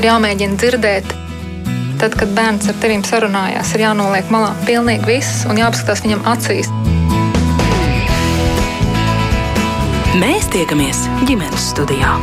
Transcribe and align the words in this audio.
ir 0.00 0.08
jāmēģina 0.08 0.56
dzirdēt. 0.56 1.10
Tad, 2.00 2.14
kad 2.16 2.30
bērns 2.32 2.70
ar 2.70 2.76
tevīm 2.80 3.02
sarunājās, 3.04 3.74
ir 3.76 3.82
jānoliek 3.84 4.30
malā 4.32 4.54
pilnīgi 4.64 5.04
viss 5.04 5.42
un 5.50 5.60
jāapskatās 5.60 6.00
viņam 6.06 6.22
acīs. 6.30 6.70
Mēs 10.20 10.48
tiekamies 10.54 11.04
ģimenes 11.28 11.66
studijā. 11.74 12.14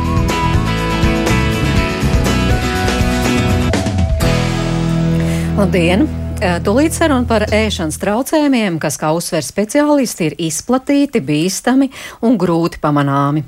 Labdien! 5.58 6.08
Tūlīt 6.38 6.94
saruna 6.94 7.26
par 7.26 7.42
ēšanas 7.50 7.98
traucējumiem, 7.98 8.76
kas, 8.82 8.98
kā 8.98 9.10
uzsver 9.14 9.42
speciālisti, 9.42 10.28
ir 10.28 10.36
izplatīti, 10.46 11.22
bīstami 11.22 11.90
un 12.26 12.38
grūti 12.38 12.78
pamanāmi. 12.82 13.42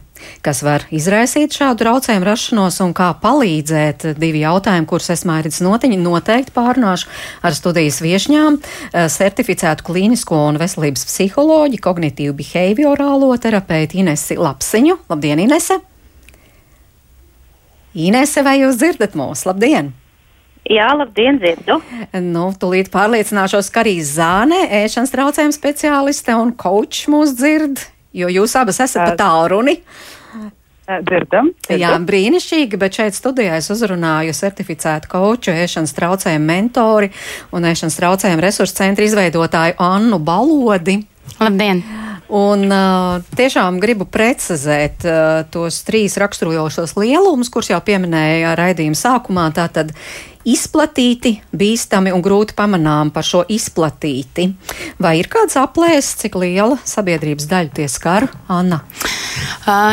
Kas 0.45 0.63
var 0.67 0.87
izraisīt 0.95 1.55
šādu 1.57 1.85
traucējumu 1.85 2.27
rašanos 2.29 2.81
un 2.85 2.95
kā 2.97 3.11
palīdzēt? 3.23 4.11
Divi 4.21 4.43
jautājumi, 4.45 4.89
kurus 4.91 5.11
es 5.15 5.27
mērķis 5.29 5.61
notiņi 5.67 6.01
noteikti 6.01 6.55
pārnāšu 6.57 7.11
ar 7.43 7.57
studijas 7.57 8.01
viešņām- 8.05 8.59
certificētu 9.19 9.87
klīnisko 9.87 10.41
un 10.49 10.59
veselības 10.61 11.07
psiholoģi, 11.09 11.81
kognitīvu 11.81 12.35
behaviorālo 12.41 13.31
terapeitu 13.39 14.01
Inesi 14.03 14.37
Lapsiņu. 14.37 14.99
Labdien, 15.09 15.41
Inese! 15.41 15.81
Inese, 17.95 18.43
vai 18.47 18.61
jūs 18.61 18.79
dzirdat 18.79 19.17
mūs? 19.19 19.47
Labdien! 19.49 19.93
Jā, 20.71 20.91
labdien, 20.95 21.39
dzirdu. 21.41 21.81
Nu, 22.21 22.51
tūlīt 22.61 22.91
pārliecināšos, 22.93 23.71
ka 23.73 23.81
arī 23.83 23.97
Zāne, 24.05 24.61
ēšanas 24.85 25.11
traucējuma 25.15 25.57
speciāliste 25.57 26.37
un 26.37 26.53
kočs 26.55 27.09
mūs 27.11 27.33
dzird, 27.39 27.81
jo 28.15 28.29
jūs 28.31 28.55
abas 28.61 28.79
esat 28.85 29.09
pa 29.09 29.17
tālruni. 29.19 29.81
Dzirdam, 30.91 31.53
dzirdam. 31.63 31.79
Jā, 31.79 31.93
brīnišķīgi, 32.03 32.79
bet 32.81 32.97
šeit 32.99 33.15
studijā 33.15 33.61
es 33.61 33.71
uzrunāju 33.71 34.35
certificētu 34.35 35.11
koču, 35.13 35.53
ēšanas 35.55 35.95
traucējumu 35.95 36.49
mentori 36.49 37.13
un 37.55 37.69
ēšanas 37.71 37.99
traucējumu 38.01 38.43
resursu 38.43 38.81
centra 38.81 39.07
izveidotāju 39.07 39.79
Annu 39.87 40.19
Balodi. 40.19 40.99
Labdien! 41.39 41.85
Un 42.31 42.67
uh, 42.71 43.23
tiešām 43.39 43.81
gribu 43.83 44.07
precizēt 44.07 45.07
uh, 45.07 45.43
tos 45.51 45.81
trīs 45.87 46.15
raksturojošos 46.19 46.95
lielumus, 46.99 47.51
kurus 47.51 47.73
jau 47.73 47.81
pieminēja 47.87 48.55
raidījuma 48.59 48.99
sākumā. 48.99 49.49
Tātad 49.55 49.91
izplatīti, 50.47 51.37
bīstami 51.55 52.15
un 52.15 52.23
grūti 52.23 52.55
pamanām 52.59 53.11
par 53.15 53.27
šo 53.27 53.43
izplatīti. 53.51 54.47
Vai 55.03 55.17
ir 55.23 55.31
kāds 55.31 55.59
aplēses, 55.59 56.17
cik 56.23 56.39
liela 56.39 56.79
sabiedrības 56.87 57.51
daļa 57.51 57.75
tie 57.79 57.91
skar, 57.91 58.31
Anna? 58.51 58.83
Uh, 58.87 59.20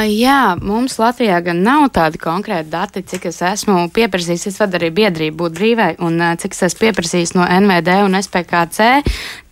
jā, 0.07 0.57
mums 0.61 0.97
Latvijā 0.99 1.39
gan 1.45 1.61
nav 1.65 1.87
tādi 1.95 2.19
konkrēti 2.21 2.69
dati, 2.71 3.03
cik 3.03 3.27
es 3.29 3.41
esmu 3.45 3.87
pieprasījis. 3.93 4.47
Es 4.51 4.59
vadu 4.61 4.79
arī 4.79 4.89
biedrību 4.95 5.37
būt 5.43 5.57
brīvai, 5.57 5.89
un 6.03 6.19
uh, 6.21 6.35
cik 6.39 6.55
es 6.55 6.63
esmu 6.69 6.83
pieprasījis 6.85 7.35
no 7.37 7.45
NVD 7.45 7.97
un 8.05 8.17
SPKC, 8.19 8.87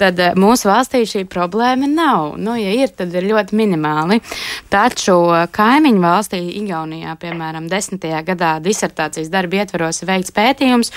tad 0.01 0.21
uh, 0.21 0.37
mūsu 0.39 0.69
valstī 0.69 1.03
šī 1.09 1.25
problēma 1.31 1.89
nav. 1.91 2.35
Nu, 2.41 2.55
ja 2.59 2.73
ir, 2.75 2.93
tad 2.95 3.13
ir 3.15 3.27
ļoti 3.29 3.57
minimāli. 3.59 4.21
Taču 4.73 5.17
uh, 5.29 5.45
kaimiņu 5.51 6.03
valstī, 6.03 6.41
Igaunijā, 6.61 7.17
piemēram, 7.21 7.69
desmitajā 7.71 8.23
gadā 8.27 8.55
disertācijas 8.63 9.31
darba 9.33 9.63
ietvaros 9.63 10.03
veikts 10.07 10.35
pētījums, 10.35 10.93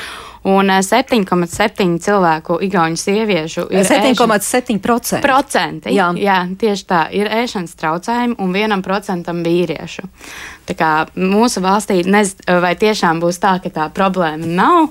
un 0.49 0.73
7,7 0.85 1.99
cilvēku 2.03 2.59
igauņu 2.65 3.01
sieviešu 3.01 3.67
ir 3.71 3.85
7,7%. 3.89 5.21
Procenti. 5.25 5.93
Jā. 5.97 6.11
jā, 6.17 6.39
tieši 6.59 6.87
tā. 6.89 7.03
Ir 7.15 7.31
ēšanas 7.43 7.77
traucējumi 7.79 8.39
un 8.43 8.55
vienam 8.55 8.85
procentam 8.85 9.45
vīriešu. 9.45 10.09
Mūsu 11.19 11.63
valstī 11.65 12.03
nezinu, 12.05 12.59
vai 12.61 12.75
tiešām 12.79 13.21
būs 13.23 13.39
tā, 13.41 13.55
ka 13.63 13.71
tā 13.73 13.87
problēma 13.95 14.47
nav, 14.47 14.91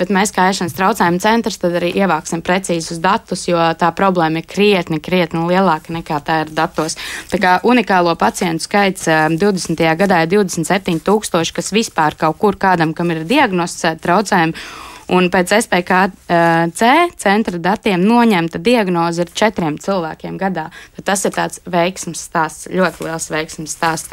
bet 0.00 0.10
mēs 0.14 0.34
kā 0.34 0.48
ēšanas 0.50 0.76
traucējumu 0.76 1.22
centrs 1.22 1.60
tad 1.62 1.76
arī 1.80 1.92
ievāksim 1.96 2.42
precīzus 2.44 3.00
datus, 3.00 3.46
jo 3.48 3.60
tā 3.78 3.92
problēma 3.96 4.42
ir 4.42 4.48
krietni, 4.48 5.00
krietni 5.00 5.44
lielāka 5.48 5.94
nekā 5.94 6.20
tā 6.24 6.40
ir 6.44 6.52
datos. 6.52 6.98
Tā 7.32 7.40
kā 7.40 7.54
unikālo 7.64 8.12
pacientu 8.18 8.66
skaits 8.66 9.08
20. 9.08 9.86
gadā 10.02 10.24
ir 10.24 10.34
27 10.34 11.00
tūkstoši, 11.06 11.56
kas 11.56 11.72
vispār 11.72 12.18
kaut 12.18 12.38
kur 12.42 12.58
kādam, 12.60 12.92
kam 12.94 13.14
ir 13.14 13.24
diagnosticēta 13.28 14.04
traucējuma. 14.04 14.86
Un 15.14 15.30
pēc 15.32 15.54
SPKC 15.56 16.88
centra 17.16 17.60
datiem 17.64 18.02
noņemta 18.04 18.60
diagnoze 18.60 19.24
ir 19.24 19.30
četriem 19.32 19.78
cilvēkiem 19.80 20.36
gadā. 20.40 20.66
Tad 20.98 21.06
tas 21.08 21.24
ir 21.24 21.32
tāds 21.36 21.62
veiksmes 21.64 22.26
stāsts, 22.28 22.68
ļoti 22.68 23.06
liels 23.06 23.30
veiksmes 23.32 23.72
stāsts. 23.78 24.12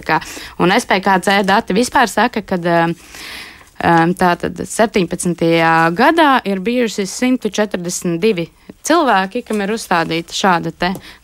Un 0.59 0.71
SPKC 0.71 1.41
dati 1.43 1.75
vispār 1.75 2.07
saka, 2.11 2.45
ka 2.47 2.59
Tātad 3.75 4.55
17. 4.55 5.41
gadā 5.91 6.29
ir 6.47 6.61
bijuši 6.63 7.03
142 7.11 8.45
cilvēki, 8.85 9.43
kam 9.47 9.63
ir 9.65 9.73
uzstādīta 9.75 10.35
šāda 10.35 10.73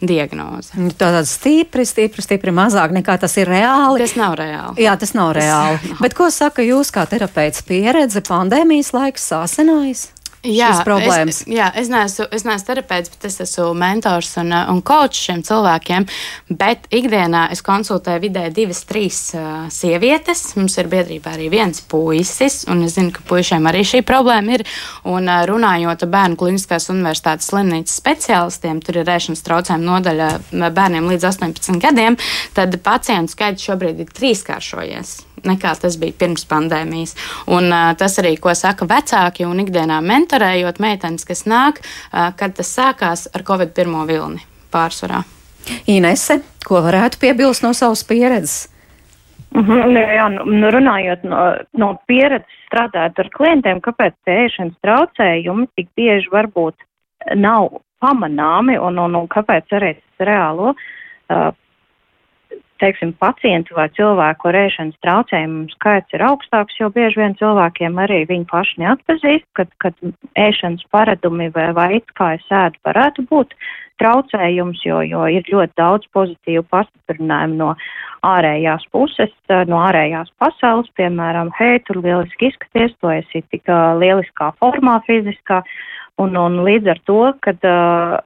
diagnoze. 0.02 0.76
Tātad 1.00 1.30
stipri, 1.30 1.86
stipri, 1.88 2.26
stipri 2.26 2.54
mazāk 2.56 2.96
nekā 2.96 3.18
tas 3.22 3.38
ir 3.42 3.52
reāli. 3.52 4.02
Tas 4.04 4.18
nav 4.20 4.38
reāli. 4.40 4.82
Jā, 4.86 4.96
tas 5.00 5.16
nav 5.18 5.34
reāli. 5.38 5.82
Tas... 5.86 6.02
Bet 6.04 6.18
ko 6.18 6.32
saka 6.34 6.66
jūs 6.66 6.94
kā 6.94 7.06
terapeits 7.10 7.66
pieredze 7.68 8.24
pandēmijas 8.26 8.94
laiks 8.98 9.30
sāsinājis? 9.34 10.10
Jā, 10.46 10.72
problēmas. 10.86 11.42
Es, 11.44 11.48
jā, 11.50 11.68
es 11.78 11.90
neesmu, 11.92 12.26
es 12.34 12.46
neesmu 12.48 12.68
terapeits, 12.68 13.12
bet 13.14 13.28
es 13.30 13.40
esmu 13.46 13.72
mentors 13.78 14.34
un, 14.42 14.52
uh, 14.56 14.70
un 14.74 14.82
coach 14.86 15.20
šiem 15.28 15.44
cilvēkiem. 15.46 16.08
Bet 16.62 16.88
ikdienā 16.94 17.48
es 17.54 17.64
konsultēju 17.66 18.24
vidēji 18.26 18.54
divas, 18.58 18.84
trīs 18.90 19.20
uh, 19.38 19.70
sievietes. 19.74 20.44
Mums 20.58 20.78
ir 20.82 20.92
biedrībā 20.92 21.36
arī 21.36 21.50
viens 21.54 21.84
puisis, 21.92 22.62
un 22.72 22.86
es 22.88 22.98
zinu, 22.98 23.14
ka 23.16 23.26
puišiem 23.30 23.70
arī 23.70 23.86
šī 23.88 24.04
problēma 24.08 24.60
ir. 24.60 24.66
Un 25.10 25.30
uh, 25.30 25.42
runājot 25.50 26.08
ar 26.08 26.14
Bērnu 26.18 26.40
Kliniskās 26.42 26.90
Universitātes 26.94 27.52
slimnīcas 27.52 27.98
speciālistiem, 28.02 28.84
tur 28.86 29.02
ir 29.02 29.10
rēšanas 29.10 29.46
traucējuma 29.48 29.88
nodaļa 29.88 30.32
bērniem 30.52 31.10
līdz 31.12 31.28
18 31.34 31.82
gadiem, 31.82 32.18
tad 32.58 32.82
pacientu 32.86 33.38
skaits 33.38 33.70
šobrīd 33.70 34.02
ir 34.06 34.16
trīskāršojies 34.16 35.20
nekā 35.48 35.74
tas 35.82 35.98
bija 36.02 36.18
pirms 36.20 36.46
pandēmijas. 36.50 37.16
Un, 37.48 37.70
uh, 37.72 37.92
tas 37.98 38.18
arī, 38.22 38.36
ko 38.42 38.54
saka 38.58 38.88
vecāki 38.90 39.48
un 39.48 39.64
ikdienā 39.64 40.02
mentorējot 40.06 40.82
meitenes, 40.84 41.28
kas 41.28 41.46
nāk, 41.50 41.82
uh, 41.82 42.32
kad 42.38 42.56
tas 42.58 42.74
sākās 42.78 43.28
ar 43.34 43.46
Covid 43.48 43.74
pirmo 43.78 44.06
vilni 44.10 44.44
pārsvarā. 44.74 45.24
Inese, 45.92 46.42
ko 46.66 46.82
varētu 46.82 47.20
piebilst 47.22 47.66
no 47.66 47.74
savas 47.78 48.04
pieredzes? 48.08 48.68
Mm 49.52 49.66
-hmm, 49.68 49.98
jā, 50.16 50.30
nu, 50.32 50.46
nu, 50.46 50.68
runājot 50.72 51.24
no, 51.24 51.40
no 51.78 51.98
pieredzes 52.08 52.60
strādājot 52.70 53.20
ar 53.20 53.30
klientiem, 53.30 53.82
kāpēc 53.84 54.16
ēšanas 54.26 54.78
traucējumi 54.82 55.68
tik 55.76 55.90
bieži 55.96 56.30
varbūt 56.32 56.76
nav 57.36 57.82
pamanāmi 58.00 58.80
un, 58.80 59.00
un, 59.00 59.16
un 59.16 59.28
kāpēc 59.28 59.76
arī 59.78 59.94
tas 59.96 60.28
reālo 60.28 60.72
uh, 60.72 61.52
teiksim, 62.82 63.14
pacientu 63.22 63.78
vai 63.78 63.88
cilvēku 63.96 64.50
ar 64.50 64.58
ēšanas 64.66 64.98
traucējumu 65.06 65.70
skaits 65.76 66.18
ir 66.18 66.26
augstāks, 66.26 66.80
jo 66.80 66.90
bieži 66.94 67.22
vien 67.22 67.38
cilvēkiem 67.40 68.00
arī 68.02 68.24
viņi 68.30 68.50
paši 68.52 68.82
neatpazīst, 68.84 69.48
kad, 69.58 69.72
kad 69.84 69.98
ēšanas 70.40 70.84
paradumi 70.94 71.52
vai 71.56 71.70
veids, 71.78 72.18
kā 72.18 72.34
es 72.40 72.48
ēdu, 72.50 72.82
varētu 72.88 73.28
būt 73.30 73.56
traucējums, 74.02 74.82
jo, 74.86 75.02
jo 75.06 75.26
ir 75.30 75.46
ļoti 75.52 75.78
daudz 75.78 76.10
pozitīvu 76.16 76.66
pastiprinājumu 76.74 77.60
no 77.60 77.70
ārējās 78.26 78.86
puses, 78.94 79.34
no 79.70 79.82
ārējās 79.82 80.32
pasaules, 80.42 80.90
piemēram, 80.98 81.52
hei, 81.58 81.80
tur 81.86 82.02
lieliski 82.02 82.50
izskaties, 82.50 82.94
to 83.02 83.14
esi 83.14 83.44
tik 83.54 83.70
uh, 83.70 83.94
lieliskā 84.02 84.52
formā 84.62 85.00
fiziskā, 85.08 85.62
Un, 86.22 86.36
un 86.38 86.60
līdz 86.66 86.90
ar 86.92 87.00
to, 87.08 87.22
kad 87.46 87.64
uh, 87.66 88.18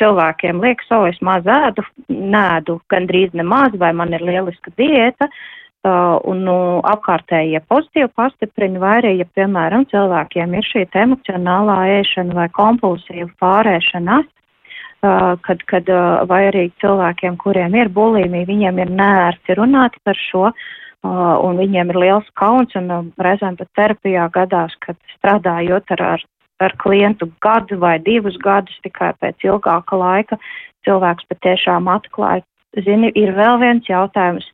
cilvēkiem 0.00 0.60
liekas, 0.62 0.90
o, 0.94 1.04
es 1.08 1.18
maz 1.24 1.46
ēdu, 1.48 1.84
nēdu 2.10 2.78
gandrīz 2.92 3.32
nemaz, 3.36 3.74
vai 3.80 3.92
man 3.96 4.12
ir 4.14 4.22
lieliska 4.26 4.72
diēta, 4.78 5.26
uh, 5.30 6.18
un 6.30 6.44
nu, 6.46 6.56
apkārtējie 6.92 7.62
pozitīvi 7.70 8.10
pastiprina, 8.18 8.82
vai 8.82 8.96
arī, 9.00 9.14
ja, 9.22 9.28
piemēram, 9.38 9.86
cilvēkiem 9.90 10.58
ir 10.58 10.68
šī 10.68 10.84
emocionālā 11.02 11.78
ēšana 12.00 12.36
vai 12.36 12.48
kompulsīva 12.60 13.30
pārēšanās, 13.42 14.28
uh, 14.28 15.32
kad, 15.46 15.64
kad, 15.72 15.88
uh, 15.90 16.26
vai 16.30 16.44
arī 16.50 16.68
cilvēkiem, 16.82 17.40
kuriem 17.40 17.78
ir 17.80 17.90
bulimija, 17.94 18.50
viņiem 18.52 18.84
ir 18.84 18.92
nērti 19.00 19.56
runāt 19.58 19.96
par 20.04 20.20
šo, 20.28 20.50
uh, 20.52 21.32
un 21.40 21.62
viņiem 21.64 21.94
ir 21.94 22.04
liels 22.04 22.28
kauns, 22.38 22.76
un 22.78 22.92
uh, 22.92 23.08
reizēm 23.18 23.56
pat 23.58 23.72
terapijā 23.78 24.28
gadās, 24.36 24.76
kad 24.84 25.00
strādājot 25.16 25.96
ar, 25.96 26.06
ar 26.18 26.28
ar 26.60 26.74
klientu 26.82 27.30
gadu 27.44 27.78
vai 27.80 27.98
divus 28.04 28.36
gadus, 28.42 28.76
tikai 28.84 29.12
pēc 29.20 29.46
ilgāka 29.48 29.98
laika 29.98 30.38
cilvēks 30.86 31.28
patiešām 31.30 31.88
atklāja. 31.92 32.44
Zini, 32.84 33.10
ir 33.18 33.32
vēl 33.34 33.58
viens 33.62 33.88
jautājums, 33.88 34.46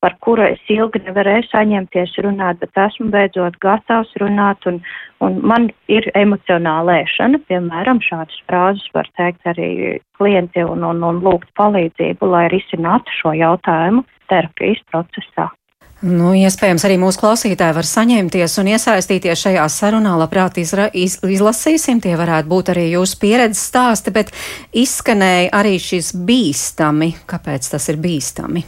par 0.00 0.16
kuru 0.24 0.46
es 0.48 0.72
ilgi 0.72 1.02
nevarēju 1.04 1.46
saņemties 1.50 2.16
runāt, 2.24 2.58
bet 2.62 2.80
esmu 2.86 3.10
beidzot 3.12 3.58
gatavs 3.62 4.10
runāt, 4.22 4.64
un, 4.66 4.80
un 5.24 5.38
man 5.46 5.68
ir 5.92 6.08
emocionāla 6.18 7.02
ēšana, 7.04 7.42
piemēram, 7.50 8.02
šādas 8.04 8.40
frāzes 8.48 8.88
var 8.96 9.08
teikt 9.20 9.46
arī 9.52 9.70
klienti 10.18 10.64
un, 10.64 10.84
un, 10.88 11.04
un 11.06 11.22
lūgt 11.24 11.52
palīdzību, 11.60 12.32
lai 12.34 12.48
risinātu 12.52 13.20
šo 13.20 13.36
jautājumu 13.38 14.06
terapijas 14.32 14.82
procesā. 14.90 15.50
Nu, 16.00 16.30
iespējams, 16.32 16.84
arī 16.88 16.94
mūsu 16.96 17.20
klausītāji 17.20 17.76
var 17.76 17.84
saņemties 17.84 18.54
un 18.62 18.70
iesaistīties 18.72 19.42
šajā 19.44 19.66
sarunā. 19.68 20.14
Labprāt, 20.16 20.56
izra, 20.62 20.86
iz, 20.96 21.18
izlasīsim, 21.20 22.00
tie 22.00 22.14
varētu 22.16 22.48
būt 22.48 22.70
arī 22.72 22.86
jūsu 22.94 23.18
pieredzes 23.20 23.66
stāsti, 23.68 24.14
bet 24.14 24.32
izskanēja 24.72 25.50
arī 25.60 25.74
šis 25.76 26.14
bīstami. 26.16 27.10
Kāpēc 27.28 27.68
tas 27.74 27.90
ir 27.92 28.00
bīstami? 28.00 28.64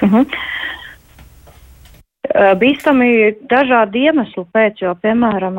Uh 0.00 0.08
-huh. 0.08 0.24
Bīstami 2.56 3.36
dažādu 3.44 3.98
iemeslu 3.98 4.48
pēc, 4.56 4.80
jo, 4.80 4.94
piemēram, 4.94 5.54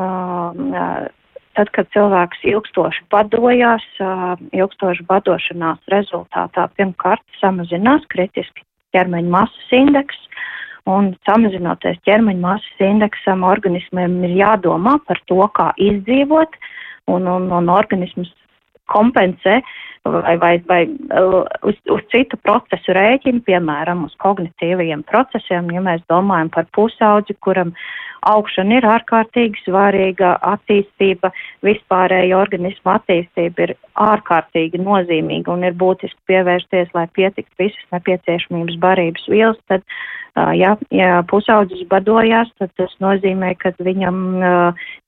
tad, 1.54 1.70
kad 1.70 1.86
cilvēks 1.94 2.42
ilgstoši 2.42 3.04
badojās, 3.10 3.86
ilgstoši 4.52 5.06
badošanās 5.06 5.78
rezultātā 5.86 6.68
pirmkārt 6.76 7.22
samazinās 7.40 8.02
kritiski 8.08 8.66
ķermeņa 8.96 9.32
masas 9.36 9.76
indeks, 9.76 10.18
un 10.88 11.12
samazinoties 11.28 12.00
ķermeņa 12.08 12.42
masas 12.42 12.82
indeksam, 12.88 13.44
organismiem 13.46 14.18
ir 14.28 14.36
jādomā 14.40 14.96
par 15.06 15.20
to, 15.30 15.42
kā 15.58 15.70
izdzīvot, 15.82 16.58
un, 17.12 17.28
un, 17.30 17.50
un 17.54 17.70
organisms 17.72 18.32
kompensē 18.90 19.60
vai, 20.12 20.36
vai, 20.38 20.62
vai 20.66 20.82
uz, 21.62 21.76
uz 21.90 22.02
citu 22.12 22.38
procesu 22.42 22.94
rēķinu, 22.96 23.42
piemēram, 23.46 24.04
uz 24.06 24.16
kognitīvajiem 24.22 25.04
procesiem, 25.08 25.70
ja 25.74 25.82
mēs 25.84 26.04
domājam 26.10 26.50
par 26.54 26.68
pusaudzi, 26.76 27.36
kuram 27.44 27.72
augšana 28.26 28.80
ir 28.80 28.86
ārkārtīgi 28.90 29.62
svarīga, 29.64 30.34
attīstība, 30.54 31.30
vispārēja 31.66 32.38
organisma 32.38 32.96
attīstība 32.98 33.68
ir 33.68 33.74
ārkārtīgi 34.02 34.82
nozīmīga 34.82 35.54
un 35.54 35.66
ir 35.68 35.76
būtiski 35.78 36.18
pievērsties, 36.30 36.92
lai 36.96 37.06
pietiktu 37.14 37.66
visas 37.66 37.88
nepieciešamības 37.94 38.80
barības 38.82 39.28
vielas, 39.30 39.60
tad, 39.70 39.86
ja, 40.58 40.74
ja 40.90 41.22
pusaudzis 41.30 41.86
badojās, 41.90 42.50
tad 42.58 42.74
tas 42.80 42.94
nozīmē, 43.04 43.54
ka 43.62 43.74
viņam 43.78 44.22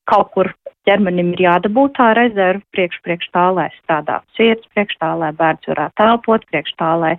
kaut 0.09 0.33
kur 0.35 0.53
ķermenim 0.89 1.35
ir 1.35 1.45
jādabūt 1.45 1.93
tā 1.99 2.13
rezerve 2.17 2.65
priekš, 2.73 3.03
priekš 3.05 3.29
tā, 3.35 3.45
lai 3.53 3.69
strādātu 3.77 4.39
sirds, 4.39 4.65
priekš 4.73 4.97
tā, 4.97 5.13
lai 5.21 5.29
bērns 5.37 5.69
varētu 5.69 6.01
telpot, 6.01 6.49
priekš 6.49 6.73
tā, 6.81 6.95
lai 7.03 7.13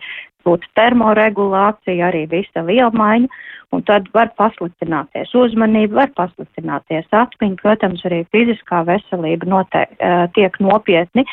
būtu 0.46 0.68
termoregulācija, 0.78 2.08
arī 2.08 2.24
visa 2.30 2.64
vielmaiņa, 2.66 3.28
un 3.76 3.82
tad 3.86 4.08
var 4.16 4.32
pasliktināties 4.40 5.34
uzmanība, 5.36 6.02
var 6.02 6.12
pasliktināties 6.18 7.10
atmiņa, 7.14 7.58
protams, 7.60 8.04
arī 8.08 8.22
fiziskā 8.34 8.82
veselība 8.88 9.48
noteikti 9.52 10.00
uh, 10.00 10.24
tiek 10.34 10.56
nopietni 10.64 11.26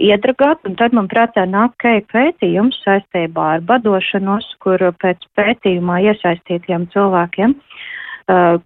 iedragāt, 0.00 0.60
un 0.68 0.76
tad 0.80 0.94
man 0.96 1.08
prātā 1.10 1.46
nāk 1.48 1.74
kei 1.82 2.04
pētījums 2.12 2.78
saistībā 2.84 3.48
ar 3.56 3.64
badošanos, 3.66 4.52
kur 4.62 4.84
pēc 5.02 5.26
pētījumā 5.40 6.02
iesaistītiem 6.12 6.86
cilvēkiem 6.94 7.56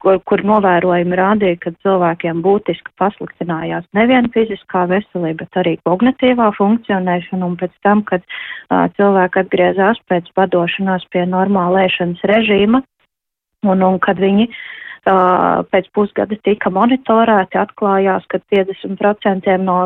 kur, 0.03 0.19
kur 0.29 0.43
novērojumi 0.45 1.17
rādīja, 1.19 1.59
ka 1.63 1.75
cilvēkiem 1.85 2.43
būtiski 2.45 2.93
pasliktinājās 3.01 3.87
nevien 3.97 4.31
fiziskā 4.35 4.85
veselība, 4.91 5.45
bet 5.45 5.61
arī 5.63 5.77
kognitīvā 5.89 6.51
funkcionēšana, 6.59 7.47
un 7.47 7.55
pēc 7.61 7.73
tam, 7.87 8.03
kad 8.09 8.25
uh, 8.25 8.89
cilvēki 8.99 9.45
atgriezās 9.45 10.03
pēc 10.11 10.29
badošanās 10.37 11.07
pie 11.15 11.25
normāla 11.31 11.87
ēšanas 11.89 12.27
režīma, 12.29 12.83
Un, 13.65 13.83
un 13.83 13.99
kad 14.03 14.21
viņi 14.21 14.49
uh, 14.51 15.65
pēc 15.73 15.89
pusgada 15.97 16.37
tika 16.47 16.73
monitorēti, 16.75 17.59
atklājās, 17.61 18.27
ka 18.29 18.41
50% 18.53 19.57
no 19.65 19.79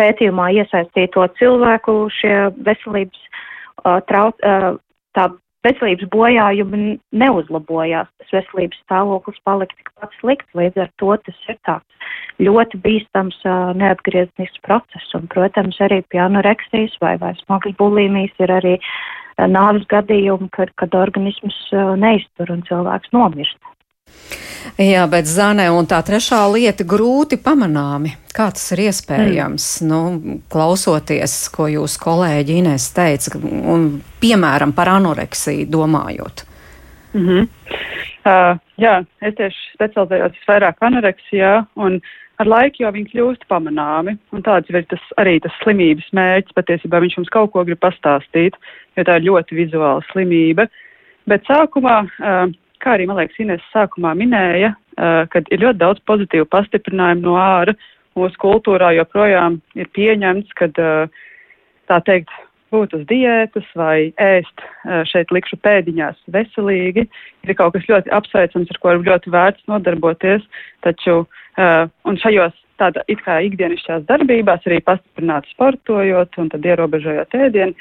pētījumā 0.00 0.50
iesaistīto 0.60 1.26
cilvēku 1.38 1.98
šie 2.16 2.34
veselības 2.64 3.20
uh, 3.20 4.00
trauc, 4.08 4.40
uh, 4.40 4.76
tā 5.16 5.30
veselības 5.66 6.08
bojājumi 6.14 6.96
neuzlabojās. 7.22 8.08
Tas 8.22 8.32
veselības 8.38 8.80
stāvoklis 8.84 9.42
palika 9.46 9.76
tikpat 9.76 10.16
slikts, 10.20 10.56
līdz 10.58 10.86
ar 10.86 10.90
to 11.02 11.12
tas 11.26 11.44
ir 11.50 11.60
tāds 11.68 12.08
ļoti 12.42 12.80
bīstams 12.84 13.38
neatgrieznisks 13.80 14.62
process. 14.66 15.12
Un, 15.18 15.28
protams, 15.32 15.78
arī 15.84 16.02
pie 16.12 16.22
anoreksijas 16.24 16.96
vai, 17.02 17.16
vai 17.22 17.34
smagas 17.42 17.76
bulīmijas 17.80 18.44
ir 18.44 18.52
arī 18.58 18.74
nāves 19.52 19.84
gadījumi, 19.92 20.48
kad, 20.56 20.72
kad 20.80 20.96
organisms 20.96 21.58
neiztur 22.00 22.52
un 22.52 22.64
cilvēks 22.68 23.12
nomirst. 23.16 23.58
Jā, 24.76 25.06
bet 25.08 25.24
Zane 25.24 25.70
un 25.72 25.86
tā 25.88 26.02
trešā 26.04 26.42
lieta 26.52 26.84
grūti 26.84 27.38
pamanāmi. 27.40 28.12
Kā 28.36 28.50
tas 28.52 28.66
ir 28.74 28.82
iespējams? 28.90 29.68
Mm. 29.80 29.88
Nu, 29.88 30.40
klausoties, 30.52 31.36
ko 31.54 31.68
jūs 31.72 31.94
kolēģi 32.02 32.58
Inês 32.60 32.90
teica, 32.96 33.38
un 33.40 33.88
piemēram 34.20 34.74
par 34.76 34.90
anoreksiju 34.98 35.70
domājot. 35.72 36.44
Mm 37.16 37.26
-hmm. 37.26 37.48
uh, 38.28 38.58
jā, 38.76 39.04
es 39.20 39.34
tieši 39.34 39.72
specializējos 39.74 40.44
vairāk 40.48 40.76
anoreksijā, 40.80 41.64
un 41.76 42.00
ar 42.36 42.46
laiku 42.46 42.82
jau 42.82 42.92
viņi 42.92 43.10
kļūst 43.14 43.48
pamanāmi, 43.48 44.18
un 44.32 44.42
tāds 44.42 44.68
ir 44.68 44.84
tas, 44.84 45.00
arī 45.16 45.40
tas 45.40 45.52
slimības 45.62 46.12
mērķis. 46.12 46.52
Patiesībā 46.52 47.00
viņš 47.00 47.16
mums 47.16 47.32
kaut 47.32 47.52
ko 47.52 47.64
grib 47.64 47.80
pastāstīt, 47.80 48.52
jo 48.96 49.04
tā 49.04 49.16
ir 49.16 49.28
ļoti 49.30 49.56
vizuāla 49.56 50.04
slimība. 50.12 50.68
Bet 51.26 51.48
sākumā, 51.48 52.04
kā 52.82 52.96
arī, 52.96 53.06
man 53.08 53.20
liekas, 53.20 53.38
Ines 53.42 53.68
sākumā 53.72 54.14
minēja, 54.18 54.74
kad 55.32 55.48
ir 55.52 55.62
ļoti 55.62 55.80
daudz 55.82 56.02
pozitīvu 56.08 56.48
pastiprinājumu 56.52 57.26
no 57.26 57.36
āra, 57.40 57.76
mūsu 58.16 58.40
kultūrā 58.40 58.94
joprojām 58.96 59.60
ir 59.76 59.88
pieņemts, 59.96 60.52
ka 60.56 60.70
tā 60.76 62.00
teikt, 62.08 62.32
būt 62.74 62.96
uz 62.98 63.04
diētas 63.06 63.66
vai 63.78 64.10
ēst 64.20 64.64
šeit 65.10 65.30
likšu 65.34 65.58
pēdiņās 65.62 66.18
veselīgi, 66.34 67.06
ir 67.46 67.58
kaut 67.58 67.76
kas 67.76 67.86
ļoti 67.90 68.12
apsveicams, 68.16 68.72
ar 68.72 68.80
ko 68.82 68.94
ir 68.94 69.04
ļoti 69.06 69.32
vērts 69.32 69.68
nodarboties, 69.70 70.46
taču 70.86 71.22
un 71.56 72.18
šajos 72.22 72.56
tāda 72.80 73.04
it 73.08 73.22
kā 73.24 73.38
ikdienišķās 73.46 74.04
darbībās, 74.10 74.66
arī 74.68 74.82
pastiprināt 74.84 75.46
sportojot 75.52 76.36
un 76.42 76.50
tad 76.52 76.66
ierobežojot 76.66 77.36
ēdienu, 77.38 77.76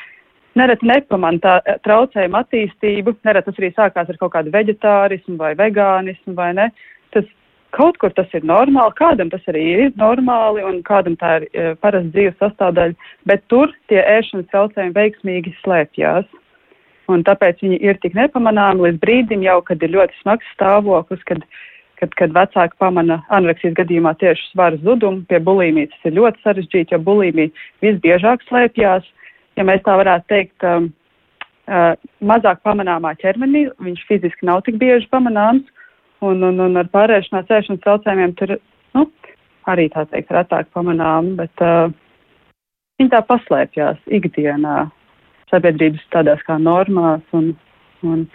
nereti 0.60 0.88
nepamanā 0.90 1.42
tā 1.44 1.56
eh, 1.64 1.80
traucējuma 1.86 2.44
attīstību, 2.46 3.16
nereti 3.28 3.52
tas 3.52 3.62
arī 3.62 3.72
sākās 3.76 4.12
ar 4.12 4.22
kaut 4.22 4.36
kādu 4.36 4.54
veģetārismu 4.56 5.38
vai 5.42 5.54
vegānismu 5.60 6.36
vai 6.38 6.52
ne. 6.58 6.70
Tas 7.16 7.28
kaut 7.76 8.00
kur 8.00 8.14
tas 8.16 8.32
ir 8.38 8.48
normāli, 8.48 8.96
kādam 9.00 9.30
tas 9.34 9.44
arī 9.52 9.66
ir 9.74 9.94
normāli 10.00 10.64
un 10.64 10.80
kādam 10.88 11.18
tā 11.20 11.36
ir 11.42 11.48
e, 11.52 11.68
parasta 11.84 12.12
dzīves 12.16 12.40
sastāvdaļa, 12.40 13.12
bet 13.28 13.44
tur 13.52 13.74
tie 13.92 14.00
ēšanas 14.00 14.50
traucējumi 14.54 14.96
veiksmīgi 14.96 15.56
slēpjās. 15.62 16.28
Un 17.12 17.22
tāpēc 17.28 17.60
viņi 17.62 17.78
ir 17.86 18.00
tik 18.02 18.16
nepamanāmi 18.18 18.88
līdz 18.88 19.02
brīdim 19.04 19.44
jau, 19.46 19.60
kad 19.68 19.84
ir 19.84 19.92
ļoti 19.94 20.16
smags 20.24 20.48
stāvoklis, 20.56 21.22
kad 21.28 21.44
kad, 22.00 22.12
kad 22.20 22.34
vecāki 22.36 22.76
pamana 22.82 23.22
anoreksijas 23.34 23.76
gadījumā 23.78 24.16
tieši 24.20 24.50
svara 24.52 24.80
zudumu, 24.84 25.24
pie 25.30 25.40
bulīmijas 25.44 25.94
tas 25.94 26.10
ir 26.10 26.18
ļoti 26.20 26.44
sarežģīti, 26.44 26.92
jo 26.92 27.00
bulīmija 27.06 27.54
visbiežāk 27.86 28.44
slēpjās, 28.50 29.08
ja 29.58 29.66
mēs 29.68 29.84
tā 29.86 29.96
varētu 30.00 30.30
teikt, 30.32 30.66
um, 30.68 30.90
uh, 31.68 31.94
mazāk 32.22 32.62
pamanāmā 32.68 33.16
ķermenī, 33.22 33.68
viņš 33.84 34.06
fiziski 34.10 34.48
nav 34.50 34.64
tik 34.68 34.80
bieži 34.82 35.10
pamanāms, 35.14 35.68
un, 36.26 36.44
un, 36.44 36.62
un 36.68 36.82
ar 36.82 36.90
pārēšanās 36.94 37.52
ēšanas 37.60 37.84
traucējumiem 37.86 38.36
tur, 38.40 38.58
nu, 38.98 39.08
arī 39.72 39.90
tā 39.94 40.06
teikt, 40.12 40.34
retāk 40.36 40.72
pamanām, 40.76 41.36
bet 41.40 41.66
uh, 41.66 41.88
viņi 43.00 43.14
tā 43.14 43.22
paslēpjās 43.30 44.02
ikdienā 44.20 44.86
sabiedrības 45.52 46.04
tādās 46.16 46.42
kā 46.48 46.58
normās 46.62 47.24
un 47.38 47.54
Un, 48.06 48.26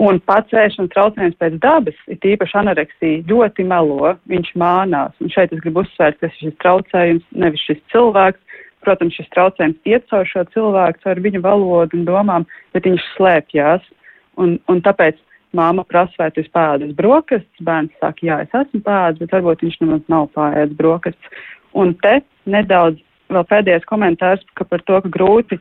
un 0.00 0.18
pats 0.28 0.54
ēšanas 0.54 0.92
traucējums 0.92 1.38
pēc 1.40 1.58
dabas, 1.62 1.98
ir 2.10 2.18
tīpaši 2.24 2.58
anoreksija, 2.60 3.22
ļoti 3.30 3.66
melo, 3.70 4.14
viņš 4.30 4.50
mānās. 4.60 5.14
Un 5.22 5.32
šeit 5.32 5.54
es 5.54 5.62
gribu 5.64 5.84
uzsvērt, 5.84 6.20
ka 6.20 6.30
šis 6.36 6.56
traucējums, 6.64 7.24
nevis 7.44 7.64
šis 7.68 7.80
cilvēks, 7.94 8.40
protams, 8.84 9.16
šis 9.18 9.30
traucējums 9.34 9.90
iet 9.90 10.06
caur 10.10 10.28
šo 10.28 10.44
cilvēku, 10.54 11.02
caur 11.04 11.20
viņu 11.24 11.42
valodu 11.44 11.98
un 11.98 12.08
domām, 12.08 12.48
bet 12.76 12.88
viņš 12.88 13.06
slēpjās. 13.14 13.86
Un, 14.40 14.56
un 14.70 14.82
tāpēc 14.84 15.18
māma 15.54 15.84
prasa, 15.86 16.16
vai 16.18 16.30
tu 16.34 16.42
esi 16.42 16.52
pēdis 16.54 16.94
brokastis, 16.98 17.64
bērns 17.66 17.94
saka, 18.02 18.26
jā, 18.26 18.40
es 18.44 18.56
esmu 18.60 18.82
pēdis, 18.86 19.22
bet 19.22 19.36
varbūt 19.36 19.64
viņš 19.66 19.80
nemaz 19.82 20.08
nav 20.12 20.28
pēdis 20.34 20.78
brokastis. 20.78 21.44
Un 21.74 21.94
te 22.02 22.18
nedaudz 22.50 23.00
vēl 23.32 23.46
pēdējais 23.50 23.86
komentārs 23.90 24.42
par 24.58 24.82
to, 24.86 25.00
ka 25.04 25.12
grūti 25.16 25.58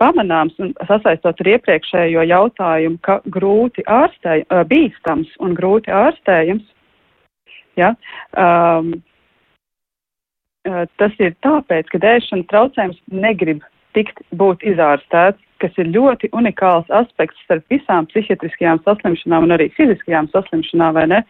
pamanāms 0.00 0.56
un 0.60 0.72
sasaistot 0.88 1.40
ar 1.40 1.52
iepriekšējo 1.54 2.24
jautājumu, 2.28 3.00
ka 3.04 3.20
grūti 3.32 3.84
ārstēj, 3.88 4.44
bīstams 4.68 5.30
un 5.44 5.54
grūti 5.56 5.92
ārstējams, 5.92 6.66
ja, 7.80 7.94
um, 8.36 8.96
tas 11.00 11.16
ir 11.22 11.34
tāpēc, 11.46 11.88
ka 11.92 12.00
ēšanas 12.02 12.48
traucējums 12.50 13.00
negrib 13.12 13.64
tikt 13.96 14.20
būt 14.36 14.64
izārstēts, 14.66 15.40
kas 15.62 15.72
ir 15.80 15.88
ļoti 15.94 16.30
unikāls 16.36 16.88
aspekts 16.92 17.40
starp 17.46 17.64
visām 17.72 18.08
psihiatriskajām 18.10 18.82
saslimšanām 18.84 19.46
un 19.46 19.56
arī 19.56 19.70
fiziskajām 19.76 20.28
saslimšanām, 20.34 20.96
vai 20.98 21.06
ne? 21.14 21.22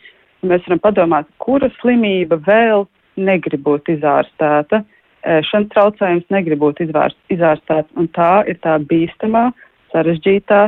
Mēs 0.46 0.66
varam 0.66 0.82
padomāt, 0.82 1.30
kura 1.42 1.70
slimība 1.80 2.38
vēl 2.46 2.86
negrib 3.16 3.62
būt 3.66 3.92
izārstēta. 3.96 4.82
Ēšanas 5.26 5.72
traucējums 5.72 6.26
negrib 6.30 6.60
būt 6.62 6.82
izārstēts, 6.86 7.94
un 7.98 8.10
tā 8.14 8.44
ir 8.50 8.60
tā 8.62 8.76
bīstamā, 8.90 9.48
sarežģītā 9.94 10.60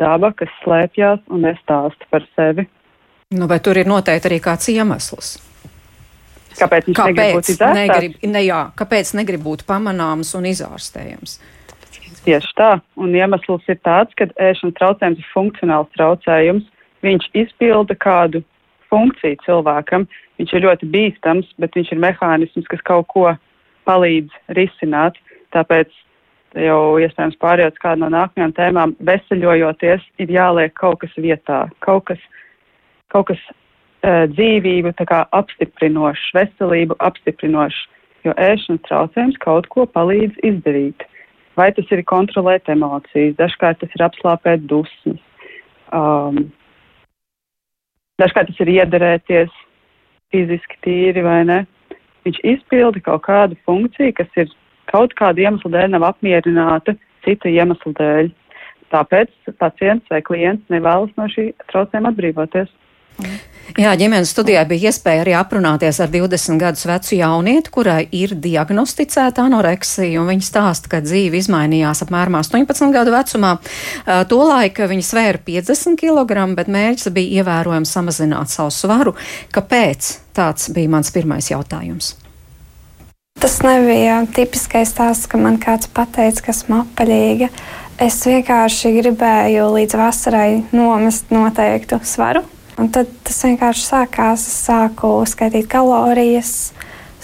daba, 0.00 0.32
kas 0.36 0.52
slēpjas 0.62 1.24
un 1.32 1.44
nestāsta 1.48 2.08
par 2.12 2.24
sevi. 2.36 2.66
Nu, 3.34 3.48
bet 3.50 3.64
tur 3.66 3.80
ir 3.80 3.88
noteikti 3.90 4.30
arī 4.30 4.38
kāds 4.44 4.70
iemesls. 4.70 5.36
Kāpēc 6.56 6.88
viņš 6.88 7.02
negrib 7.10 7.36
būt 7.36 7.50
izārstēts? 7.52 7.78
Negrib, 7.80 8.16
ne, 8.32 8.42
jā, 8.46 8.62
kāpēc 8.78 9.12
negrib 9.18 9.44
būt 9.44 9.64
pamanāms 9.68 10.32
un 10.38 10.48
izārstējams? 10.50 11.38
Tieši 12.26 12.54
tā, 12.58 12.70
un 12.98 13.14
iemesls 13.14 13.68
ir 13.70 13.78
tāds, 13.86 14.14
ka 14.18 14.26
ēšanas 14.42 14.76
traucējums 14.78 15.20
ir 15.22 15.28
funkcionāls 15.32 15.92
traucējums. 15.94 16.64
Viņš 17.06 17.28
izpilda 17.38 17.94
kādu 18.02 18.42
funkciju 18.90 19.38
cilvēkam, 19.44 20.06
viņš 20.40 20.54
ir 20.56 20.64
ļoti 20.64 20.88
bīstams, 20.90 21.52
bet 21.62 21.76
viņš 21.78 21.92
ir 21.94 22.02
mehānisms, 22.02 22.66
kas 22.70 22.82
kaut 22.88 23.06
ko 23.12 23.28
palīdz 23.86 24.34
risināt. 24.58 25.20
Tāpēc 25.54 25.92
jau 26.58 26.96
iespējams 27.02 27.38
pārējot 27.42 27.78
kādu 27.82 28.04
no 28.04 28.10
nākamajām 28.14 28.56
tēmām, 28.56 28.96
veseļojoties, 29.06 30.02
ir 30.22 30.32
jāliek 30.32 30.74
kaut 30.78 31.00
kas 31.04 31.14
vietā, 31.20 31.66
kaut 31.84 32.08
kas, 32.10 32.22
kaut 33.12 33.30
kas 33.30 33.42
dzīvību 34.04 34.92
apstiprinošs, 35.32 36.32
veselību 36.36 36.96
apstiprinošs, 37.00 37.86
jo 38.26 38.34
ēšanas 38.36 38.84
traucējums 38.88 39.38
kaut 39.42 39.68
ko 39.72 39.86
palīdz 39.86 40.36
izdarīt. 40.44 41.06
Vai 41.56 41.70
tas 41.72 41.88
ir 41.90 42.04
kontrolēt 42.04 42.68
emocijas, 42.68 43.36
dažkārt 43.38 43.80
tas 43.80 43.94
ir 43.96 44.04
apslāpēt 44.04 44.66
dusmas, 44.68 45.22
um, 45.92 46.50
dažkārt 48.20 48.52
tas 48.52 48.60
ir 48.60 48.74
iederēties 48.74 49.52
fiziski 50.34 50.78
tīri 50.84 51.24
vai 51.24 51.40
ne. 51.48 51.62
Viņš 52.26 52.40
izpilda 52.44 53.00
kaut 53.00 53.24
kādu 53.24 53.56
funkciju, 53.64 54.12
kas 54.18 54.28
ir 54.36 54.50
kaut 54.90 55.14
kāda 55.18 55.46
iemesla 55.46 55.72
dēļ 55.72 55.94
nav 55.94 56.10
apmierināta 56.10 56.96
cita 57.24 57.48
iemesla 57.48 57.94
dēļ. 58.00 58.32
Tāpēc 58.92 59.54
pacients 59.58 60.10
vai 60.12 60.20
klients 60.22 60.66
nevēlas 60.70 61.14
no 61.18 61.26
šī 61.30 61.48
traucējuma 61.70 62.12
atbrīvoties. 62.12 62.68
Jā, 63.74 63.90
ģimenes 63.98 64.30
studijā 64.30 64.60
bija 64.68 64.92
iespēja 64.92 65.24
arī 65.24 65.32
aprunāties 65.34 65.98
ar 66.00 66.10
20 66.12 66.60
gadus 66.60 66.86
vecu 66.86 67.16
jaunieti, 67.18 67.72
kurai 67.74 68.04
ir 68.14 68.36
diagnosticēta 68.38 69.42
anoreksija, 69.42 70.20
un 70.22 70.30
viņa 70.30 70.46
stāsta, 70.46 70.92
ka 70.92 71.00
dzīve 71.02 71.40
izmainījās 71.40 72.04
apmēram 72.06 72.38
18 72.38 72.94
gadu 72.94 73.12
vecumā. 73.16 73.56
Tolaik 74.30 74.78
viņa 74.92 75.08
svēra 75.08 75.42
50 75.50 75.98
kg, 75.98 76.46
bet 76.54 76.70
mērķis 76.70 77.10
bija 77.16 77.42
ievērojami 77.42 77.90
samazināt 77.90 78.54
savu 78.54 78.70
svaru. 78.70 79.16
Kāpēc? 79.52 80.14
Tāds 80.36 80.70
bija 80.70 80.92
mans 80.92 81.10
pirmais 81.10 81.50
jautājums. 81.50 82.14
Tas 83.40 83.58
nebija 83.60 84.22
tipiskais 84.32 84.94
stāsts, 84.94 85.28
ka 85.28 85.40
man 85.40 85.58
kāds 85.60 85.90
pateica, 85.92 86.46
ka 86.46 86.54
esmu 86.54 86.84
apaļīga. 86.86 87.50
Es 88.00 88.22
vienkārši 88.28 88.94
gribēju 89.00 89.70
līdz 89.74 89.96
vasarai 90.00 90.50
nomest 90.76 91.32
noteiktu 91.34 92.00
svaru. 92.04 92.46
Un 92.76 92.90
tad 92.92 93.08
tas 93.24 93.38
vienkārši 93.46 93.84
sākās. 93.86 94.46
Es 94.50 94.56
sāku 94.68 95.12
skaitīt 95.28 95.68
kalorijas, 95.72 96.72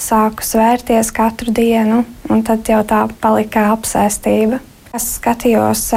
sāku 0.00 0.44
svērties 0.46 1.12
katru 1.14 1.52
dienu, 1.52 2.02
un 2.32 2.44
tad 2.46 2.68
jau 2.68 2.80
tā 2.88 3.04
palika 3.20 3.68
apsēstība. 3.74 4.62
Es 4.96 5.14
skatījos 5.18 5.90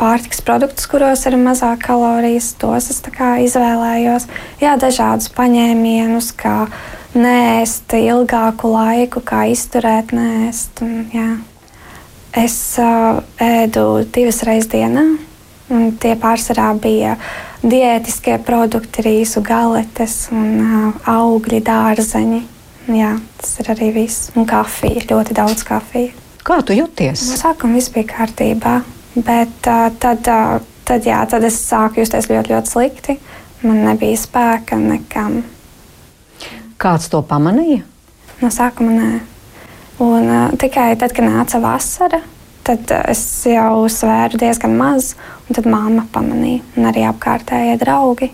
pārtiks 0.00 0.42
produktus, 0.44 0.88
kuros 0.90 1.24
ir 1.28 1.38
mazāk 1.40 1.84
kalorijas, 1.86 2.52
tos 2.60 2.90
es 2.92 3.00
izvēlējos. 3.46 4.26
Jā, 4.60 4.76
dažādus 4.80 5.30
paņēmienus, 5.36 6.32
kā 6.36 6.66
nēst 7.14 7.92
ilgāku 7.96 8.72
laiku, 8.72 9.22
kā 9.24 9.46
izturēt 9.52 10.12
nēst. 10.16 10.82
Un, 10.84 11.06
jā. 11.12 11.28
es 12.36 12.56
uh, 12.80 13.22
ēdu 13.40 14.04
divas 14.12 14.42
reizes 14.48 14.70
dienā, 14.72 15.04
un 15.72 15.92
tie 16.00 16.16
pārsvarā 16.20 16.72
bija 16.80 17.16
diētiskie 17.62 18.38
produkti, 18.42 19.04
rīsu 19.06 19.42
galetes 19.46 20.26
un 20.34 20.92
augļi, 21.08 21.62
dārzeņi. 21.66 22.42
Jā, 22.92 23.12
tas 23.38 23.54
ir 23.62 23.70
arī 23.76 23.92
viss. 23.94 24.32
Un 24.34 24.46
kafija, 24.50 25.04
ļoti 25.12 25.36
daudz 25.38 25.62
kafijas. 25.66 26.18
Kā 26.42 26.58
tu 26.66 26.74
jūties? 26.74 27.28
No 27.30 27.36
sākuma 27.38 27.78
viss 27.78 27.92
bija 27.94 28.08
kārtībā, 28.08 28.80
bet 29.14 29.68
uh, 29.70 29.84
tad, 30.02 30.26
uh, 30.26 30.56
tad, 30.82 31.06
jā, 31.06 31.20
tad 31.30 31.46
es 31.46 31.60
sāku 31.62 32.02
justies 32.02 32.26
ļoti, 32.26 32.50
ļoti 32.50 32.72
slikti. 32.72 33.14
Man 33.62 33.84
nebija 33.86 34.18
spēka 34.18 34.74
nekam. 34.80 35.44
Kāds 36.82 37.06
to 37.12 37.20
pamanīja? 37.22 37.84
No 38.42 38.50
sākuma 38.50 38.96
nē. 38.96 39.12
Un, 40.02 40.26
uh, 40.26 40.56
tikai 40.58 40.88
tad, 40.98 41.14
kad 41.14 41.28
nāca 41.28 41.62
vasara, 41.62 42.18
tad 42.66 42.90
uh, 42.90 43.02
es 43.12 43.22
jau 43.48 43.84
svēru 43.90 44.40
diezgan 44.40 44.76
maz, 44.78 45.12
un 45.46 45.58
tad 45.58 45.68
māma 45.70 46.06
pamanīja, 46.14 46.62
un 46.76 46.88
arī 46.90 47.06
apkārtējie 47.08 47.78
draugi. 47.82 48.32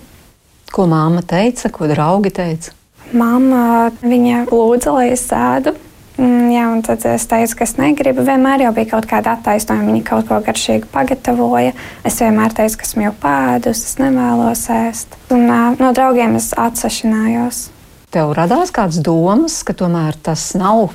Ko 0.73 0.85
māma 0.89 1.25
teica, 1.25 1.71
ko 1.73 1.89
draugi 1.89 2.33
teica? 2.35 2.75
Māma 3.17 3.89
viņa 4.03 4.49
lūdza, 4.51 4.93
lai 4.93 5.13
es 5.15 5.25
sēdu. 5.31 5.73
Mm, 6.19 6.49
jā, 6.51 6.65
un 6.75 6.81
tad 6.83 7.05
es 7.07 7.25
teicu, 7.31 7.61
ka 7.61 7.65
es 7.65 7.77
negribu. 7.79 8.25
Vienmēr 8.27 8.67
jau 8.67 8.73
bija 8.75 8.91
kaut 8.91 9.07
kāda 9.09 9.37
attaisnojuma. 9.39 9.93
Viņa 9.95 10.05
kaut 10.09 10.27
ko 10.29 10.41
garšīgu 10.45 10.91
pagatavoja. 10.93 11.73
Es 12.05 12.19
vienmēr 12.21 12.57
teicu, 12.59 12.81
ka 12.81 12.89
esmu 12.89 13.07
jau 13.07 13.15
pēdus, 13.23 13.85
es 13.87 13.99
nevēlos 14.03 14.65
ēst. 14.75 15.15
Un, 15.31 15.47
uh, 15.47 15.79
no 15.79 15.93
draugiem 15.97 16.35
es 16.41 16.51
atsašinājos. 16.59 17.69
Tev 18.13 18.33
radās 18.37 18.75
kādas 18.75 18.99
domas, 19.05 19.61
ka 19.63 19.77
tomēr 19.79 20.19
tas 20.25 20.51
nav 20.59 20.89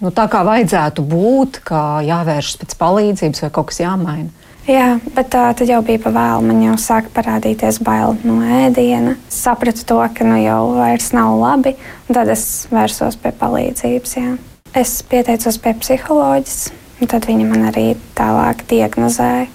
nu, 0.00 0.12
tā, 0.14 0.26
kā 0.32 0.42
vajadzētu 0.46 1.04
būt, 1.06 1.62
kā 1.68 1.84
jāvēršas 2.06 2.60
pēc 2.60 2.76
palīdzības 2.80 3.44
vai 3.44 3.50
kaut 3.54 3.70
kas 3.70 3.82
jāmaina. 3.84 4.30
Jā, 4.68 4.98
bet 5.16 5.30
tā 5.32 5.46
tad 5.56 5.70
jau 5.70 5.80
bija 5.82 5.98
pa 6.02 6.12
vēlu. 6.14 6.44
Man 6.50 6.60
jau 6.62 6.76
sāka 6.78 7.10
parādīties 7.14 7.80
bail 7.82 8.18
no 8.28 8.38
ēdiena. 8.44 9.16
Es 9.30 9.40
sapratu 9.46 9.86
to, 9.88 9.98
ka 10.14 10.26
nu 10.26 10.36
jau 10.38 10.76
vairs 10.76 11.10
nav 11.16 11.38
labi, 11.40 11.74
un 12.06 12.18
tad 12.18 12.30
es 12.30 12.44
vērsos 12.70 13.16
pie 13.22 13.32
palīdzības. 13.40 14.12
Jā. 14.20 14.36
Es 14.76 15.00
pieteicos 15.02 15.58
pie 15.58 15.72
psiholoģijas, 15.80 16.68
un 17.00 17.10
tad 17.10 17.26
viņa 17.26 17.48
man 17.48 17.66
arī 17.72 17.86
tālāk 18.18 18.62
diagnozēja. 18.70 19.48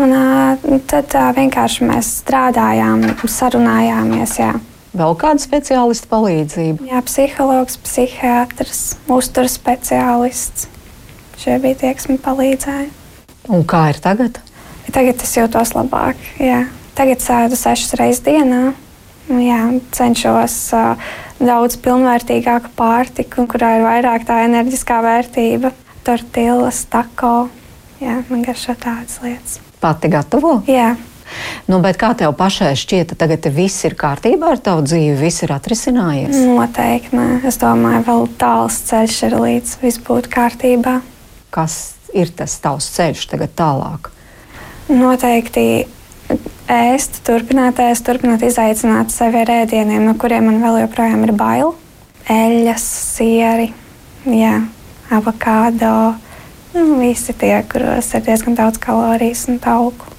Un, 0.00 0.16
tad 0.88 1.12
vienkārši 1.36 1.84
mēs 1.84 2.14
strādājām, 2.22 3.04
sarunājāmies. 3.28 4.38
Jā. 4.40 4.54
Vēl 4.92 5.14
kāda 5.16 5.40
speciālista 5.40 6.08
palīdzība? 6.10 6.84
Jā, 6.84 7.00
psihologs, 7.06 7.78
psihiatrs, 7.80 8.80
uzturs 9.08 9.54
speciālists. 9.56 10.66
Šie 11.40 11.56
bija 11.62 11.78
tie, 11.80 11.92
kas 11.96 12.10
man 12.10 12.18
palīdzēja. 12.20 12.90
Un 13.48 13.64
kā 13.66 13.86
ir 13.94 14.00
tagad? 14.04 14.36
Tagad 14.92 15.24
es 15.24 15.32
jūtos 15.38 15.72
labāk. 15.72 16.20
Jā. 16.36 16.66
Tagad 16.92 17.24
sēdu 17.24 17.56
sešas 17.56 17.96
reizes 17.96 18.20
dienā. 18.26 18.74
Jā, 19.32 19.62
cenšos 19.96 20.56
uh, 20.76 21.08
daudz 21.40 21.78
pilnvērtīgāku 21.80 22.74
pārtiku, 22.76 23.46
kurā 23.48 23.78
ir 23.78 23.86
vairāk 23.86 24.26
tā 24.28 24.42
enerģiskā 24.44 25.00
vērtība. 25.06 25.72
Tortillas, 26.04 26.82
tako. 26.92 27.48
Jā, 28.02 28.18
man 28.28 28.44
garšo 28.44 28.76
tādas 28.76 29.22
lietas. 29.24 29.56
Pati 29.80 30.12
gatavo? 30.12 30.58
Jā. 30.68 30.92
Nu, 31.70 31.78
kā 31.98 32.12
tev 32.18 32.34
pašai 32.38 32.72
šķiet, 32.78 33.14
tagad 33.20 33.46
viss 33.54 33.86
ir 33.86 33.96
kārtībā 33.98 34.52
ar 34.54 34.62
tavu 34.62 34.84
dzīvi, 34.86 35.16
viss 35.20 35.44
ir 35.46 35.54
atrisinājies? 35.54 36.36
Noteikti 36.52 37.16
nē. 37.16 37.28
Es 37.48 37.60
domāju, 37.62 38.02
vēl 38.08 38.28
tāls 38.40 38.80
ceļš 38.88 39.18
ir 39.28 39.38
līdz 39.38 39.74
viss 39.84 40.02
būtu 40.02 40.32
kārtībā. 40.32 40.98
Kas 41.54 41.78
ir 42.16 42.32
tas 42.36 42.58
tavs 42.62 42.88
ceļš 42.96 43.26
tagad 43.32 43.54
tālāk? 43.58 44.10
Noteikti 44.92 45.66
ēst, 46.72 47.22
turpināt 47.26 47.80
ēst, 47.82 48.04
turpināt 48.06 48.44
izaicināt 48.46 49.12
sevi 49.14 49.42
ar 49.42 49.54
ēdieniem, 49.62 50.04
no 50.06 50.16
kuriem 50.18 50.48
man 50.50 50.60
vēl 50.62 50.82
joprojām 50.84 51.24
ir 51.26 51.34
bail. 51.36 51.74
Eļļas, 52.30 52.84
sieri, 53.16 53.72
jā, 54.28 54.58
avokado. 55.10 56.14
Nu, 56.72 56.86
visi 57.00 57.34
tie, 57.36 57.54
kuros 57.68 58.12
ir 58.16 58.24
diezgan 58.24 58.56
daudz 58.56 58.80
kalorijas 58.80 59.44
un 59.52 59.58
tauku. 59.60 60.11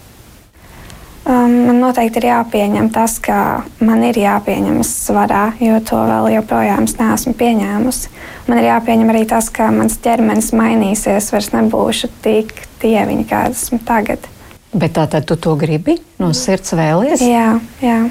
Man 1.48 1.80
noteikti 1.82 2.22
ir 2.22 2.30
jāpieņem 2.30 2.90
tas, 2.94 3.18
ka 3.24 3.38
man 3.84 4.04
ir 4.08 4.18
jāpieņem 4.22 4.82
svarā, 4.88 5.46
jo 5.60 5.80
to 5.86 6.00
vēl 6.10 6.30
joprojām 6.38 6.88
es 6.88 6.96
neesmu 7.00 7.34
pieņēmusi. 7.40 8.12
Man 8.48 8.62
ir 8.62 8.70
jāpieņem 8.70 9.12
arī 9.14 9.24
tas, 9.30 9.50
ka 9.54 9.70
mans 9.74 9.98
ķermenis 10.04 10.52
mainīsies, 10.56 11.32
vairs 11.34 11.52
nebūšu 11.56 12.12
tik 12.24 12.54
dieviņa, 12.84 13.28
kāda 13.30 13.56
esmu 13.56 13.82
tagad. 13.88 14.28
Bet 14.74 14.96
tā 14.98 15.06
tad 15.10 15.28
tu 15.30 15.38
to 15.38 15.54
gribi 15.60 16.00
no 16.22 16.32
sirds 16.34 16.74
vēlies? 16.78 17.22
Jā, 17.22 17.60
jā. 17.84 18.02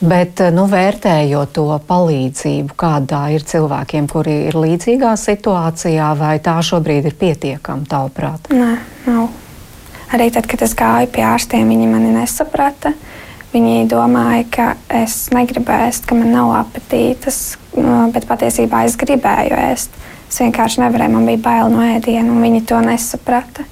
Bet, 0.00 0.40
nu, 0.56 0.64
vērtējot 0.70 1.50
to 1.58 1.66
palīdzību, 1.84 2.72
kādā 2.80 3.26
ir 3.34 3.44
cilvēkiem, 3.44 4.08
kuri 4.08 4.36
ir 4.48 4.56
līdzīgā 4.56 5.12
situācijā, 5.20 6.08
vai 6.16 6.38
tā 6.40 6.56
šobrīd 6.64 7.10
ir 7.10 7.18
pietiekama, 7.20 7.84
tavuprāt? 7.90 8.48
Nē, 8.54 8.72
nav. 9.04 9.28
Arī 10.10 10.26
tad, 10.34 10.48
kad 10.50 10.62
es 10.66 10.74
gāju 10.74 11.06
pie 11.14 11.22
ārstiem, 11.22 11.68
viņi 11.70 11.86
mani 11.86 12.10
nesaprata. 12.14 12.92
Viņi 13.50 13.88
domāja, 13.90 14.44
ka 14.50 14.66
es 15.00 15.24
negribu 15.34 15.70
ēst, 15.74 16.06
ka 16.06 16.14
man 16.18 16.30
nav 16.34 16.52
apetītes, 16.60 17.56
bet 18.14 18.26
patiesībā 18.26 18.84
es 18.86 18.94
gribēju 18.98 19.58
ēst. 19.58 19.94
Es 20.30 20.38
vienkārši 20.42 20.84
nevarēju, 20.84 21.14
man 21.14 21.26
bija 21.26 21.42
bail 21.42 21.70
no 21.72 21.82
ēdiena, 21.82 22.30
un 22.30 22.42
viņi 22.42 22.62
to 22.70 22.78
nesaprata. 22.86 23.66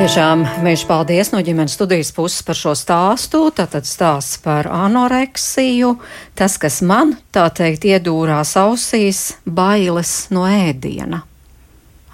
Tiešām 0.00 0.46
mēs 0.64 0.86
paldies 0.88 1.28
no 1.28 1.42
ģimenes 1.44 1.74
studijas 1.76 2.08
puses 2.16 2.40
par 2.46 2.56
šo 2.56 2.72
stāstu. 2.72 3.42
Tātad 3.52 3.84
stāsts 3.84 4.38
par 4.40 4.64
anoreksiju. 4.72 5.90
Tas, 6.32 6.56
kas 6.62 6.80
man, 6.80 7.12
tā 7.36 7.44
teikt, 7.52 7.84
iedūrās 7.84 8.54
ausīs, 8.56 9.20
bailes 9.44 10.14
no 10.32 10.46
ēdiena. 10.48 11.20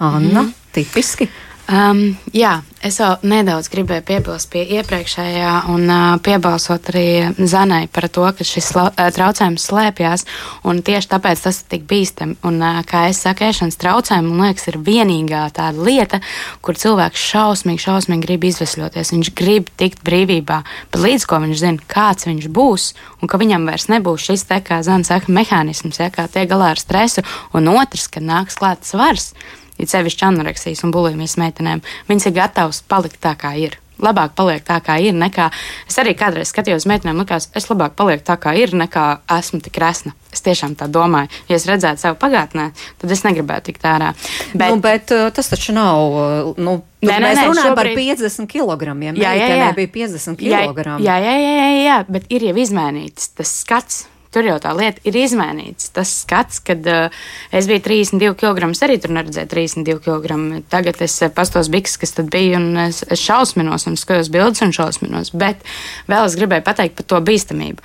Anna, 0.03 0.43
mm 0.43 0.55
tipiski. 0.77 1.25
Um, 1.67 2.13
jā, 2.31 2.61
es 2.79 2.95
vēl 3.01 3.25
nedaudz 3.27 3.67
gribēju 3.67 4.05
piebilst 4.07 4.47
pie 4.53 4.61
iepriekšējā 4.77 5.49
un 5.73 5.81
uh, 5.91 6.13
piebalsot 6.23 6.93
arī 6.93 7.07
Zanai 7.43 7.89
par 7.91 8.07
to, 8.07 8.23
ka 8.37 8.47
šis 8.47 8.69
uh, 8.79 8.87
traucējums 8.95 9.65
slēpjas. 9.67 10.23
Tieši 10.63 11.11
tāpēc 11.11 11.43
tas 11.43 11.59
ir 11.59 11.67
tik 11.73 11.83
bīstami. 11.89 12.37
Un, 12.47 12.61
uh, 12.63 12.79
kā 12.87 13.09
es 13.09 13.19
saku, 13.25 13.49
ēšanas 13.49 13.79
traucējumi, 13.83 14.31
man 14.31 14.47
liekas, 14.47 14.69
ir 14.71 14.79
vienīgā 14.87 15.43
tāda 15.59 15.83
lieta, 15.89 16.21
kur 16.63 16.79
cilvēks 16.79 17.27
šausmīgi, 17.33 17.83
šausmīgi 17.83 18.23
grib 18.23 18.47
izvesļoties. 18.47 19.11
Viņš 19.17 19.33
grib 19.35 19.67
tikt 19.75 20.07
brīvībā, 20.07 20.63
bet 20.95 21.03
līdz 21.03 21.27
ko 21.27 21.43
viņš 21.43 21.63
zina, 21.65 21.91
kāds 21.91 22.31
viņš 22.31 22.47
būs 22.47 22.93
un 23.19 23.27
ka 23.27 23.43
viņam 23.43 23.67
vairs 23.67 23.91
nebūs 23.91 24.31
šis 24.31 24.47
te, 24.47 24.63
kā 24.63 24.79
Zana 24.87 25.03
saka, 25.03 25.35
mehānisms, 25.35 25.99
ja, 25.99 26.07
kā 26.15 26.29
tiek 26.31 26.47
galā 26.47 26.77
ar 26.77 26.79
stresu, 26.79 27.27
un 27.51 27.67
otrs, 27.75 28.07
ka 28.07 28.23
nāks 28.23 28.55
klāt 28.55 28.87
svars 28.87 29.33
it 29.77 29.91
sevišķi 29.91 30.29
anoreksijas 30.29 30.85
un 30.85 30.93
bulimijas 30.95 31.37
meitenēm, 31.41 31.83
viņas 32.09 32.29
ir 32.29 32.39
gatavas 32.39 32.81
palikt 32.87 33.21
tā, 33.23 33.35
kā 33.39 33.55
ir. 33.59 33.77
Labāk 33.97 34.35
paliek 34.37 34.61
tā, 34.61 34.75
kā 34.85 34.99
ir, 35.01 35.15
nekā 35.17 35.47
es 35.89 35.95
arī 35.97 36.11
kādreiz 36.17 36.51
skatījos 36.51 36.83
uz 36.83 36.89
meitenēm, 36.89 37.17
likās, 37.17 37.47
es 37.57 37.65
labāk 37.65 37.95
palieku 37.97 38.27
tā, 38.27 38.35
kā 38.37 38.53
ir, 38.53 38.75
nekā 38.77 39.05
esmu 39.39 39.57
tik 39.65 39.79
resna. 39.81 40.13
Es 40.29 40.43
tiešām 40.45 40.75
tā 40.77 40.85
domāju. 40.91 41.31
Ja 41.49 41.57
es 41.57 41.65
redzētu 41.65 42.03
savu 42.03 42.19
pagātnē, 42.21 42.67
tad 43.01 43.13
es 43.15 43.23
negribētu 43.25 43.71
tikt 43.71 43.87
ārā. 43.89 44.11
Bet, 44.53 44.69
nu, 44.69 44.83
bet 44.83 45.13
uh, 45.15 45.31
tas 45.33 45.49
taču 45.49 45.73
nav. 45.73 46.13
Uh, 46.13 46.51
nu, 46.61 46.75
nē, 47.01 47.15
nē, 47.15 47.23
mēs 47.23 47.39
nē, 47.39 47.47
runājam 47.49 47.71
šobrīd... 47.71 47.97
par 47.97 48.03
50 48.03 48.51
kg. 48.53 48.91
Jā, 49.17 49.31
jā, 49.33 49.47
jā. 49.63 49.71
bija 49.79 49.93
50 49.95 50.37
kg. 50.43 50.85
Jā, 51.01 51.17
jā, 51.17 51.33
jā, 51.33 51.55
jā, 51.57 51.73
jā, 51.87 51.97
bet 52.11 52.29
ir 52.29 52.45
jau 52.51 52.55
izmainīts 52.67 53.33
tas 53.33 53.55
skats 53.63 54.05
Tur 54.37 54.45
jau 54.45 54.59
tā 54.61 54.69
lieta 54.77 55.01
ir 55.09 55.15
izmainīta. 55.17 55.87
Tas 55.95 56.11
skats, 56.21 56.59
kad 56.61 56.85
uh, 56.85 57.15
es 57.49 57.65
biju 57.65 57.81
32 57.87 58.35
kg, 58.37 58.67
arī 58.85 58.97
tur 59.01 59.15
neredzēju 59.15 59.49
32 59.49 59.95
kg. 60.05 60.37
Tagad 60.69 61.01
es 61.01 61.15
uh, 61.25 61.31
pastos 61.33 61.71
biks, 61.73 61.95
kas 61.97 62.13
tad 62.13 62.29
bija, 62.29 62.59
un 62.59 62.77
es, 62.83 62.99
es 63.09 63.23
šausminos, 63.23 63.87
un 63.89 63.97
skatos 63.97 64.29
bildes 64.29 64.61
un 64.61 64.75
šausminos. 64.77 65.33
Bet 65.33 65.65
vēl 66.05 66.27
es 66.29 66.37
gribēju 66.37 66.67
pateikt 66.67 66.99
par 66.99 67.09
to 67.09 67.23
bīstamību. 67.31 67.81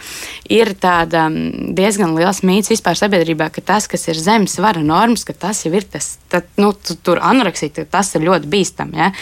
Ir 0.53 0.75
tāda 0.83 1.25
um, 1.31 1.73
diezgan 1.73 2.13
liels 2.19 2.43
mīts 2.45 2.75
vispār 2.75 3.01
sabiedrībā, 3.01 3.49
ka 3.55 3.65
tas, 3.73 3.89
kas 3.89 4.05
ir 4.13 4.21
zemes 4.21 4.59
svara 4.59 4.85
normas, 4.85 5.25
ka 5.25 5.33
tas 5.33 5.65
jau 5.65 5.73
ir 5.73 5.89
tas, 5.89 6.19
tad, 6.29 6.53
nu, 6.61 6.75
tur 6.77 7.23
anoreksija, 7.25 7.89
tas 7.89 8.13
ir 8.13 8.29
ļoti 8.29 8.53
bīstami. 8.53 9.01
Ja? 9.01 9.13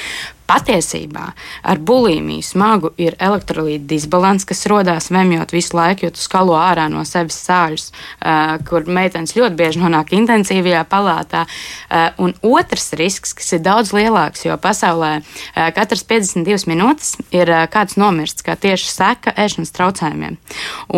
Patiesībā 0.50 1.28
ar 1.62 1.78
bulimiju 1.78 2.42
smagu 2.42 2.88
ir 2.99 3.14
elektrolīta 3.23 3.85
disbalans, 3.92 4.42
kas 4.49 4.64
radās 4.66 5.07
vemjot 5.14 5.52
visu 5.54 5.76
laiku, 5.78 6.09
jo 6.09 6.14
tu 6.16 6.23
skalo 6.25 6.57
ārā 6.59 6.88
no 6.90 7.04
sevis 7.07 7.37
sāļus, 7.45 7.85
uh, 7.92 8.57
kur 8.66 8.88
meitenes 8.90 9.37
ļoti 9.37 9.54
bieži 9.61 9.78
nonāk 9.78 10.11
intensīvajā 10.16 10.80
palātā. 10.90 11.45
Uh, 11.47 12.09
un 12.26 12.35
otrs 12.42 12.90
risks, 12.99 13.35
kas 13.38 13.52
ir 13.54 13.62
daudz 13.62 13.92
lielāks, 13.95 14.42
jo 14.49 14.57
pasaulē 14.59 15.12
uh, 15.21 15.69
katras 15.76 16.02
52 16.11 16.66
minūtes 16.73 17.12
ir 17.30 17.47
uh, 17.54 17.69
kāds 17.71 17.95
nomirsts, 18.00 18.42
kā 18.42 18.59
tieši 18.59 18.90
seka 18.90 19.37
ēšanas 19.38 19.71
traucējumiem. 19.78 20.40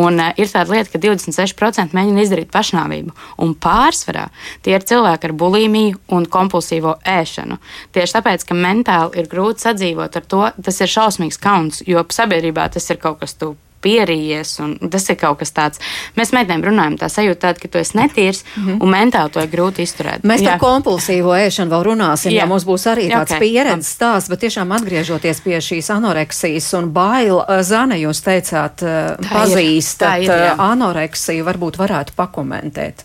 Un 0.01 0.17
uh, 0.17 0.33
ir 0.41 0.49
tāda 0.49 0.79
lieta, 0.79 0.95
ka 0.95 1.03
26% 1.05 1.93
mēģina 1.93 2.25
izdarīt 2.25 2.53
pašnāvību, 2.57 3.13
un 3.45 3.53
pārsvarā 3.53 4.31
tie 4.65 4.79
ir 4.79 4.89
cilvēki 4.89 5.29
ar 5.29 5.37
bulimiju 5.45 6.01
un 6.17 6.25
kompulsīvo 6.25 6.97
ēšanu. 7.19 7.61
Tieši 7.93 8.17
tāpēc, 8.17 8.49
ka 8.49 8.57
mentāli 8.57 9.21
ir 9.21 9.29
grūti 9.29 9.42
grūti 9.43 9.67
sadzīvot 9.67 10.17
ar 10.17 10.31
to. 10.31 10.47
Tas 10.63 10.81
ir 10.81 10.95
šausmīgs 10.95 11.41
kauns, 11.43 11.83
jo 11.87 12.05
sabiedrībā 12.09 12.71
tas 12.73 12.91
ir 12.91 13.03
kaut 13.03 13.21
kas 13.23 13.35
tu 13.35 13.57
pierījies, 13.83 14.53
un 14.63 14.77
tas 14.93 15.09
ir 15.11 15.19
kaut 15.19 15.41
kas 15.41 15.51
tāds. 15.55 15.83
Mēs 16.15 16.31
meitenēm 16.35 16.63
runājam, 16.69 16.97
tā 17.01 17.09
sajūta 17.11 17.49
tāda, 17.49 17.63
ka 17.63 17.71
tu 17.73 17.81
esi 17.81 17.99
netīrs, 17.99 18.45
mm 18.45 18.65
-hmm. 18.67 18.79
un 18.79 18.93
mentāli 18.95 19.35
to 19.35 19.43
ir 19.43 19.51
grūti 19.51 19.83
izturēt. 19.83 20.23
Mēs 20.23 20.45
par 20.47 20.59
kompulsīvo 20.63 21.35
ēšanu 21.35 21.75
vēl 21.75 21.85
runāsim, 21.91 22.31
jā. 22.31 22.45
ja 22.45 22.47
mums 22.47 22.65
būs 22.65 22.87
arī 22.87 23.09
tāds 23.11 23.35
okay. 23.35 23.41
pieredzes 23.41 23.91
stāsts, 23.99 24.31
bet 24.31 24.41
tiešām 24.47 24.73
atgriežoties 24.79 25.41
pie 25.41 25.59
šīs 25.59 25.91
anoreksijas 25.91 26.73
un 26.79 26.93
baila, 26.93 27.63
Zana, 27.63 27.99
jūs 27.99 28.23
teicāt, 28.23 28.79
tā 28.79 29.17
pazīstat 29.33 30.23
ir, 30.23 30.31
ir, 30.31 30.55
anoreksiju, 30.59 31.45
varbūt 31.45 31.79
varētu 31.79 32.13
pakomentēt. 32.17 33.05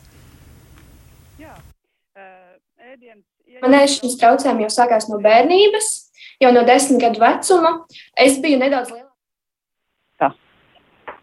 Man 3.61 3.73
ēšanas 3.73 4.19
traucējumi 4.21 4.67
jau 4.67 4.69
sākās 4.69 5.07
no 5.09 5.17
bērnības 5.17 6.06
jau 6.43 6.53
no 6.53 6.63
desmit 6.67 7.01
gadu 7.01 7.21
vecuma. 7.23 7.73
Es 8.17 8.39
biju 8.43 8.61
nedaudz 8.61 8.93
lielāka. 8.93 9.05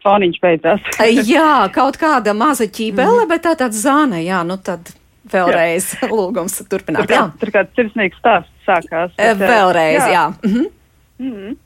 Foniņš 0.05 0.37
beidzās. 0.41 0.85
jā, 1.25 1.65
kaut 1.73 1.97
kāda 1.97 2.35
maza 2.37 2.67
ķībele, 2.69 3.23
mm. 3.23 3.29
bet 3.31 3.45
tā 3.47 3.55
tāds 3.57 3.81
zāne, 3.81 4.21
jā, 4.21 4.43
nu 4.45 4.59
tad 4.61 4.93
vēlreiz 5.31 5.91
jā. 5.97 6.09
lūgums 6.17 6.59
turpināt. 6.69 7.07
Tur, 7.07 7.15
kā, 7.15 7.27
tur 7.41 7.53
kāds 7.55 7.77
sirsnīgs 7.77 8.17
stāsts 8.21 8.67
sākās. 8.67 9.13
Bet, 9.17 9.25
eh, 9.25 9.37
vēlreiz, 9.41 10.01
jā. 10.03 10.11
jā. 10.13 10.25
Mm 10.43 10.51
-hmm. 10.55 10.73
Mm 11.17 11.31
-hmm. 11.33 11.61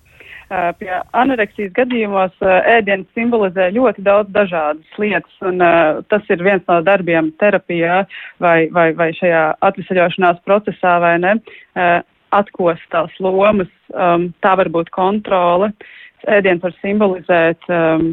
Uh, 0.50 0.72
pie 0.80 0.90
anoreksijas 1.14 1.72
gadījumos 1.74 2.32
uh, 2.42 2.48
ēdiens 2.66 3.06
simbolizē 3.14 3.68
ļoti 3.70 4.02
daudz 4.02 4.32
dažādas 4.34 4.98
lietas, 4.98 5.36
un 5.42 5.62
uh, 5.62 6.02
tas 6.10 6.22
ir 6.30 6.44
viens 6.44 6.64
no 6.68 6.82
darbiem 6.82 7.32
terapijā 7.38 8.06
vai, 8.40 8.68
vai, 8.72 8.94
vai 8.94 9.14
šajā 9.14 9.44
atvesaļošanās 9.62 10.42
procesā, 10.46 11.00
vai 11.00 11.20
ne? 11.20 11.36
Atkost 12.36 12.86
tās 12.94 13.14
lomas, 13.20 13.70
um, 13.94 14.30
tā 14.44 14.56
var 14.60 14.70
būt 14.70 14.92
kontrole. 14.96 15.72
Ēdiens 16.30 16.62
var 16.64 16.76
simbolizēt, 16.82 17.70
um, 17.72 18.12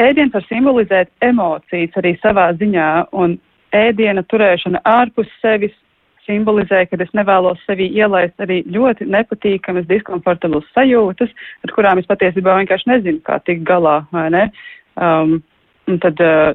ēdiens 0.00 0.34
var 0.34 0.46
simbolizēt 0.48 1.12
emocijas 1.22 1.98
arī 2.00 2.16
savā 2.22 2.48
ziņā, 2.58 2.88
un 3.12 3.36
ēdiena 3.76 4.24
turēšana 4.30 4.82
ārpus 4.88 5.30
sevis 5.42 5.76
simbolizē, 6.28 6.84
ka 6.88 6.98
es 7.00 7.12
nevēlos 7.16 7.60
sevi 7.66 7.88
ielaist 7.96 8.36
arī 8.42 8.60
ļoti 8.68 9.08
nepatīkamas, 9.08 9.88
diskomfortablas 9.88 10.66
sajūtas, 10.76 11.32
ar 11.64 11.74
kurām 11.76 12.00
es 12.00 12.08
patiesībā 12.10 12.56
vienkārši 12.60 12.92
nezinu, 12.92 13.22
kā 13.24 13.38
tikt 13.46 13.64
galā, 13.68 14.02
vai 14.12 14.28
ne? 14.34 14.48
Um, 15.00 15.38
un 15.88 16.00
tad 16.02 16.20
uh, 16.20 16.52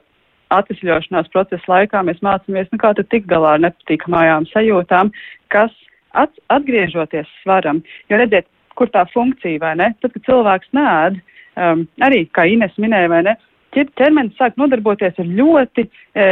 atvesļošanās 0.53 1.31
procesa 1.33 1.71
laikā 1.71 2.03
mēs 2.05 2.21
mācāmies, 2.25 2.69
nu 2.71 2.81
kā 2.81 2.93
tad 2.97 3.09
tikt 3.13 3.29
galā 3.31 3.55
ar 3.55 3.63
nepatīkamajām 3.65 4.47
sajūtām, 4.51 5.11
kas 5.53 5.73
at, 6.19 6.33
atgriežoties 6.53 7.29
svaram, 7.41 7.81
jo 8.09 8.19
redziet, 8.19 8.49
kur 8.77 8.89
tā 8.89 9.05
funkcija, 9.13 9.61
vai 9.61 9.75
ne? 9.77 9.91
Tad, 10.01 10.13
kad 10.15 10.25
cilvēks 10.27 10.71
nēd, 10.73 11.19
um, 11.61 11.83
arī, 12.05 12.23
kā 12.33 12.47
Ines 12.49 12.73
minēja, 12.81 13.11
vai 13.11 13.21
ne, 13.29 13.35
ķermenis 13.73 14.37
sāk 14.37 14.57
nodarboties 14.61 15.17
ar 15.19 15.29
ļoti 15.29 15.85
e, 15.87 16.27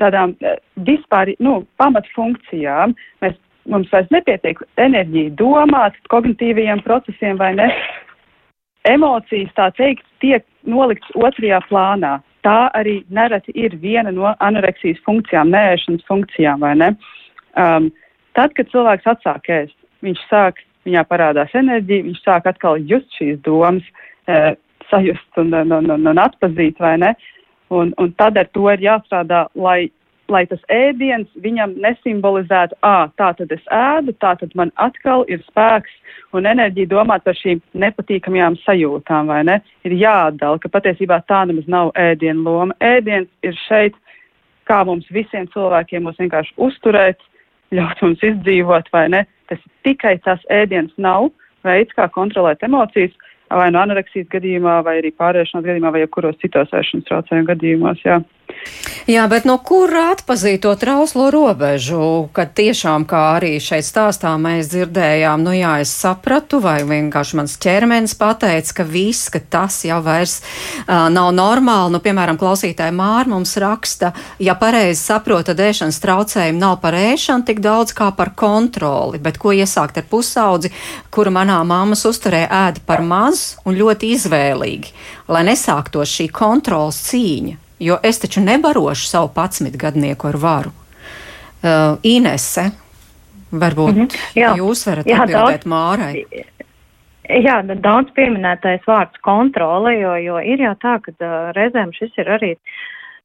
tādām 0.00 0.34
e, 0.40 0.56
vispār, 0.88 1.34
nu, 1.44 1.60
pamatfunkcijām. 1.80 2.94
Mēs, 3.24 3.36
mums 3.70 3.90
vairs 3.92 4.08
nepietiek 4.14 4.60
enerģija 4.80 5.34
domāt, 5.40 5.98
kognitīvajiem 6.12 6.82
procesiem, 6.86 7.40
vai 7.40 7.52
ne? 7.58 7.68
Emocijas, 8.88 9.52
tā 9.58 9.68
teikt, 9.76 10.06
tiek 10.24 10.46
nolikts 10.64 11.12
otrajā 11.14 11.60
plānā. 11.68 12.18
Tā 12.40 12.70
arī 12.76 13.02
nereti 13.12 13.52
ir 13.52 13.76
viena 13.82 14.12
no 14.16 14.30
anoreksijas 14.40 15.02
funkcijām, 15.04 15.52
nēšanas 15.52 16.06
funkcijām, 16.08 16.64
vai 16.64 16.72
ne? 16.80 16.94
Um, 17.60 17.90
Tad, 18.38 18.54
kad 18.56 18.70
cilvēks 18.70 19.08
atsāk 19.10 19.48
ēst, 19.50 19.76
viņš 20.06 20.24
sāk, 20.30 20.60
viņā 20.88 21.04
parādās 21.08 21.54
enerģija, 21.56 22.06
viņš 22.08 22.20
sāk 22.24 22.48
atkal 22.50 22.80
just 22.88 23.10
šīs 23.18 23.40
domas, 23.46 23.86
e, 24.30 24.54
sajust 24.90 25.40
un, 25.42 25.54
un, 25.54 25.90
un, 25.90 26.10
un 26.12 26.20
atpazīt, 26.20 26.78
vai 26.82 26.96
ne? 27.02 27.14
Un, 27.70 27.94
un 28.02 28.12
tad 28.18 28.38
ar 28.40 28.48
to 28.54 28.66
ir 28.72 28.82
jāstrādā, 28.82 29.44
lai, 29.54 29.90
lai 30.30 30.42
tas 30.50 30.62
ēdiens 30.74 31.28
viņam 31.42 31.76
nesimbolizētu, 31.82 32.78
ā, 32.86 33.10
tā 33.18 33.30
tad 33.38 33.52
es 33.54 33.62
ēdu, 33.74 34.14
tā 34.22 34.34
tad 34.40 34.54
man 34.58 34.72
atkal 34.82 35.22
ir 35.30 35.42
spēks 35.46 35.94
un 36.34 36.48
enerģija 36.50 36.90
domāt 36.90 37.26
par 37.26 37.38
šīm 37.38 37.62
nepatīkamajām 37.78 38.58
sajūtām, 38.64 39.30
vai 39.30 39.42
ne? 39.46 39.60
Ir 39.86 39.94
jāatdala, 39.98 40.58
ka 40.62 40.72
patiesībā 40.72 41.22
tā 41.30 41.44
nemaz 41.50 41.70
nav 41.70 41.92
ēdiena 41.98 42.42
loma. 42.46 42.78
Ēdiens 42.82 43.30
ir 43.46 43.58
šeit, 43.66 43.98
kā 44.66 44.82
mums 44.86 45.06
visiem 45.14 45.46
cilvēkiem 45.54 46.06
mūs 46.06 46.18
vienkārši 46.22 46.56
uzturēt, 46.66 47.22
ļaut 47.74 48.02
mums 48.04 48.24
izdzīvot, 48.26 48.90
vai 48.94 49.06
ne. 49.12 49.24
Tas 49.50 49.60
tikai 49.86 50.16
tas 50.24 50.42
ēdiens 50.52 50.92
nav 50.98 51.30
veids, 51.66 51.94
kā 51.96 52.08
kontrolēt 52.12 52.62
emocijas, 52.66 53.14
vai 53.50 53.70
no 53.74 53.82
anoreksijas 53.82 54.28
gadījumā, 54.32 54.80
vai 54.86 54.98
arī 55.00 55.12
pārēšanās 55.18 55.66
gadījumā, 55.66 55.92
vai 55.94 56.04
jebkuros 56.04 56.38
citos 56.42 56.72
ēšanas 56.76 57.08
traucējumu 57.08 57.50
gadījumos. 57.50 58.04
Jā. 58.06 58.20
Jā, 59.10 59.24
bet 59.26 59.46
no 59.48 59.56
kur 59.64 59.90
atpazīt 59.96 60.60
to 60.62 60.70
trauslo 60.78 61.30
robežu, 61.34 62.28
kad 62.36 62.52
tiešām, 62.54 63.06
kā 63.08 63.20
arī 63.38 63.54
šeit 63.62 63.86
stāstā 63.86 64.34
mēs 64.38 64.68
dzirdējām, 64.70 65.42
nu 65.42 65.54
jā, 65.56 65.72
es 65.82 65.90
sapratu, 65.90 66.60
vai 66.62 66.76
vienkārši 66.86 67.38
mans 67.40 67.56
ķermenis 67.58 68.14
pateica, 68.20 68.74
ka 68.78 68.84
viss, 68.86 69.30
ka 69.32 69.40
tas 69.40 69.80
jau 69.88 69.98
vairs 70.04 70.36
uh, 70.42 71.08
nav 71.10 71.32
normāli. 71.34 71.94
Nu, 71.96 72.00
piemēram, 72.04 72.38
klausītāja 72.38 72.94
Māra 72.94 73.32
mums 73.32 73.56
raksta, 73.58 74.12
ja 74.38 74.54
pareizi 74.60 75.00
saprot, 75.00 75.48
tad 75.48 75.62
ēšanas 75.64 75.98
traucējumi 76.04 76.60
nav 76.60 76.76
par 76.84 76.94
ēšanu 76.98 77.48
tik 77.48 77.64
daudz 77.64 77.96
kā 77.96 78.12
par 78.14 78.34
kontroli, 78.38 79.18
bet 79.22 79.40
ko 79.42 79.54
iesākt 79.56 79.98
ar 79.98 80.06
pusaudzi, 80.12 80.70
kuru 81.10 81.32
manā 81.34 81.58
mammas 81.66 82.04
uzturē 82.06 82.44
ēda 82.46 82.84
par 82.86 83.02
maz 83.02 83.56
un 83.64 83.80
ļoti 83.80 84.12
izvēlīgi, 84.18 84.94
lai 85.32 85.42
nesāktos 85.50 86.14
šī 86.20 86.28
kontrols 86.36 87.00
cīņa 87.08 87.69
jo 87.80 87.98
es 88.02 88.20
taču 88.20 88.40
nebarošu 88.44 89.06
savu 89.06 89.30
patsmitgadnieku 89.34 90.28
ar 90.28 90.36
varu. 90.36 90.72
Uh, 91.60 91.98
Inese, 92.02 92.70
varbūt 93.52 93.94
mm 93.94 94.06
-hmm. 94.06 94.18
jā. 94.34 94.54
jūs 94.56 94.86
varat 94.86 95.06
jā, 95.06 95.22
atbildēt 95.22 95.64
daudz, 95.64 95.72
Mārai. 95.72 96.24
Jā, 97.44 97.62
daudz 97.62 98.10
pieminētais 98.10 98.80
vārds 98.86 99.20
kontrole, 99.22 99.94
jo, 99.98 100.14
jo 100.16 100.38
ir 100.38 100.60
jau 100.60 100.74
tā, 100.74 100.98
ka 101.02 101.12
uh, 101.12 101.52
reizēm 101.56 101.92
šis 101.92 102.10
ir 102.18 102.26
arī 102.26 102.54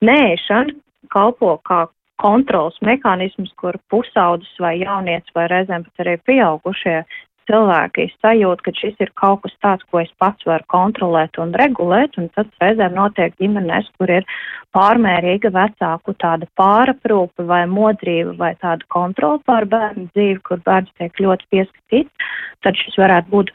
nēšana 0.01 0.73
kalpo 1.09 1.57
kā 1.63 1.87
kontrols 2.15 2.77
mehānisms, 2.81 3.51
kur 3.59 3.75
pusaudzis 3.89 4.59
vai 4.59 4.79
jaunietis 4.79 5.33
vai 5.35 5.47
reizēm 5.47 5.83
pat 5.83 6.05
arī 6.05 6.17
pieaugušie 6.17 7.03
cilvēki 7.49 8.07
sajūt, 8.23 8.61
ka 8.65 8.73
šis 8.77 8.99
ir 9.03 9.11
kaut 9.19 9.43
kas 9.43 9.55
tāds, 9.63 9.85
ko 9.91 10.01
es 10.01 10.11
pats 10.21 10.47
varu 10.47 10.65
kontrolēt 10.71 11.39
un 11.41 11.53
regulēt, 11.57 12.17
un 12.21 12.29
tas 12.35 12.49
reizēm 12.63 12.97
notiek 12.97 13.35
ģimenēs, 13.41 13.89
kur 13.99 14.11
ir 14.17 14.27
pārmērīga 14.75 15.51
vecāku 15.55 16.15
tāda 16.21 16.49
pāraprūpe 16.59 17.45
vai 17.47 17.63
modrība 17.71 18.35
vai 18.41 18.51
tāda 18.61 18.85
kontrola 18.91 19.39
pār 19.45 19.69
bērnu 19.71 20.09
dzīvi, 20.11 20.41
kur 20.47 20.61
bērns 20.65 20.91
tiek 20.99 21.23
ļoti 21.25 21.49
pieskatīts, 21.53 22.29
tad 22.65 22.77
šis 22.81 22.99
varētu 22.99 23.31
būt 23.31 23.53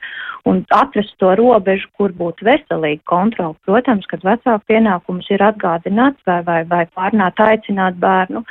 un 0.49 0.63
atrast 0.73 1.17
to 1.21 1.35
robežu, 1.37 1.91
kur 1.99 2.15
būtu 2.17 2.47
veselīga 2.49 3.03
kontrola. 3.11 3.59
Protams, 3.69 4.09
kad 4.09 4.25
vecāku 4.25 4.73
pienākums 4.73 5.29
ir 5.35 5.45
atgādināts 5.45 6.23
vai, 6.27 6.41
vai, 6.47 6.63
vai 6.71 6.85
pārnāt 6.97 7.43
aicināt 7.45 8.01
bērnu, 8.01 8.45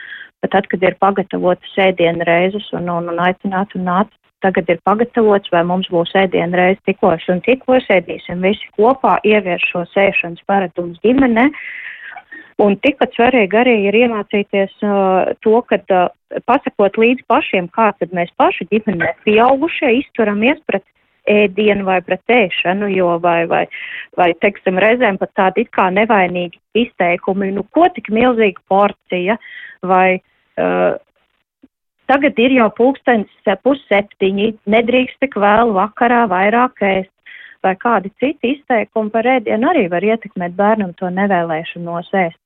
bet 0.44 0.54
tad, 0.54 0.70
kad 0.72 0.84
ir 0.86 0.98
pagatavotas 1.02 1.80
ēdienu 1.90 2.28
reizes 2.28 2.70
un, 2.78 2.92
un, 2.94 3.10
un 3.10 3.24
aicināt 3.26 3.74
un 3.76 3.88
nāc 3.90 4.14
tagad 4.44 4.70
ir 4.72 4.80
pagatavots, 4.88 5.52
vai 5.54 5.64
mums 5.68 5.90
būs 5.92 6.16
ēdiena 6.18 6.58
reiz 6.58 6.80
tikos 6.88 7.26
un 7.32 7.42
tikos, 7.46 7.88
ēdīsim 7.92 8.44
visi 8.46 8.70
kopā, 8.78 9.18
ievies 9.28 9.64
šo 9.72 9.86
sēšanas 9.94 10.46
paradumus 10.50 11.00
ģimene. 11.06 11.50
Un 12.60 12.76
tikpat 12.84 13.14
svarīgi 13.16 13.56
arī 13.56 13.76
ir 13.88 13.96
iemācīties 13.96 14.74
uh, 14.84 15.32
to, 15.46 15.62
ka 15.70 15.80
uh, 15.80 16.10
pasakot 16.50 16.98
līdzi 17.00 17.24
pašiem, 17.32 17.70
kā 17.72 17.92
tad 18.00 18.12
mēs 18.16 18.34
paši 18.40 18.68
ģimenē 18.74 19.14
pieaugušie 19.24 19.94
izturamies 20.02 20.60
pret 20.68 20.84
ēdienu 21.30 21.86
vai 21.88 22.00
pret 22.04 22.34
ēšanu, 22.34 22.90
jo 22.92 23.14
vai, 23.24 23.44
vai, 23.48 23.64
vai 24.20 24.32
teiksim, 24.44 24.80
reizēm 24.82 25.20
pat 25.22 25.32
tādi 25.38 25.64
it 25.66 25.72
kā 25.76 25.88
nevainīgi 25.94 26.60
izteikumi, 26.84 27.52
nu 27.56 27.64
ko 27.76 27.88
tik 27.96 28.10
milzīga 28.14 28.60
porcija 28.72 29.38
vai 29.88 30.20
uh, 30.20 30.98
Tagad 32.10 32.40
ir 32.42 32.56
jau 32.58 32.68
pulkstenis 32.74 33.56
pusseptiņi, 33.64 34.52
nedrīkst 34.74 35.20
tik 35.22 35.38
vēl 35.38 35.74
vakarā 35.76 36.26
vairāk 36.32 36.82
ēst. 36.82 37.14
Vai 37.64 37.74
kādi 37.76 38.10
citi 38.24 38.54
izteikumi 38.56 39.12
par 39.12 39.28
ēdienu 39.28 39.68
arī 39.68 39.90
var 39.92 40.06
ietekmēt 40.08 40.54
bērnam 40.56 40.94
to 40.96 41.10
nevēlēšanos 41.12 42.14
ēst. 42.16 42.40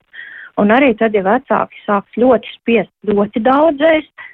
Un 0.57 0.73
arī 0.73 0.91
tad, 0.97 1.13
ja 1.13 1.21
vecāki 1.25 1.79
sāks 1.85 2.17
ļoti 2.17 2.49
spiest 2.57 2.91
ļoti 3.07 3.41
daudz 3.45 3.85
ēst, 3.87 4.25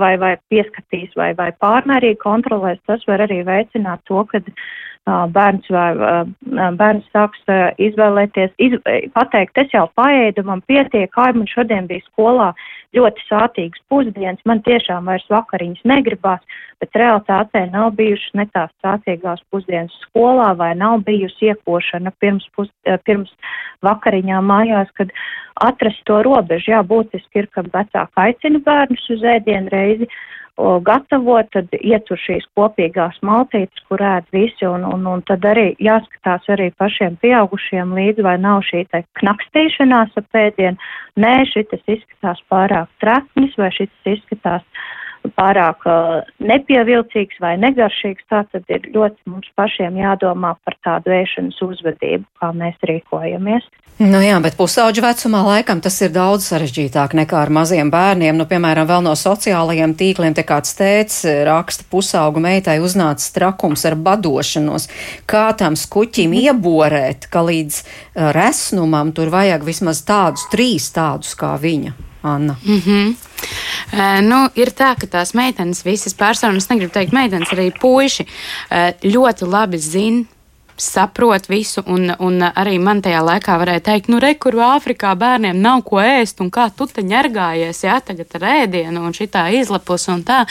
vai, 0.00 0.16
vai 0.20 0.36
pieskatīs, 0.52 1.12
vai, 1.16 1.32
vai 1.38 1.50
pārmērīgi 1.62 2.20
kontrolēs, 2.22 2.80
tas 2.86 3.04
var 3.08 3.22
arī 3.26 3.42
veicināt 3.46 4.04
to, 4.08 4.22
ka 4.30 4.40
bērns 5.34 5.68
vai 5.72 5.88
bērns 6.78 7.06
sāks 7.14 7.40
izvēlēties, 7.80 8.52
iz, 8.58 8.76
pateikt, 9.14 9.58
es 9.62 9.72
jau 9.74 9.86
paēdu, 9.98 10.44
man 10.46 10.62
pietiek, 10.68 11.10
kā 11.14 11.30
man 11.34 11.48
šodien 11.50 11.88
bija 11.90 12.04
skolā 12.10 12.52
ļoti 12.96 13.24
sātīgas 13.28 13.82
pusdienas, 13.92 14.40
man 14.48 14.62
tiešām 14.64 15.10
vairs 15.10 15.26
vakariņas 15.32 15.84
negribās, 15.88 16.40
bet 16.80 16.96
realitātē 16.96 17.66
nav 17.72 17.92
bijušas 17.98 18.36
ne 18.38 18.46
tās 18.54 18.72
sātīgās 18.84 19.42
pusdienas 19.52 19.94
skolā 20.06 20.54
vai 20.56 20.72
nav 20.78 21.02
bijusi 21.08 21.50
iekošana 21.52 22.14
pirms, 22.20 22.48
pus, 22.56 22.70
pirms 23.04 23.34
vakariņām 23.84 24.48
mājās, 24.48 24.90
kad 24.96 25.12
atrast 25.60 26.04
to 26.08 26.22
robežu, 26.24 26.72
jā, 26.72 26.82
būtiski 26.86 27.42
ir, 27.42 27.50
ka 27.52 27.66
vecāki 27.66 28.24
aicina 28.24 28.62
bērnus 28.64 29.08
uz 29.16 29.24
ēdienu 29.36 29.74
reizi, 29.74 30.08
gatavot, 30.58 31.46
tad 31.54 31.70
ietur 31.78 32.18
šīs 32.18 32.46
kopīgās 32.58 33.18
maltītes, 33.22 33.82
kur 33.88 34.02
ēd 34.02 34.26
visi, 34.34 34.66
un, 34.66 34.84
un, 34.88 35.06
un 35.06 35.22
tad 35.28 35.46
arī 35.46 35.70
jāskatās 35.82 36.48
arī 36.50 36.70
pašiem 36.78 37.18
pieaugušiem 37.22 37.94
līdzi, 37.94 38.24
vai 38.26 38.36
nav 38.42 38.64
šī 38.66 38.84
te 38.90 39.04
knakstīšanās 39.20 40.18
ap 40.18 40.26
pēdienu. 40.34 40.76
Nē, 41.18 41.34
šitas 41.52 41.82
izskatās 41.86 42.42
pārāk 42.50 42.90
traknis, 43.02 43.54
vai 43.58 43.70
šitas 43.74 44.14
izskatās 44.16 44.66
pārāk 45.36 45.84
uh, 45.88 46.28
nepievilcīgs 46.40 47.40
vai 47.42 47.56
negaršīgs, 47.60 48.28
tā 48.30 48.44
tad 48.52 48.64
ir 48.72 48.88
ļoti 48.94 49.30
mums 49.30 49.50
pašiem 49.58 49.98
jādomā 50.00 50.54
par 50.64 50.78
tādu 50.86 51.14
ēšanas 51.16 51.60
uzvedību, 51.68 52.24
kā 52.40 52.52
mēs 52.56 52.78
rīkojamies. 52.88 53.68
Nu 53.98 54.20
jā, 54.22 54.36
bet 54.38 54.54
pusauģu 54.54 55.02
vecumā 55.02 55.40
laikam 55.42 55.80
tas 55.82 55.96
ir 56.06 56.12
daudz 56.14 56.44
sarežģītāk 56.52 57.16
nekā 57.18 57.40
ar 57.42 57.50
maziem 57.50 57.88
bērniem. 57.90 58.36
Nu, 58.38 58.46
piemēram, 58.46 58.86
vēl 58.86 59.02
no 59.02 59.16
sociālajiem 59.18 59.96
tīkliem 59.98 60.36
te 60.38 60.44
kāds 60.46 60.76
teica, 60.78 61.32
raksta 61.48 61.82
pusaugu 61.90 62.38
meitai 62.38 62.76
uznācis 62.78 63.34
trakums 63.34 63.82
ar 63.90 63.98
badošanos. 63.98 64.86
Kā 65.26 65.48
tam 65.58 65.74
skuķim 65.74 66.36
ieborēt, 66.44 67.26
ka 67.26 67.42
līdz 67.42 67.80
resnumam 68.38 69.10
tur 69.10 69.34
vajag 69.34 69.66
vismaz 69.66 70.04
tādus, 70.06 70.46
trīs 70.54 70.86
tādus 70.94 71.34
kā 71.34 71.56
viņa, 71.58 71.96
Anna? 72.22 72.56
Mm 72.64 72.80
-hmm. 72.80 73.14
Uh, 73.92 74.20
nu, 74.20 74.48
ir 74.54 74.68
tā, 74.76 74.94
ka 75.00 75.06
tās 75.06 75.34
meitenes, 75.34 75.84
visas 75.84 76.14
personas, 76.14 76.68
negribu 76.68 76.92
teikt, 76.92 77.12
meitenes, 77.12 77.48
arī 77.48 77.72
puiši 77.80 78.26
uh, 78.26 78.90
ļoti 79.02 79.46
labi 79.48 79.78
zina 79.78 80.24
saprot 80.78 81.48
visu, 81.50 81.82
un, 81.86 82.12
un 82.22 82.42
arī 82.48 82.78
man 82.82 83.02
tajā 83.02 83.20
laikā 83.24 83.58
varēja 83.60 83.84
teikt, 83.90 84.10
nu, 84.12 84.20
re, 84.22 84.34
kur 84.40 84.56
Āfrikā 84.68 85.12
bērniem 85.18 85.58
nav 85.62 85.82
ko 85.86 86.00
ēst, 86.02 86.40
un 86.42 86.50
kā 86.54 86.68
tu 86.74 86.86
te 86.90 87.02
ņergājies, 87.06 87.82
jā, 87.84 87.98
tagad 88.04 88.36
ar 88.38 88.46
ēdienu, 88.52 89.02
un 89.06 89.14
šitā 89.16 89.48
izlapus 89.58 90.08
un 90.12 90.24
tā. 90.26 90.44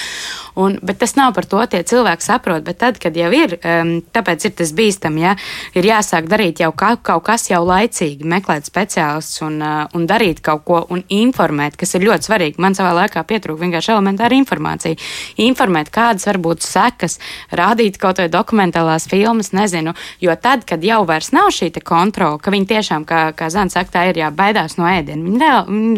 Un, 0.57 0.77
bet 0.81 0.99
tas 1.01 1.13
nav 1.17 1.35
par 1.35 1.45
to, 1.45 1.61
tie 1.69 1.83
cilvēki 1.85 2.25
saprot, 2.25 2.63
bet 2.65 2.79
tad, 2.81 2.99
kad 3.01 3.15
jau 3.17 3.29
ir, 3.35 3.57
um, 3.61 3.91
tāpēc 4.13 4.47
ir 4.49 4.55
tas 4.57 4.71
bīstam, 4.75 5.19
ja 5.21 5.35
ir 5.77 5.87
jāsāk 5.87 6.29
darīt 6.31 6.63
jau 6.63 6.71
kā, 6.75 6.95
kaut 6.97 7.27
kas 7.27 7.47
jau 7.51 7.61
laicīgi, 7.67 8.25
meklēt 8.27 8.67
speciālistus 8.67 9.43
un, 9.45 9.59
uh, 9.61 9.85
un 9.95 10.07
darīt 10.09 10.41
kaut 10.45 10.65
ko 10.67 10.81
un 10.93 11.03
informēt, 11.13 11.77
kas 11.79 11.95
ir 11.95 12.07
ļoti 12.07 12.29
svarīgi. 12.29 12.61
Man 12.63 12.75
savā 12.77 12.95
laikā 13.03 13.23
pietrūka 13.27 13.63
vienkārši 13.63 13.93
elementāra 13.93 14.37
informācija. 14.39 14.97
Informēt, 15.45 15.91
kādas 15.93 16.27
var 16.29 16.41
būt 16.41 16.65
sekas, 16.65 17.19
rādīt 17.53 17.99
kaut 18.01 18.21
vai 18.23 18.29
dokumentālās 18.33 19.07
filmas, 19.11 19.53
nezinu, 19.55 19.93
Jo 20.21 20.33
tad, 20.41 20.65
kad 20.65 20.83
jau 20.83 21.03
vairs 21.05 21.31
nav 21.35 21.51
šī 21.53 21.69
kontrola, 21.85 22.39
ka 22.41 22.53
viņi 22.53 22.69
tiešām, 22.73 23.05
kā, 23.05 23.31
kā 23.37 23.51
Zana 23.53 23.69
saka, 23.69 23.93
tā 23.93 24.05
ir 24.09 24.21
jābaidās 24.23 24.79
no 24.79 24.87
ēdiena. 24.89 25.23
Viņi, 25.23 25.41
ne, 25.41 25.51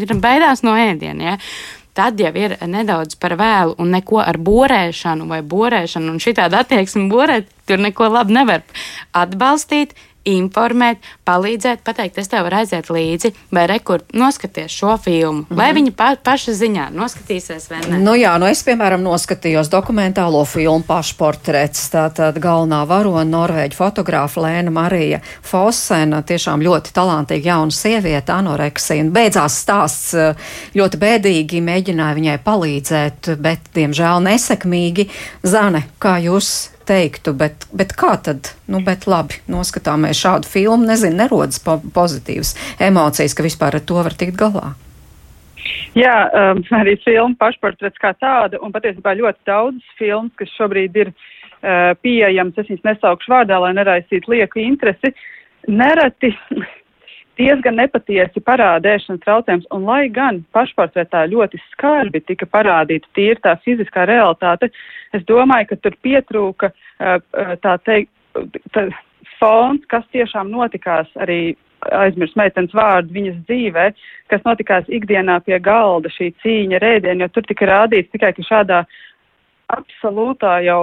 viņi 0.04 0.22
baidās 0.24 0.64
no 0.68 0.76
ēdiena. 0.76 1.34
Ja? 1.34 1.38
tad 2.00 2.20
jau 2.22 2.32
ir 2.38 2.56
nedaudz 2.70 3.18
par 3.20 3.36
vēlu 3.40 3.76
un 3.82 3.92
neko 3.92 4.22
ar 4.24 4.38
borēšanu 4.40 5.28
vai 5.28 5.42
borēšanu 5.44 6.14
un 6.14 6.22
šitādu 6.24 6.60
attieksmi 6.62 7.10
borēt, 7.12 7.50
tur 7.68 7.82
neko 7.82 8.08
labu 8.14 8.36
nevar 8.38 8.64
atbalstīt 9.18 9.96
informēt, 10.28 11.06
palīdzēt, 11.28 11.82
pateikt, 11.86 12.18
es 12.20 12.30
tev 12.30 12.46
varu 12.48 12.60
aiziet 12.60 12.90
līdzi, 12.92 13.32
vai 13.56 13.66
rekur 13.70 14.04
noskaties 14.14 14.72
šo 14.72 14.98
filmu, 15.02 15.42
mm 15.42 15.46
-hmm. 15.50 15.58
lai 15.58 15.74
viņi 15.74 15.92
pa, 15.92 16.16
paši 16.24 16.54
ziņā 16.54 16.90
noskatīsies 16.92 17.70
vai 17.70 17.80
ne. 17.90 18.00
Nu 18.04 18.16
jā, 18.16 18.38
nu 18.40 18.46
es, 18.46 18.64
piemēram, 18.64 19.02
noskatījos 19.04 19.70
dokumentālo 19.70 20.46
filmu 20.46 20.84
pašportrets, 20.88 21.90
tātad 21.90 22.40
galvenā 22.40 22.86
varona 22.88 23.38
Norvēģa 23.38 23.76
fotogrāfa 23.76 24.42
Lēna 24.42 24.72
Marija 24.72 25.20
Fosena, 25.42 26.22
tiešām 26.22 26.62
ļoti 26.62 26.94
talantīga 26.94 27.48
jauna 27.48 27.72
sieviete, 27.72 28.32
anoreksija, 28.32 29.04
un 29.04 29.12
beidzās 29.12 29.60
stāsts 29.64 30.14
eh, 30.14 30.36
ļoti 30.76 30.98
bēdīgi, 30.98 31.62
mēģināja 31.62 32.16
viņai 32.16 32.38
palīdzēt, 32.44 33.36
bet, 33.38 33.60
diemžēl, 33.76 34.20
nesekmīgi. 34.20 35.10
Zane, 35.44 35.84
kā 36.00 36.18
jūs 36.18 36.70
teiktu, 36.90 37.34
bet, 37.38 37.68
bet 37.76 37.94
kā 37.98 38.16
tad, 38.26 38.52
nu, 38.72 38.82
bet 38.86 39.08
labi, 39.10 39.40
noskatāmies 39.52 40.20
šādu 40.20 40.50
filmu, 40.50 40.90
nezinu, 40.90 41.22
nerodas 41.22 41.62
po 41.64 41.78
pozitīvas 41.96 42.56
emocijas, 42.90 43.38
ka 43.38 43.46
vispār 43.46 43.80
ar 43.80 43.86
to 43.86 44.00
var 44.02 44.18
tikt 44.18 44.40
galā. 44.40 44.74
Jā, 45.98 46.30
um, 46.30 46.62
arī 46.80 46.96
filma 47.04 47.36
pašportrets 47.40 48.02
kā 48.02 48.14
tāda, 48.18 48.60
un 48.64 48.74
patiesībā 48.74 49.16
ļoti 49.20 49.42
daudz 49.50 49.94
filmas, 50.00 50.34
kas 50.40 50.52
šobrīd 50.58 50.98
ir 51.02 51.12
uh, 51.12 51.96
pieejams, 52.04 52.58
es 52.58 52.70
viņas 52.70 52.86
nesaukšu 52.92 53.34
vārdā, 53.34 53.60
lai 53.62 53.74
neraisītu 53.78 54.36
lieku 54.36 54.62
interesi, 54.64 55.14
nereti 55.68 56.32
diezgan 57.40 57.80
nepatiesi 57.80 58.44
parāda 58.46 58.96
ēšanas 58.96 59.24
traucējums, 59.26 59.68
un 59.76 59.88
lai 59.90 60.04
gan 60.14 60.44
pašportretā 60.56 61.26
ļoti 61.32 61.62
skarbi 61.72 62.22
tika 62.28 62.48
parādīta 62.50 63.10
tīri 63.18 63.40
tā 63.44 63.56
fiziskā 63.66 64.06
realitāte, 64.10 64.72
es 65.18 65.26
domāju, 65.30 65.72
ka 65.72 65.80
tur 65.84 65.96
pietrūka 66.04 66.72
tā 67.64 67.76
teikt, 67.86 68.12
tā, 68.76 68.88
fons, 69.40 69.84
kas 69.92 70.06
tiešām 70.14 70.52
notikās 70.52 71.10
arī 71.20 71.56
aizmirst 71.96 72.36
meitenes 72.36 72.74
vārdu 72.76 73.16
viņas 73.16 73.38
dzīvē, 73.48 73.86
kas 74.32 74.44
notikās 74.44 74.90
ikdienā 74.92 75.40
pie 75.46 75.62
galda 75.64 76.12
šī 76.12 76.34
cīņa 76.44 76.82
rēdiena, 76.84 77.24
jo 77.24 77.30
tur 77.38 77.48
tika 77.48 77.70
rādīts 77.70 78.12
tikai, 78.12 78.34
ka 78.36 78.44
šādā 78.44 78.82
absolūtā 79.72 80.58
jau 80.68 80.82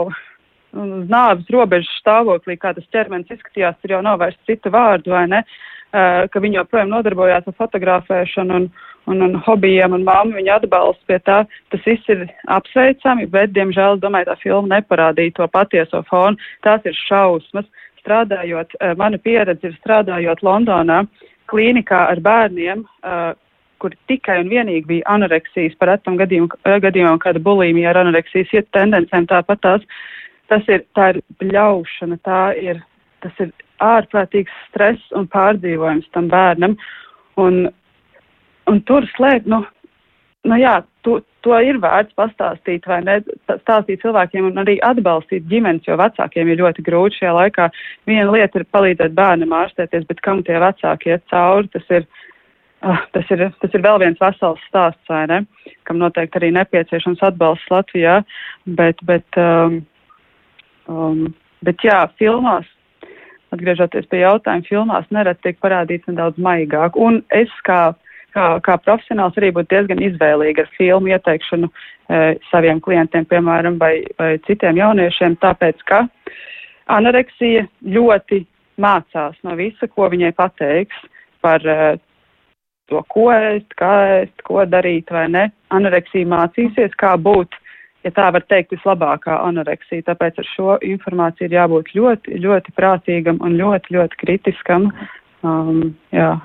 uz 0.77 1.05
nāves 1.11 1.49
robežas 1.53 1.93
stāvoklī, 2.01 2.57
kā 2.61 2.73
tas 2.77 2.89
ķermenis 2.93 3.37
izskatījās, 3.37 3.77
tur 3.83 3.97
jau 3.97 4.03
nav 4.05 4.23
vairs 4.25 4.39
citu 4.49 4.73
vārdu, 4.73 5.13
vai 5.13 5.27
ne? 5.31 5.45
Uh, 5.45 5.77
ka 6.33 6.43
viņi 6.43 6.59
joprojām 6.61 6.91
nodarbojās 6.93 7.47
ar 7.47 7.57
fotografēšanu 7.57 8.57
un, 8.61 8.69
un, 9.11 9.23
un 9.23 9.39
hobijiem, 9.47 9.95
un 9.97 10.05
māma 10.07 10.37
viņu 10.39 10.53
atbalsta 10.57 11.11
pie 11.11 11.19
tā. 11.27 11.39
Tas 11.73 11.87
viss 11.87 12.13
ir 12.13 12.27
apsveicami, 12.53 13.29
bet, 13.31 13.55
diemžēl, 13.57 14.01
domāju, 14.03 14.31
tā 14.31 14.37
filma 14.43 14.77
neparādīja 14.77 15.37
to 15.39 15.49
patieso 15.53 16.03
fonu. 16.11 16.39
Tās 16.67 16.85
ir 16.89 16.97
šausmas. 17.07 17.69
Strādājot, 18.03 18.77
uh, 18.79 18.95
mana 18.99 19.19
pieredze 19.19 19.67
ir 19.67 19.79
strādājot 19.81 20.45
Londonā 20.47 21.03
klīnikā 21.51 22.05
ar 22.13 22.23
bērniem, 22.23 22.85
uh, 23.03 23.33
kur 23.83 23.95
tikai 24.11 24.41
un 24.43 24.51
vienīgi 24.51 24.87
bija 24.89 25.09
anoreksijas 25.17 25.75
par 25.79 25.93
retam 25.93 26.17
gadījumam, 26.19 27.19
kāda 27.23 27.43
bulimija 27.43 27.91
ar 27.93 28.05
anoreksijas 28.05 28.55
iet 28.55 28.71
tendencēm 28.75 29.27
tāpat 29.31 29.63
tās. 29.67 29.87
Tas 30.47 30.63
ir, 30.71 30.85
tā 30.95 31.11
ir 31.13 31.23
bļaušana, 31.43 32.21
tā 32.25 32.41
ir, 32.63 32.79
tas 33.25 33.43
ir 33.43 33.51
ārprātīgs 33.83 34.55
stress 34.69 35.11
un 35.19 35.27
pārdzīvojums 35.33 36.07
tam 36.15 36.31
bērnam. 36.33 36.77
Un, 37.43 37.67
un 38.71 38.83
tur 38.89 39.07
slēpt, 39.15 39.49
nu, 39.51 39.63
nu 40.47 40.59
jā, 40.61 40.79
to, 41.07 41.21
to 41.47 41.57
ir 41.63 41.81
vērts 41.83 42.17
pastāstīt 42.19 42.87
vai 42.91 43.01
ne, 43.07 43.21
stāstīt 43.63 44.03
cilvēkiem 44.03 44.51
un 44.51 44.63
arī 44.63 44.77
atbalstīt 44.87 45.49
ģimenes, 45.51 45.87
jo 45.89 45.99
vecākiem 46.01 46.53
ir 46.53 46.63
ļoti 46.63 46.85
grūti 46.87 47.23
šajā 47.23 47.35
laikā. 47.41 47.71
Viena 48.11 48.31
lieta 48.35 48.61
ir 48.61 48.69
palīdzēt 48.75 49.17
bērnam 49.17 49.55
ārstēties, 49.57 50.07
bet 50.11 50.23
kam 50.27 50.45
tie 50.47 50.61
vecāki 50.63 51.15
iet 51.15 51.27
cauri, 51.33 51.71
tas 51.75 51.91
ir, 51.95 52.07
uh, 52.87 53.03
tas 53.17 53.35
ir, 53.35 53.49
tas 53.63 53.75
ir 53.75 53.85
vēl 53.87 54.01
viens 54.03 54.23
vesels 54.23 54.63
stāsts, 54.71 55.05
vai 55.11 55.27
ne, 55.31 55.43
kam 55.89 56.03
noteikti 56.03 56.43
arī 56.43 56.55
nepieciešams 56.59 57.23
atbalsts 57.31 57.71
Latvijā, 57.71 58.23
bet, 58.79 59.03
bet 59.07 59.41
um, 59.41 59.85
Um, 60.87 61.33
bet 61.67 61.83
jā, 61.83 61.99
filmās, 62.21 62.67
atgriežoties 63.55 64.07
pie 64.11 64.23
jautājuma, 64.23 64.67
filmās 64.69 65.07
nerad 65.15 65.39
tiek 65.43 65.59
parādīts 65.63 66.07
nedaudz 66.11 66.39
maigāk. 66.43 66.99
Un 66.99 67.23
es 67.35 67.51
kā, 67.67 67.97
kā, 68.37 68.47
kā 68.65 68.77
profesionāls 68.85 69.37
arī 69.41 69.53
būtu 69.57 69.73
diezgan 69.73 70.03
izvēlīgi 70.05 70.65
ar 70.65 70.73
filmu 70.77 71.13
ieteikšanu 71.15 71.71
e, 71.71 72.21
saviem 72.51 72.83
klientiem, 72.85 73.27
piemēram, 73.31 73.81
vai, 73.83 73.95
vai 74.21 74.35
citiem 74.47 74.79
jauniešiem, 74.81 75.39
tāpēc 75.43 75.83
ka 75.89 76.05
anoreksija 76.93 77.67
ļoti 77.97 78.45
mācās 78.83 79.39
no 79.47 79.57
visa, 79.59 79.89
ko 79.89 80.11
viņai 80.13 80.35
pateiks 80.37 80.99
par 81.45 81.63
uh, 81.65 81.97
to, 82.91 83.01
ko 83.13 83.29
ēst, 83.33 83.71
kā 83.79 83.93
ēst, 84.19 84.43
ko 84.47 84.65
darīt 84.69 85.11
vai 85.15 85.27
ne. 85.33 85.45
Anoreksija 85.75 86.29
mācīsies, 86.29 86.95
kā 87.01 87.15
būt 87.17 87.57
ja 88.07 88.13
tā 88.15 88.29
var 88.35 88.45
teikt, 88.47 88.75
vislabākā 88.77 89.39
anoreksija. 89.43 90.05
Tāpēc 90.07 90.41
ar 90.43 90.49
šo 90.53 90.77
informāciju 90.87 91.49
ir 91.49 91.57
jābūt 91.59 91.95
ļoti, 91.97 92.41
ļoti 92.45 92.75
prātīgam 92.79 93.41
un 93.45 93.57
ļoti, 93.59 93.97
ļoti 93.97 94.21
kritiskam. 94.23 94.91
Um, 95.47 95.97
jā. 96.15 96.37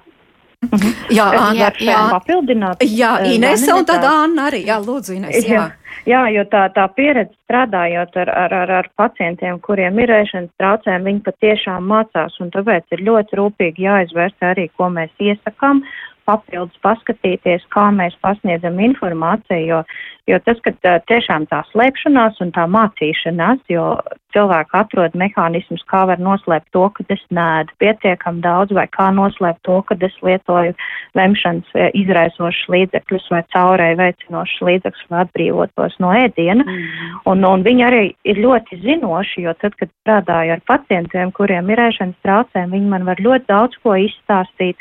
Mhm. 0.61 0.89
Jā, 1.09 1.25
Anna, 1.33 1.69
jā, 1.81 1.99
papildināt. 2.13 2.83
Jā, 2.85 3.15
eh, 3.21 3.35
Ines 3.35 3.63
un 3.73 3.85
tad 3.85 4.03
Anna 4.05 4.49
arī. 4.51 4.61
Jā, 4.67 4.77
lūdzu, 4.77 5.15
Ines. 5.17 5.43
Jā. 5.43 5.55
jā. 5.55 5.71
Jā, 6.05 6.21
jo 6.33 6.43
tā, 6.49 6.63
tā 6.73 6.87
pieredze 6.97 7.33
strādājot 7.45 8.15
ar, 8.23 8.29
ar, 8.29 8.53
ar, 8.53 8.71
ar 8.79 8.87
pacientiem, 8.97 9.59
kuriem 9.61 9.99
ir 10.01 10.09
ēšanas 10.09 10.49
traucējumi, 10.57 11.05
viņi 11.09 11.21
patiešām 11.27 11.85
mācās, 11.91 12.37
un 12.41 12.49
tāpēc 12.53 12.95
ir 12.95 13.03
ļoti 13.05 13.37
rūpīgi 13.37 13.85
jāizvērst 13.85 14.47
arī, 14.49 14.65
ko 14.77 14.89
mēs 14.89 15.13
iesakām, 15.21 15.83
papildus 16.31 16.79
paskatīties, 16.85 17.67
kā 17.75 17.89
mēs 17.95 18.15
pasniedzam 18.23 18.79
informāciju, 18.79 19.67
jo, 19.67 19.83
jo 20.31 20.39
tas, 20.47 20.59
ka 20.63 20.97
tiešām 21.11 21.47
tā 21.51 21.61
slēpšanās 21.71 22.39
un 22.43 22.53
tā 22.55 22.67
mācīšanās, 22.71 23.63
jo 23.71 23.93
cilvēki 24.31 24.77
atrod 24.79 25.15
mehānismus, 25.19 25.83
kā 25.91 26.03
var 26.09 26.21
noslēpt 26.23 26.69
to, 26.75 26.85
ka 26.95 27.05
es 27.13 27.21
nēdu 27.35 27.75
pietiekam 27.83 28.39
daudz, 28.43 28.73
vai 28.75 28.87
kā 28.91 29.09
noslēpt 29.15 29.61
to, 29.67 29.79
ka 29.87 29.97
es 30.07 30.15
lietoju 30.23 30.73
lemšanas 31.19 31.75
izraisošas 31.97 32.71
līdzekļus 32.75 33.27
vai 33.33 33.41
caurēju 33.55 33.99
veicinošas 34.01 34.65
līdzekļus, 34.69 35.09
lai 35.11 35.23
atbrīvotos 35.25 35.99
no 36.03 36.13
ēdiena. 36.15 36.65
Mm. 36.65 37.13
Un, 37.33 37.45
un 37.51 37.67
viņi 37.67 37.87
arī 37.87 38.03
ir 38.23 38.41
ļoti 38.45 38.81
zinoši, 38.85 39.45
jo 39.47 39.55
tad, 39.61 39.75
kad 39.79 39.91
strādāju 40.01 40.57
ar 40.57 40.65
pacientiem, 40.69 41.35
kuriem 41.35 41.71
ir 41.73 41.85
ēšanas 41.89 42.19
traucējumi, 42.25 42.77
viņi 42.77 42.93
man 42.95 43.07
var 43.09 43.23
ļoti 43.23 43.49
daudz 43.51 43.79
ko 43.83 43.97
izstāstīt 43.99 44.79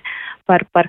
par, 0.50 0.64
par 0.74 0.88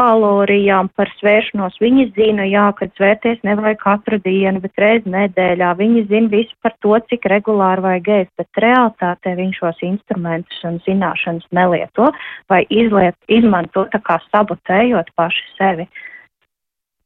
kalorijām, 0.00 0.88
par 0.96 1.10
svēršanos. 1.18 1.76
Viņi 1.82 2.06
zina, 2.16 2.46
jā, 2.48 2.66
ka 2.76 2.88
svērties 2.96 3.42
nevajag 3.46 3.80
katru 3.82 4.18
dienu, 4.24 4.62
bet 4.64 4.80
reizi 4.80 5.12
nedēļā. 5.12 5.72
Viņi 5.80 6.06
zina 6.08 6.32
visu 6.32 6.56
par 6.64 6.74
to, 6.84 6.96
cik 7.10 7.28
regulāri 7.32 7.84
vajag 7.84 8.12
ēst, 8.16 8.32
bet 8.40 8.62
realtātē 8.64 9.34
viņi 9.38 9.58
šos 9.58 9.82
instrumentus 9.86 10.62
un 10.68 10.80
zināšanas 10.86 11.48
nelieto 11.56 12.10
vai 12.50 12.62
izliet, 12.72 13.18
izmanto 13.28 13.84
tā 13.92 14.00
kā 14.06 14.20
sabotējot 14.30 15.12
paši 15.18 15.44
sevi. 15.58 15.90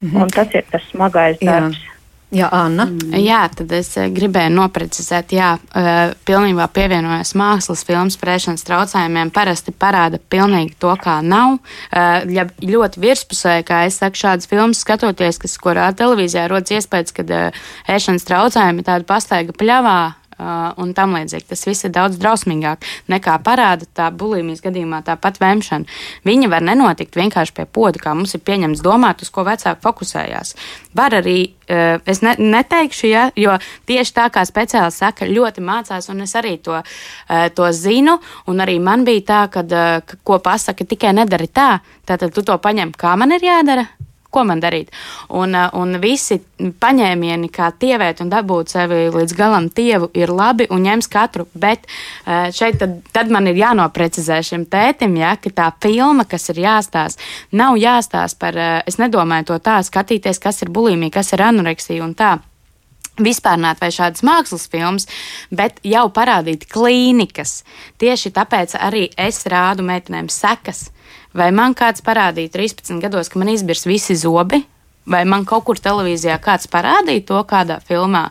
Mhm. 0.04 0.22
Un 0.22 0.30
tas 0.30 0.54
ir 0.54 0.64
tas 0.70 0.87
smagais 0.92 1.40
darbs. 1.42 1.80
Jā. 1.80 1.90
Jā, 2.35 2.49
Anna. 2.51 2.87
Mm. 2.90 3.14
Jā, 3.23 3.44
tad 3.55 3.70
es 3.77 3.92
eh, 4.01 4.09
gribēju 4.12 4.51
noprecizēt, 4.57 5.35
jā, 5.37 5.53
eh, 5.79 6.14
pilnībā 6.27 6.66
pievienojos 6.75 7.35
mākslas 7.38 7.85
filmas 7.87 8.18
prēšanas 8.18 8.66
traucējumiem. 8.66 9.31
Parasti 9.35 9.70
parāda 9.70 10.18
pilnīgi 10.18 10.75
to, 10.83 10.90
kā 10.99 11.20
nav. 11.23 11.61
Eh, 11.92 12.27
ja 12.35 12.47
ļoti 12.59 13.03
virspusē, 13.05 13.61
kā 13.68 13.85
es 13.87 14.01
saku, 14.03 14.18
šādas 14.25 14.51
filmas 14.51 14.83
skatoties, 14.83 15.38
kas 15.42 15.55
kurā 15.62 15.87
televīzijā 15.94 16.49
rodas 16.51 16.75
iespējas, 16.75 17.14
ka 17.14 17.27
ēšanas 17.94 18.27
traucējumi 18.27 18.87
tāda 18.87 19.07
pastaiga 19.07 19.55
pļavā 19.55 19.99
un 20.38 20.92
tam 20.97 21.14
līdzīgi. 21.16 21.47
Tas 21.51 21.64
viss 21.66 21.87
ir 21.87 21.92
daudz 21.94 22.18
drausmīgāk 22.20 22.85
nekā 23.12 23.37
parāda 23.44 23.88
tā 23.94 24.11
bulimijas 24.14 24.62
gadījumā, 24.64 25.03
tāpat 25.07 25.40
vēmšana. 25.42 25.99
Viņa 26.27 26.51
var 26.53 26.64
nenotikt 26.66 27.18
vienkārši 27.18 27.55
pie 27.57 27.66
poda, 27.66 28.01
kā 28.03 28.14
mums 28.16 28.35
ir 28.37 28.44
pieņemts 28.47 28.83
domāt, 28.85 29.23
uz 29.25 29.31
ko 29.35 29.47
vecāki 29.47 29.83
fokusējās. 29.85 30.55
Var 30.94 31.18
arī, 31.20 31.38
uh, 31.68 31.99
es 32.11 32.23
ne, 32.25 32.37
neteikšu, 32.38 33.09
ja, 33.11 33.27
jo 33.38 33.57
tieši 33.88 34.16
tā 34.16 34.29
kā 34.35 34.44
speciāli 34.49 34.94
saka, 34.94 35.29
ļoti 35.31 35.64
mācās, 35.64 36.11
un 36.12 36.25
es 36.27 36.35
arī 36.38 36.57
to, 36.62 36.81
uh, 36.81 37.47
to 37.55 37.70
zinu, 37.75 38.18
un 38.51 38.64
arī 38.64 38.79
man 38.83 39.07
bija 39.07 39.27
tā, 39.33 39.42
kad, 39.59 39.70
ka, 40.07 40.23
ko 40.25 40.40
pasaka, 40.42 40.87
tikai 40.88 41.14
nedari 41.16 41.51
tā, 41.51 41.79
tātad 42.07 42.35
tu 42.35 42.47
to 42.47 42.59
paņem, 42.59 42.94
kā 42.99 43.16
man 43.18 43.35
ir 43.35 43.47
jādara 43.47 43.88
ko 44.35 44.44
man 44.49 44.62
darīt. 44.62 44.92
Un, 45.31 45.55
uh, 45.55 45.68
un 45.79 45.99
visi 46.03 46.40
paņēmieni, 46.59 47.51
kā 47.55 47.70
tievēt 47.81 48.23
un 48.25 48.33
dabūt 48.33 48.75
sevi 48.75 49.09
līdz 49.14 49.37
galam 49.38 49.68
tievu, 49.75 50.11
ir 50.16 50.33
labi 50.35 50.68
un 50.75 50.85
ņems 50.87 51.11
katru. 51.12 51.49
Bet 51.55 51.87
uh, 51.87 52.51
šeit 52.55 52.81
tad, 52.83 52.99
tad 53.14 53.31
man 53.35 53.51
ir 53.51 53.61
jānoprecizē 53.61 54.40
šim 54.44 54.66
tētim, 54.70 55.18
ja, 55.20 55.35
ka 55.40 55.53
tā 55.55 55.68
filma, 55.85 56.27
kas 56.29 56.51
ir 56.55 56.64
jāstāsta, 56.64 57.23
nav 57.55 57.79
jāstāsta 57.81 58.40
par, 58.40 58.59
uh, 58.59 58.81
es 58.88 58.99
nedomāju 59.03 59.53
to 59.53 59.61
tā, 59.62 59.79
skatīties, 59.87 60.42
kas 60.42 60.64
ir 60.66 60.75
bulimija, 60.75 61.20
kas 61.20 61.33
ir 61.37 61.47
anoreksija 61.47 62.05
un 62.05 62.18
tā 62.18 62.37
vispārnāt 63.20 63.81
vai 63.83 63.90
šādas 63.94 64.25
mākslas 64.27 64.66
filmas, 64.70 65.07
bet 65.55 65.79
jau 65.87 66.07
parādīt 66.14 66.66
klīnikas. 66.70 67.62
Tieši 68.03 68.33
tāpēc 68.35 68.75
arī 68.81 69.07
es 69.16 69.44
rādu 69.51 69.87
meitenēm 69.87 70.31
sekas. 70.33 70.88
Vai 71.35 71.51
man 71.51 71.75
kāds 71.75 72.05
parādīja 72.07 72.53
13 72.55 73.03
gados, 73.03 73.29
ka 73.31 73.40
man 73.42 73.51
izbirs 73.51 73.88
visi 73.90 74.14
zobi, 74.14 74.62
Vai 75.05 75.25
man 75.29 75.45
kaut 75.45 75.67
kur 75.69 75.77
televīzijā 75.81 76.38
kāds 76.40 76.69
parādīja 76.73 77.27
to 77.29 77.40
kādā 77.49 77.77
filmā, 77.85 78.31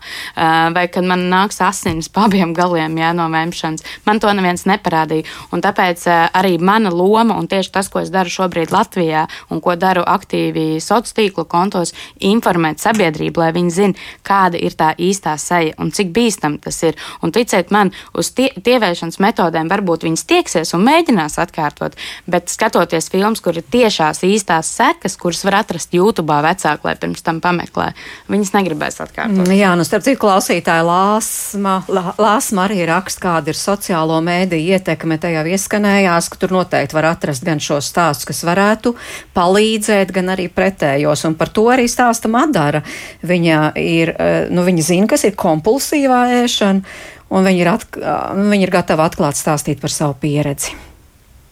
vai 0.74 0.86
kad 0.90 1.06
man 1.06 1.28
nāks 1.30 1.62
asins 1.62 2.10
pa 2.10 2.26
abiem 2.26 2.56
galiem 2.58 2.98
jā, 2.98 3.12
no 3.14 3.28
vēmšanas. 3.30 3.84
Man 4.08 4.22
to 4.24 4.32
neviens 4.34 4.66
neparādīja. 4.70 5.28
Un 5.54 5.62
tāpēc 5.62 6.08
arī 6.10 6.58
mana 6.58 6.90
loma 6.94 7.38
un 7.38 7.50
tieši 7.52 7.74
tas, 7.76 7.90
ko 7.94 8.02
es 8.02 8.10
daru 8.14 8.34
šobrīd 8.34 8.74
Latvijā 8.74 9.28
un 9.54 9.62
ko 9.62 9.78
daru 9.78 10.06
aktīvi 10.08 10.82
sociālo 10.82 11.04
tīklu 11.04 11.44
kontos, 11.50 11.92
informēt 12.24 12.82
sabiedrību, 12.84 13.42
lai 13.42 13.52
viņi 13.56 13.74
zinātu, 13.76 14.06
kāda 14.26 14.60
ir 14.62 14.76
tā 14.80 14.94
īstā 14.96 15.36
seja 15.42 15.76
un 15.82 15.92
cik 15.94 16.14
bīstam 16.16 16.58
tas 16.64 16.80
ir. 16.88 16.96
Un 17.22 17.34
ticiet 17.36 17.74
man, 17.76 17.92
uz 18.18 18.32
tie, 18.36 18.50
tievēšanas 18.56 19.20
metodēm 19.24 19.72
varbūt 19.72 20.06
viņas 20.08 20.26
tieksies 20.30 20.74
un 20.78 20.86
mēģinās 20.88 21.36
atkārtot, 21.44 21.98
bet 22.30 22.54
skatoties 22.54 23.12
filmas, 23.12 23.44
kur 23.44 23.60
ir 23.60 23.68
tiešās 23.68 24.24
īstās 24.28 24.72
sekas, 24.80 25.18
kuras 25.20 25.44
var 25.48 25.60
atrast 25.60 25.94
YouTube 25.94 26.40
vecā 26.46 26.63
vecāki, 26.64 26.88
lai 26.88 26.96
pirms 27.00 27.24
tam 27.24 27.40
pameklē. 27.44 27.92
Viņas 28.32 28.54
negribēs 28.56 29.00
atkārtot. 29.04 29.44
Mm, 29.46 29.56
jā, 29.58 29.72
nu 29.78 29.86
starp 29.88 30.06
citu 30.06 30.22
klausītāju 30.24 30.86
Lāsma, 30.88 31.76
Lāsma 32.18 32.68
arī 32.68 32.84
raksta, 32.88 33.22
kāda 33.24 33.52
ir 33.52 33.60
sociālo 33.60 34.20
mēdīju 34.24 34.78
ietekme. 34.78 35.20
Tajā 35.22 35.44
ieskanējās, 35.54 36.30
ka 36.32 36.40
tur 36.42 36.56
noteikti 36.56 36.98
var 36.98 37.10
atrast 37.14 37.44
gan 37.46 37.62
šos 37.64 37.92
stāstus, 37.92 38.28
kas 38.30 38.44
varētu 38.48 38.96
palīdzēt, 39.36 40.14
gan 40.16 40.34
arī 40.34 40.50
pretējos. 40.50 41.26
Un 41.28 41.38
par 41.40 41.52
to 41.54 41.68
arī 41.74 41.88
stāsta 41.92 42.32
Madara. 42.32 42.84
Viņa 43.24 43.74
ir, 43.80 44.16
eh, 44.18 44.48
nu 44.50 44.64
viņa 44.64 44.84
zina, 44.84 45.08
kas 45.08 45.24
ir 45.24 45.36
kompulsīvā 45.36 46.44
ēšana, 46.44 46.84
un 47.30 47.44
viņa 47.44 47.60
ir, 47.60 47.68
atk 47.68 47.98
viņa 47.98 48.64
ir 48.64 48.72
gatava 48.72 49.10
atklāt 49.10 49.36
stāstīt 49.36 49.82
par 49.82 49.90
savu 49.90 50.16
pieredzi. 50.22 50.76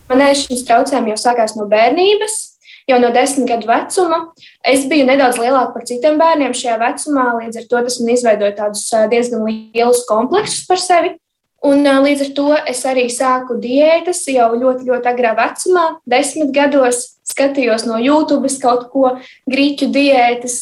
Man 0.10 0.19
ēšanas 0.19 0.65
traucējumi 0.67 1.13
jau 1.13 1.17
sākās 1.17 1.56
no 1.56 1.69
bērnības. 1.71 2.51
Jau 2.89 3.00
no 3.02 3.12
desmit 3.13 3.50
gadu 3.50 3.70
vecuma 3.70 4.22
es 4.67 4.86
biju 4.89 5.06
nedaudz 5.08 5.38
lielāka 5.41 5.76
par 5.76 5.86
citiem 5.89 6.17
bērniem 6.22 6.56
šajā 6.58 6.78
vecumā, 6.82 7.26
līdz 7.41 7.62
ar 7.62 7.67
to 7.70 7.82
tas 7.88 8.00
man 8.02 8.13
izveidoja 8.15 8.56
tādus 8.58 8.88
diezgan 9.12 9.46
lielus 9.48 10.06
kompleksus 10.10 10.65
par 10.70 10.82
sevi. 10.82 11.15
Un 11.62 11.86
līdz 11.86 12.24
ar 12.26 12.30
to 12.38 12.48
es 12.72 12.80
arī 12.89 13.06
sāku 13.13 13.60
diētas 13.62 14.24
jau 14.34 14.48
ļoti, 14.56 14.88
ļoti 14.88 15.10
agrā 15.12 15.36
vecumā, 15.38 15.86
desmit 16.10 16.54
gados. 16.56 17.08
Skatījos 17.32 17.86
no 17.86 18.00
YouTube 18.02 18.50
kaut 18.60 18.88
ko, 18.91 19.12
grīķu 19.48 19.91
diētas, 19.94 20.58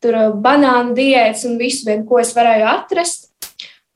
tur 0.00 0.14
banānu 0.40 0.94
diētas 0.96 1.42
un 1.48 1.58
visu, 1.60 1.88
vien, 1.88 2.06
ko 2.06 2.22
es 2.22 2.30
varēju 2.36 2.68
atrast. 2.70 3.26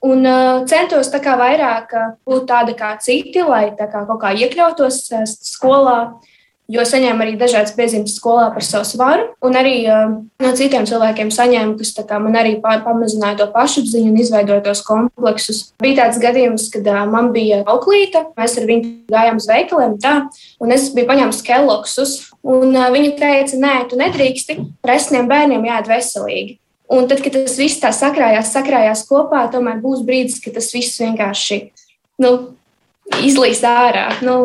Un 0.03 0.27
centos 0.67 1.13
tā 1.13 1.23
kā 1.23 1.37
vairāk 1.39 1.95
būt 2.27 2.49
tāda 2.51 2.75
kā 2.75 2.91
citi, 2.99 3.39
lai 3.47 3.69
kā 3.79 3.87
kaut 3.93 4.19
kā 4.21 4.35
iekļautos 4.35 4.99
skolā, 5.39 6.19
jo 6.73 6.85
saņēmu 6.89 7.25
arī 7.25 7.35
dažādas 7.41 7.75
piezīmes 7.77 8.15
skolā 8.17 8.49
par 8.55 8.65
savu 8.65 8.87
svaru. 8.89 9.27
Un 9.45 9.57
arī 9.59 9.75
uh, 9.85 10.15
no 10.43 10.53
citiem 10.59 10.87
cilvēkiem 10.89 11.33
saņēmu, 11.35 11.77
kas 11.81 11.93
man 12.25 12.39
arī 12.41 12.57
pamazināja 12.63 13.43
to 13.43 13.49
pašapziņu 13.55 14.13
un 14.13 14.21
izveidoja 14.23 14.65
tos 14.65 14.83
kompleksus. 14.87 15.63
Bija 15.83 16.05
tāds 16.05 16.21
gadījums, 16.23 16.69
kad 16.73 16.89
uh, 16.89 17.03
man 17.11 17.33
bija 17.37 17.63
auklīte, 17.69 18.25
mēs 18.39 18.57
ar 18.61 18.69
viņu 18.71 18.95
gājām 19.13 19.43
uz 19.43 19.51
veikaliem, 19.51 19.99
tā, 20.03 20.15
un 20.63 20.75
es 20.75 20.89
biju 20.97 21.11
paņēmis 21.11 21.45
keloksus. 21.47 22.17
Un 22.43 22.73
uh, 22.73 22.89
viņa 22.95 23.15
teica, 23.21 23.61
nē, 23.61 23.77
tu 23.91 24.01
nedrīksti, 24.01 24.59
presniem 24.85 25.29
bērniem 25.31 25.69
jāiet 25.69 25.93
veselīgi. 25.93 26.59
Un 26.93 27.07
tad, 27.09 27.23
kad 27.25 27.33
tas 27.37 27.55
viss 27.57 27.81
tā 27.81 27.89
sakrājās, 27.97 28.51
sakrājās 28.53 29.07
kopā, 29.09 29.47
tomēr 29.53 29.79
būs 29.81 30.03
brīdis, 30.05 30.43
kad 30.45 30.59
tas 30.59 30.69
viss 30.75 31.01
vienkārši 31.01 31.63
nu, 32.21 32.33
izlīs 33.25 33.63
ārā. 33.65 34.11
Nu, 34.25 34.37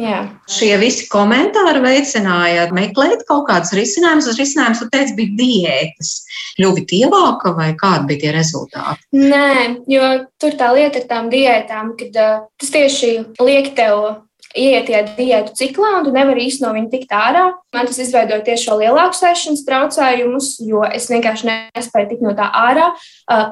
jā. 0.00 0.18
Šie 0.50 0.72
visi 0.80 1.08
komentāri 1.12 1.82
veicināja 1.84 2.68
meklēt 2.76 3.24
kaut 3.28 3.46
kādus 3.50 3.74
risinājumus. 3.76 4.28
Tas 4.30 4.40
risinājums, 4.40 4.82
tu 4.82 4.90
teici, 4.92 5.16
bija 5.18 5.36
diētas. 5.40 6.12
Ļuvi 6.60 6.86
tievāka 6.88 7.54
vai 7.56 7.72
kādi 7.78 8.12
bija 8.12 8.26
tie 8.26 8.36
rezultāti? 8.36 9.02
Nē, 9.16 9.82
jo 9.90 10.12
tur 10.40 10.56
tā 10.60 10.70
lieta 10.76 11.02
ar 11.02 11.10
tām 11.10 11.32
diētām, 11.32 11.96
kad 12.00 12.22
uh, 12.22 12.46
tas 12.60 12.72
tieši 12.76 13.12
liek 13.42 13.74
tev 13.76 14.22
ieiet 14.56 14.88
tajā 14.88 15.02
diētu 15.16 15.54
ciklā, 15.58 15.90
un 15.98 16.06
tu 16.06 16.12
nevari 16.14 16.46
īstenībā 16.48 16.70
no 16.70 16.78
viņa 16.78 16.90
tikt 16.92 17.12
ārā. 17.16 17.44
Man 17.76 17.90
tas 17.90 18.00
izveidoja 18.02 18.44
tieši 18.46 18.68
šo 18.68 18.78
lielāku 18.80 19.18
sēšanas 19.18 19.64
traucējumus, 19.66 20.50
jo 20.64 20.82
es 20.88 21.10
vienkārši 21.12 21.50
nespēju 21.50 22.10
tikt 22.12 22.24
no 22.24 22.32
tā 22.38 22.48
ārā. 22.56 22.88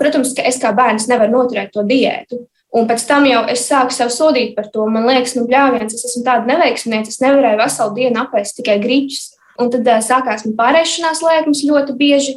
Protams, 0.00 0.33
ka 0.37 0.46
es 0.48 0.61
kā 0.62 0.72
bērns 0.76 1.09
nevaru 1.11 1.37
noturēt 1.37 1.74
to 1.74 1.85
diētu. 1.88 2.44
Un 2.74 2.88
pēc 2.90 3.04
tam 3.06 3.26
jau 3.28 3.44
es 3.50 3.68
sāku 3.68 3.94
sev 3.94 4.10
sodīt 4.10 4.56
par 4.56 4.66
to. 4.72 4.87
Man 4.90 5.06
liekas, 5.06 5.37
nu, 5.38 5.44
bļāviens, 5.50 5.94
es 5.94 6.08
esmu 6.08 6.24
tāda 6.26 6.48
neveiksmīga, 6.50 7.06
es 7.06 7.20
nevarēju 7.22 7.60
veselu 7.60 7.94
dienu 7.98 8.22
apēst 8.24 8.58
tikai 8.58 8.80
grīķus. 8.82 9.28
Un 9.62 9.70
tad 9.70 9.87
uh, 9.87 10.00
sākās 10.02 10.42
man 10.48 10.56
pārēšanās 10.58 11.22
lēkmes 11.22 11.60
ļoti 11.68 11.94
bieži, 12.00 12.34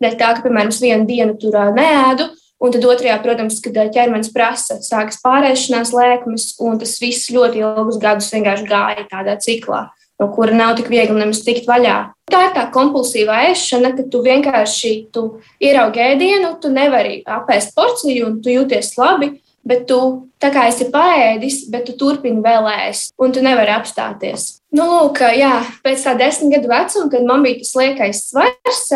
dēļ 0.00 0.16
tā, 0.16 0.30
ka, 0.38 0.46
piemēram, 0.46 0.72
es 0.72 0.80
vienu 0.80 1.04
dienu 1.10 1.36
tur 1.36 1.58
uh, 1.60 1.68
neēdu, 1.76 2.30
Un 2.64 2.72
tad 2.72 2.86
otrajā, 2.88 3.18
protams, 3.20 3.58
kad 3.60 3.76
eh, 3.76 3.90
ķermenis 3.92 4.30
prasa, 4.32 4.78
sākas 4.80 5.18
pārēšanās 5.24 5.90
lēkmes, 5.92 6.46
un 6.64 6.78
tas 6.80 6.94
viss 7.02 7.32
ļoti 7.34 7.60
ilgus 7.60 7.98
gadus 8.00 8.30
vienkārši 8.32 8.68
gāja 8.70 9.04
tādā 9.10 9.34
ciklā, 9.42 9.88
no 10.22 10.30
kura 10.32 10.54
nav 10.56 10.76
tik 10.78 10.88
viegli 10.92 11.18
nemaz 11.18 11.42
tikt 11.44 11.68
vaļā. 11.68 11.98
Tā 12.30 12.40
ir 12.46 12.54
tā 12.54 12.64
kompulsīvā 12.72 13.42
ēšana, 13.50 13.92
ka 13.98 14.06
tu 14.08 14.22
vienkārši 14.24 14.94
tu 15.12 15.26
ieraugi 15.60 16.06
ēdienu, 16.06 16.54
tu 16.62 16.70
nevari 16.72 17.18
apēst 17.28 17.74
porciju 17.76 18.30
un 18.30 18.38
tu 18.40 18.54
jūties 18.54 18.94
labi, 18.96 19.34
bet 19.64 19.86
tu 19.88 19.98
tā 20.42 20.50
kā 20.52 20.66
esi 20.68 20.90
paēdis, 20.92 21.64
bet 21.72 21.86
tu 21.88 21.96
turpini 21.98 22.42
vēl 22.44 22.68
ēst, 22.88 23.14
un 23.20 23.32
tu 23.32 23.42
nevari 23.44 23.72
apstāties. 23.74 24.60
Nu, 24.74 24.86
lūk, 24.90 25.22
jā, 25.38 25.56
pēc 25.84 26.04
tā 26.04 26.14
desmit 26.18 26.56
gadu 26.56 26.70
vecuma, 26.72 27.10
kad 27.12 27.26
man 27.28 27.44
bija 27.46 27.62
tas 27.62 27.74
liekais 27.78 28.24
svars, 28.28 28.86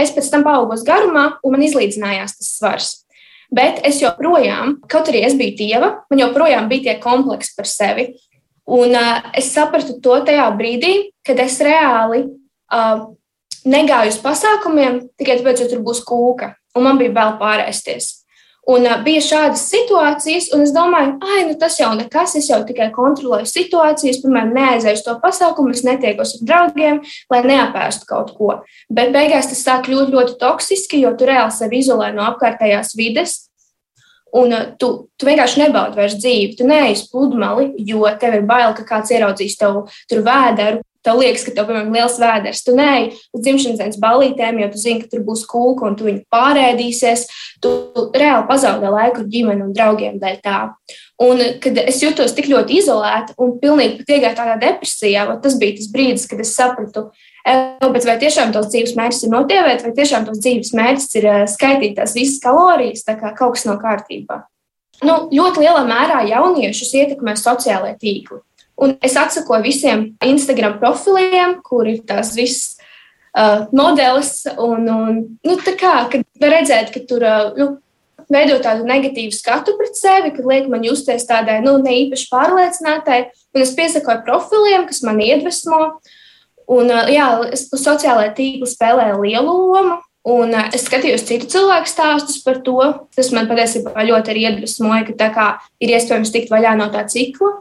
es 0.00 0.14
pēc 0.16 0.30
tam 0.32 0.46
paaugos 0.46 0.84
garumā, 0.86 1.28
un 1.44 1.56
man 1.56 1.66
izlīdzinājās 1.66 2.38
tas 2.40 2.54
svars. 2.58 2.94
Bet 3.54 3.78
es 3.86 4.00
joprojām, 4.02 4.80
kaut 4.90 5.12
arī 5.12 5.22
es 5.28 5.36
biju 5.38 5.54
dieva, 5.60 5.92
man 6.10 6.22
joprojām 6.22 6.66
bija 6.70 6.88
tie 6.88 6.96
kompleksi 7.02 7.54
par 7.58 7.70
sevi. 7.70 8.08
Un 8.66 8.96
uh, 8.98 9.28
es 9.38 9.52
sapratu 9.54 10.00
to 10.02 10.16
tajā 10.26 10.48
brīdī, 10.58 11.12
kad 11.22 11.38
es 11.38 11.60
reāli 11.62 12.24
uh, 12.26 13.04
negāju 13.62 14.10
uz 14.10 14.18
pasākumiem 14.24 15.04
tikai 15.14 15.38
tāpēc, 15.38 15.62
ka 15.62 15.70
tur 15.70 15.84
būs 15.86 16.02
kūka, 16.06 16.56
un 16.74 16.88
man 16.88 16.98
bija 16.98 17.14
bail 17.14 17.36
pārēsties. 17.38 18.15
Un 18.66 18.82
bija 19.06 19.20
šādas 19.22 19.62
situācijas, 19.70 20.48
un 20.54 20.64
es 20.64 20.72
domāju, 20.74 21.12
ah, 21.22 21.42
nu 21.46 21.54
tas 21.58 21.76
jau 21.78 21.92
nekas, 21.94 22.34
es 22.40 22.48
jau 22.50 22.58
tikai 22.66 22.88
kontrolēju 22.94 23.46
situācijas, 23.46 24.18
piemēram, 24.24 24.50
neaizēju 24.56 25.04
to 25.06 25.14
pasākumu, 25.22 25.70
es 25.70 25.84
netiekos 25.86 26.34
ar 26.34 26.46
draugiem, 26.48 26.98
lai 27.30 27.42
neapēstu 27.46 28.08
kaut 28.10 28.32
ko. 28.34 28.56
Bet 28.90 29.14
beigās 29.14 29.52
tas 29.52 29.62
sāk 29.62 29.86
kļūt 29.86 30.10
ļoti 30.16 30.34
toksiski, 30.40 31.04
jo 31.04 31.14
tu 31.14 31.30
reāli 31.30 31.54
sevi 31.54 31.78
izolē 31.84 32.10
no 32.16 32.26
apkārtējās 32.32 32.96
vides. 32.98 33.38
Un 34.34 34.50
tu, 34.82 34.90
tu 35.14 35.30
vienkārši 35.30 35.62
nebaudi 35.62 35.96
vairs 36.00 36.18
dzīvi. 36.18 36.56
Tu 36.58 36.66
neej 36.66 36.96
uz 36.98 37.04
pludmali, 37.12 37.70
jo 37.86 38.02
tev 38.20 38.34
ir 38.40 38.48
bail, 38.50 38.74
ka 38.74 38.82
kāds 38.88 39.14
ieraudzīs 39.14 39.54
tev 39.62 39.84
tur 40.10 40.26
vēderu, 40.26 40.82
Tev 41.06 41.20
liekas, 41.22 41.44
ka 41.46 41.54
tev, 41.54 41.68
piemēram, 41.68 41.92
ir 41.92 42.00
liels 42.00 42.18
vēders. 42.18 42.62
Tu 42.66 42.74
neej 42.74 43.04
uz 43.30 43.42
dzimšanas 43.44 43.78
dienas 43.78 44.00
balītēm, 44.02 44.58
jo 44.62 44.70
tu 44.72 44.80
zini, 44.82 45.02
ka 45.04 45.12
tur 45.12 45.22
būs 45.26 45.44
kūka 45.46 45.86
un 45.86 45.98
tu 45.98 46.08
viņu 46.08 46.24
pārēdīsies. 46.34 47.26
Tu 47.62 47.74
reāli 48.16 48.48
pazaudē 48.48 48.90
laiku 48.90 49.22
ar 49.22 49.28
ģimeni 49.30 49.62
un 49.68 49.76
draugiem 49.76 50.18
dēļ 50.22 50.40
tā. 50.42 50.58
Un, 51.22 51.40
kad 51.62 51.78
es 51.80 52.02
jutos 52.02 52.34
tik 52.36 52.50
ļoti 52.50 52.80
izolēta 52.82 53.36
un 53.40 53.54
pilnīgi 53.62 54.02
pat 54.02 54.10
iegāju 54.16 54.36
tādā 54.36 54.56
depresijā, 54.60 55.22
tas 55.40 55.54
bija 55.60 55.78
tas 55.78 55.86
brīdis, 55.94 56.26
kad 56.28 56.42
es 56.42 56.52
sapratu, 56.52 57.06
bet 57.94 58.04
vai 58.04 58.18
tiešām 58.20 58.52
tos 58.52 58.68
dzīves 58.72 58.92
mērķis 58.98 59.22
ir 59.24 59.32
notievēt, 59.32 59.86
vai 59.86 59.94
tiešām 59.96 60.26
tos 60.26 60.42
dzīves 60.42 60.74
mērķis 60.76 61.16
ir 61.22 61.30
skaitīt 61.54 61.96
tās 61.96 62.12
visas 62.18 62.42
kalorijas, 62.42 63.06
tā 63.06 63.16
kā 63.16 63.32
kaut 63.38 63.56
kas 63.56 63.64
nav 63.70 63.80
kārtībā. 63.80 64.42
Nu, 65.04 65.16
ļoti 65.32 65.64
lielā 65.64 65.86
mērā 65.88 66.22
jauniešus 66.28 66.92
ietekmē 67.00 67.36
sociālai 67.40 67.94
tīkli. 68.00 68.42
Un 68.76 68.92
es 69.04 69.16
atsakoju 69.16 69.64
visiem 69.64 70.02
Instagram 70.24 70.76
profiliem, 70.80 71.56
kur 71.64 71.88
ir 71.88 72.02
tās 72.04 72.34
visas 72.36 72.76
uh, 73.32 73.64
modelis. 73.72 74.42
Un, 74.60 74.84
un, 74.92 75.22
nu, 75.46 75.56
tā 75.64 75.76
kā 75.80 75.94
var 76.12 76.52
redzēt, 76.52 76.92
ka 76.92 77.00
tur 77.08 77.24
uh, 77.24 77.54
nu, 77.56 77.70
veido 78.32 78.58
tādu 78.60 78.84
negatīvu 78.88 79.32
skatu 79.32 79.76
pret 79.78 79.96
sevi, 79.96 80.34
kad 80.36 80.48
liek 80.48 80.68
man 80.72 80.84
justies 80.84 81.24
tādai 81.28 81.60
nu, 81.64 81.78
ne 81.80 81.94
īpaši 82.04 82.28
pārliecinātai. 82.32 83.20
Un 83.56 83.64
es 83.64 83.72
piesakoju 83.78 84.24
profiliem, 84.26 84.84
kas 84.90 85.00
man 85.06 85.24
iedvesmo. 85.24 85.82
Un, 86.66 86.90
uh, 86.90 87.06
jā, 87.08 87.30
es 87.56 87.68
sociālajā 87.72 88.34
tīklā 88.36 88.68
spēlēju 88.68 89.22
lielu 89.24 89.56
lomu. 89.72 90.00
Un 90.26 90.52
uh, 90.52 90.68
es 90.74 90.84
skatījos 90.84 91.24
citu 91.24 91.48
cilvēku 91.48 91.88
stāstus 91.88 92.42
par 92.44 92.60
to. 92.66 92.80
Tas 93.16 93.32
man 93.32 93.48
patiesībā 93.48 94.04
ļoti 94.04 94.36
iedvesmoja, 94.42 95.06
ka 95.16 95.30
kā 95.32 95.52
ir 95.80 95.96
iespējams 95.96 96.34
tikt 96.34 96.52
vaļā 96.52 96.76
no 96.76 96.90
tā 96.92 97.06
cikla. 97.08 97.54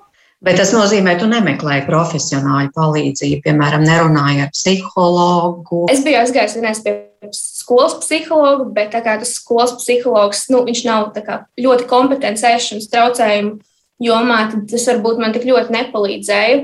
Bet 0.45 0.59
tas 0.61 0.69
nozīmē, 0.75 1.15
ka 1.15 1.23
tu 1.23 1.29
nemeklēji 1.31 1.87
profesionāļu 1.87 2.69
palīdzību, 2.75 3.41
piemēram, 3.47 3.85
nerunāji 3.87 4.43
ar 4.43 4.51
psihologu. 4.53 5.85
Es 5.89 6.03
biju 6.05 6.19
aizgājis 6.21 6.57
vienreiz 6.59 6.81
pie 6.85 6.93
skolas 7.33 7.95
psihologa, 8.03 8.67
bet 8.75 8.93
tas 8.93 9.31
skolas 9.39 9.73
psihologs 9.79 10.45
nu, 10.53 10.61
nav 10.85 11.09
kā, 11.17 11.39
ļoti 11.57 11.87
kompetents 11.89 12.45
ēšanas 12.45 12.91
traucējumu 12.91 13.57
jomā, 14.05 14.39
tad 14.51 14.67
tas 14.69 14.85
varbūt 14.91 15.21
man 15.23 15.33
tik 15.33 15.47
ļoti 15.49 15.73
nepalīdzēja. 15.79 16.63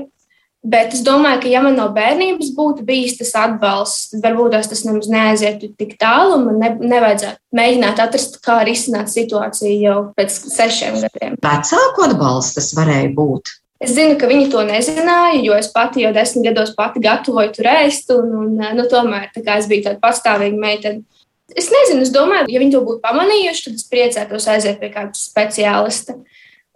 Bet 0.62 0.92
es 0.94 1.00
domāju, 1.02 1.40
ka, 1.42 1.48
ja 1.50 1.58
man 1.64 1.74
no 1.74 1.88
bērnības 1.90 2.52
būtu 2.54 2.84
bijis 2.86 3.16
tas 3.18 3.32
atbalsts, 3.40 4.12
tad 4.12 4.22
varbūt 4.28 4.54
tas 4.70 4.84
nemaz 4.86 5.08
neaizietu 5.10 5.72
tik 5.74 5.96
tālu, 5.98 6.36
un 6.36 6.44
man 6.46 6.60
ne, 6.62 6.70
nevajadzētu 6.92 7.58
mēģināt 7.58 8.02
atrast, 8.04 8.38
kā 8.46 8.60
risināt 8.68 9.10
situāciju 9.10 9.80
jau 9.82 9.96
pēc 10.14 10.38
sešiem 10.52 11.00
gadiem. 11.02 11.34
Vecāku 11.42 12.06
atbalsts 12.06 12.60
tas 12.60 12.70
varēja 12.78 13.10
būt. 13.18 13.56
Es 13.82 13.96
zinu, 13.96 14.14
ka 14.18 14.28
viņi 14.30 14.50
to 14.52 14.62
nezināja, 14.66 15.40
jo 15.42 15.56
es 15.58 15.68
pati 15.74 16.04
jau 16.04 16.12
desmit 16.14 16.46
gados 16.46 16.70
pati 16.76 17.02
gatavoju 17.02 17.50
tur 17.56 17.66
ēst, 17.72 18.12
un, 18.14 18.28
un 18.44 18.60
nu, 18.78 18.84
tomēr 18.90 19.32
es 19.34 19.66
biju 19.70 19.88
tāda 19.88 19.98
patstāvīga 20.02 20.60
meitene. 20.60 21.02
Es 21.58 21.68
nezinu, 21.72 22.04
es 22.06 22.12
domāju, 22.14 22.46
ja 22.52 22.60
viņi 22.62 22.76
to 22.76 22.84
būtu 22.86 23.02
pamanījuši, 23.02 23.64
tad 23.66 23.80
es 23.80 23.88
priecētos 23.90 24.46
aiziet 24.48 24.78
pie 24.80 24.92
kāda 24.92 25.18
speciālista. 25.18 26.14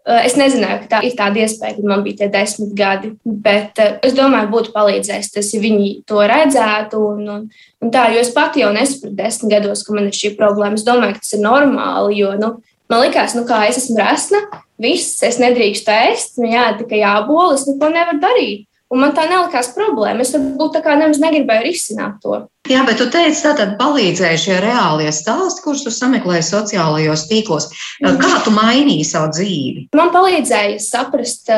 Es 0.06 0.36
nezināju, 0.38 0.84
ka 0.84 0.90
tā 0.90 0.98
ir 1.06 1.14
tāda 1.18 1.40
iespēja, 1.42 1.78
kad 1.78 1.86
man 1.90 2.02
bija 2.04 2.20
tie 2.20 2.28
desmit 2.30 2.74
gadi, 2.78 3.08
bet 3.24 3.80
es 4.06 4.14
domāju, 4.14 4.52
būtu 4.52 4.74
palīdzējis 4.74 5.32
tas, 5.34 5.48
ja 5.54 5.62
viņi 5.62 5.88
to 6.06 6.20
redzētu. 6.30 7.00
Un, 7.14 7.24
un, 7.32 7.48
un 7.82 7.94
tā, 7.94 8.04
jo 8.14 8.22
es 8.22 8.30
pati 8.34 8.62
jau 8.62 8.70
nesapratu 8.74 9.16
desmit 9.18 9.56
gados, 9.56 9.82
ka 9.86 9.96
man 9.96 10.06
ir 10.10 10.14
šī 10.14 10.36
problēma. 10.38 10.78
Es 10.78 10.86
domāju, 10.86 11.16
ka 11.16 11.24
tas 11.24 11.34
ir 11.34 11.42
normāli, 11.42 12.20
jo 12.20 12.34
nu, 12.38 12.52
man 12.92 13.02
likās, 13.04 13.34
nu, 13.38 13.44
kā 13.48 13.64
es 13.70 13.80
esmu 13.82 13.98
resna, 14.00 14.42
viss, 14.82 15.20
es 15.26 15.40
nedrīkstu 15.42 15.92
ēst, 15.92 16.40
man 16.42 16.52
jādara 16.52 16.80
tikai 16.82 17.02
jābola, 17.02 17.54
es 17.56 17.66
neko 17.68 17.92
nevaru 17.92 18.22
darīt. 18.22 18.66
Un 18.86 19.00
man 19.02 19.16
tā 19.16 19.24
nelikās 19.26 19.72
problēma. 19.74 20.22
Es 20.22 20.30
varbūt 20.30 20.76
tā 20.76 20.80
kā 20.84 20.92
nemaz 20.94 21.18
negribēju 21.18 21.64
risināt 21.64 22.20
to. 22.22 22.36
Jā, 22.70 22.84
bet 22.86 23.00
tu 23.00 23.08
teici, 23.10 23.40
tā 23.42 23.56
tad 23.58 23.74
palīdzēja 23.80 24.38
šie 24.38 24.58
reālie 24.62 25.10
stāsti, 25.14 25.64
kurus 25.64 25.82
tu 25.82 25.90
sameklēji 25.90 26.46
sociālajos 26.46 27.26
tīklos. 27.30 27.66
Kā 27.98 28.32
tu 28.44 28.54
mainīji 28.54 29.08
savu 29.08 29.32
dzīvi? 29.34 29.88
Man 29.98 30.12
palīdzēja 30.14 30.78
saprast 30.82 31.50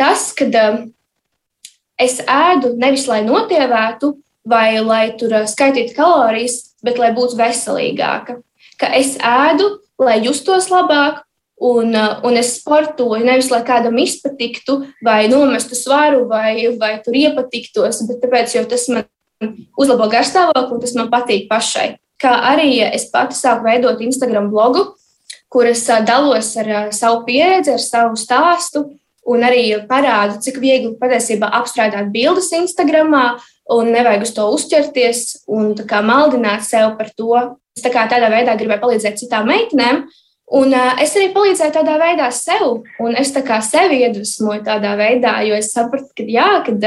tas, 0.00 0.30
ka 0.36 0.48
es 2.00 2.18
ēdu 2.24 2.72
nevis 2.80 3.04
lai 3.10 3.20
notievētu 3.28 4.14
vai 4.48 4.78
lai 4.80 5.10
tur 5.20 5.36
skaitītu 5.48 5.92
kalorijas, 5.96 6.62
bet 6.84 7.00
lai 7.02 7.12
būtu 7.16 7.36
veselīgāka. 7.36 8.40
Ka 8.80 8.92
es 8.96 9.16
ēdu, 9.20 9.74
lai 10.00 10.20
justos 10.24 10.70
labāk, 10.72 11.22
Un, 11.56 11.94
uh, 11.94 12.20
un 12.28 12.36
es 12.36 12.50
sportoju 12.58 13.24
nevis 13.24 13.46
lai 13.48 13.62
kādam 13.64 13.96
izpatiktu, 13.96 14.82
vai 15.00 15.24
nomestu 15.32 15.72
svaru, 15.72 16.26
vai, 16.28 16.66
vai 16.76 16.98
tur 17.00 17.16
iepatiktos, 17.16 18.02
bet 18.04 18.20
tāpēc, 18.20 18.58
jo 18.58 18.64
tas 18.68 18.84
man 18.92 19.06
uzlabo 19.80 20.10
garstāvokli 20.12 20.76
un 20.76 20.82
tas 20.82 20.92
man 20.98 21.08
patīk 21.08 21.48
pašai. 21.48 21.94
Kā 22.20 22.34
arī 22.52 22.82
es 22.84 23.08
pati 23.12 23.36
sāku 23.36 23.64
veidot 23.64 24.04
Instagram 24.04 24.50
blogu, 24.52 24.84
kuras 25.48 25.86
uh, 25.88 26.04
dalos 26.04 26.52
ar 26.60 26.68
uh, 26.68 26.84
savu 26.92 27.24
pieredzi, 27.24 27.72
ar 27.72 27.80
savu 27.80 28.20
stāstu, 28.20 28.84
un 29.24 29.48
arī 29.48 29.70
parādu, 29.88 30.36
cik 30.44 30.60
viegli 30.60 30.92
patiesībā 31.00 31.48
apstrādāt 31.56 32.12
bildes 32.12 32.52
Instagram, 32.52 33.16
un 33.72 33.94
nevajag 33.96 34.28
uz 34.28 34.36
to 34.36 34.44
uzķerties 34.58 35.22
un 35.48 35.72
maldināt 36.04 36.68
sevi 36.68 36.92
par 37.00 37.08
to. 37.16 37.32
Es 37.76 37.84
tā 37.84 37.92
kā 37.92 38.06
tādā 38.08 38.30
veidā 38.32 38.56
gribēju 38.56 38.82
palīdzēt 38.82 39.20
citām 39.20 39.50
meitenēm, 39.50 40.06
Un 40.46 40.70
uh, 40.70 40.94
es 41.02 41.10
arī 41.18 41.32
palīdzēju 41.34 41.74
tādā 41.74 41.96
veidā 41.98 42.28
sev, 42.30 42.84
un 43.02 43.16
es 43.18 43.32
tā 43.34 43.42
kā 43.42 43.58
sevi 43.66 43.98
iedvesmoju 44.06 44.62
tādā 44.68 44.92
veidā, 44.98 45.40
jo 45.42 45.58
es 45.58 45.72
sapratu, 45.74 46.06
ka, 46.14 46.26
jā, 46.30 46.46
kad, 46.68 46.86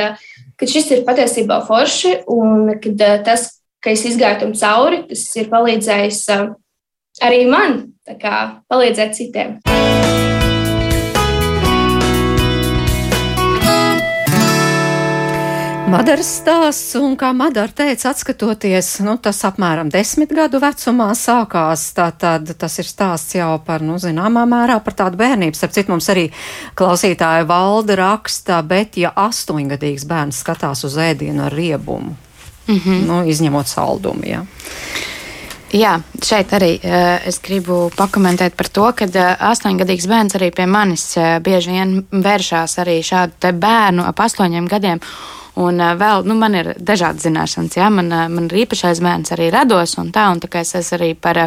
kad 0.55 0.71
šis 0.71 0.87
ir 0.95 1.03
patiesībā 1.07 1.59
forši, 1.67 2.13
un 2.31 2.71
kad 2.79 3.03
tas, 3.27 3.49
ka 3.83 3.91
es 3.91 4.07
izgāju 4.07 4.45
tam 4.45 4.55
cauri, 4.63 5.03
tas 5.11 5.27
ir 5.35 5.51
palīdzējis 5.51 6.23
uh, 6.37 6.49
arī 7.27 7.45
man 7.51 7.81
kā, 8.23 8.63
palīdzēt 8.71 9.19
citiem. 9.19 9.57
Madaras 15.89 16.27
stāsts, 16.37 16.91
un 16.99 17.15
kā 17.17 17.31
Madara 17.33 17.71
teica, 17.73 18.11
atskatoties, 18.11 18.91
nu, 19.01 19.15
tas 19.17 19.39
apmēram 19.47 19.89
desmit 19.89 20.29
gadu 20.37 20.59
vecumā 20.61 21.07
sākās, 21.17 21.87
tātad 21.97 22.51
tas 22.61 22.75
ir 22.77 22.85
stāsts 22.85 23.33
jau 23.39 23.55
par, 23.65 23.81
nu, 23.81 23.95
zināmā 24.01 24.43
mērā 24.49 24.75
par 24.85 24.93
tādu 24.99 25.17
bērnību. 25.17 25.57
Starp 25.57 25.73
citu, 25.73 25.89
mums 25.89 26.09
arī 26.13 26.27
klausītāja 26.77 27.47
valda 27.49 27.97
raksta, 27.97 28.59
bet 28.61 28.99
ja 29.01 29.15
astoņgadīgs 29.17 30.05
bērns 30.09 30.43
skatās 30.43 30.85
uz 30.85 30.99
ēdienu 31.01 31.47
ar 31.47 31.57
riebumu, 31.57 32.13
mm 32.67 32.75
-hmm. 32.75 33.07
nu, 33.09 33.23
izņemot 33.25 33.67
saldumu, 33.67 34.29
jā. 34.29 34.43
Jā, 35.73 35.99
šeit 36.25 36.53
arī 36.53 36.71
uh, 36.77 37.25
es 37.25 37.41
gribu 37.45 37.91
pakomentēt 37.97 38.55
par 38.57 38.67
to, 38.67 38.91
ka 38.93 39.05
uh, 39.05 39.51
astoņgadīgs 39.51 40.07
bērns 40.09 40.35
arī 40.35 40.51
pie 40.51 40.65
manis 40.65 41.17
uh, 41.17 41.39
bieži 41.41 41.71
vien 41.71 42.05
vēršās 42.11 42.77
arī 42.77 43.01
šādu 43.05 43.53
bērnu 43.53 44.05
ap 44.05 44.19
astoņiem 44.19 44.67
gadiem. 44.67 44.99
Un 45.59 45.81
vēl, 45.99 46.23
nu, 46.23 46.37
man 46.39 46.55
ir 46.55 46.71
dažādas 46.79 47.25
zināšanas, 47.25 47.75
jā, 47.75 47.89
man, 47.91 48.07
man 48.31 48.47
ir 48.47 48.61
īpašais 48.63 49.01
bērns 49.03 49.33
arī 49.35 49.49
rados 49.51 49.97
un 49.99 50.13
tā, 50.15 50.29
un 50.31 50.39
tā 50.39 50.47
kā 50.51 50.61
es 50.63 50.71
esmu 50.77 50.95
arī 50.95 51.09
par, 51.19 51.41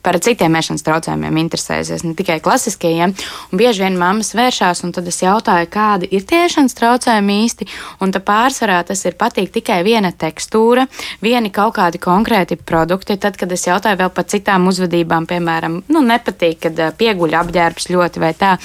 par 0.00 0.16
citiem 0.22 0.54
ēšanas 0.56 0.84
traucējumiem 0.86 1.40
interesējusies, 1.42 2.04
ne 2.06 2.14
tikai 2.16 2.38
klasiskajiem. 2.44 3.12
Un 3.52 3.60
bieži 3.60 3.84
vien 3.84 3.98
mammas 4.00 4.32
vēršās, 4.38 4.80
un 4.86 4.94
tad 4.96 5.10
es 5.10 5.20
jautāju, 5.20 5.68
kādi 5.74 6.08
ir 6.16 6.24
tie 6.28 6.44
ēšanas 6.46 6.76
traucējumi 6.78 7.36
īsti, 7.44 7.68
un 8.00 8.14
tā 8.14 8.22
pārsvarā 8.24 8.78
tas 8.88 9.04
ir 9.04 9.18
patīk 9.20 9.52
tikai 9.58 9.82
viena 9.84 10.08
tekstūra, 10.08 10.86
vieni 11.20 11.52
kaut 11.52 11.76
kādi 11.76 12.00
konkrēti 12.00 12.56
produkti. 12.56 13.18
Tad, 13.20 13.36
kad 13.36 13.52
es 13.52 13.66
jautāju 13.68 14.00
vēl 14.00 14.14
par 14.16 14.28
citām 14.30 14.70
uzvedībām, 14.72 15.28
piemēram, 15.28 15.82
nu, 15.92 16.04
nepatīk, 16.08 16.62
kad 16.64 16.82
pieguļ 16.96 17.36
apģērbs 17.42 17.90
ļoti 17.92 18.24
vai 18.24 18.32
tā, 18.40 18.56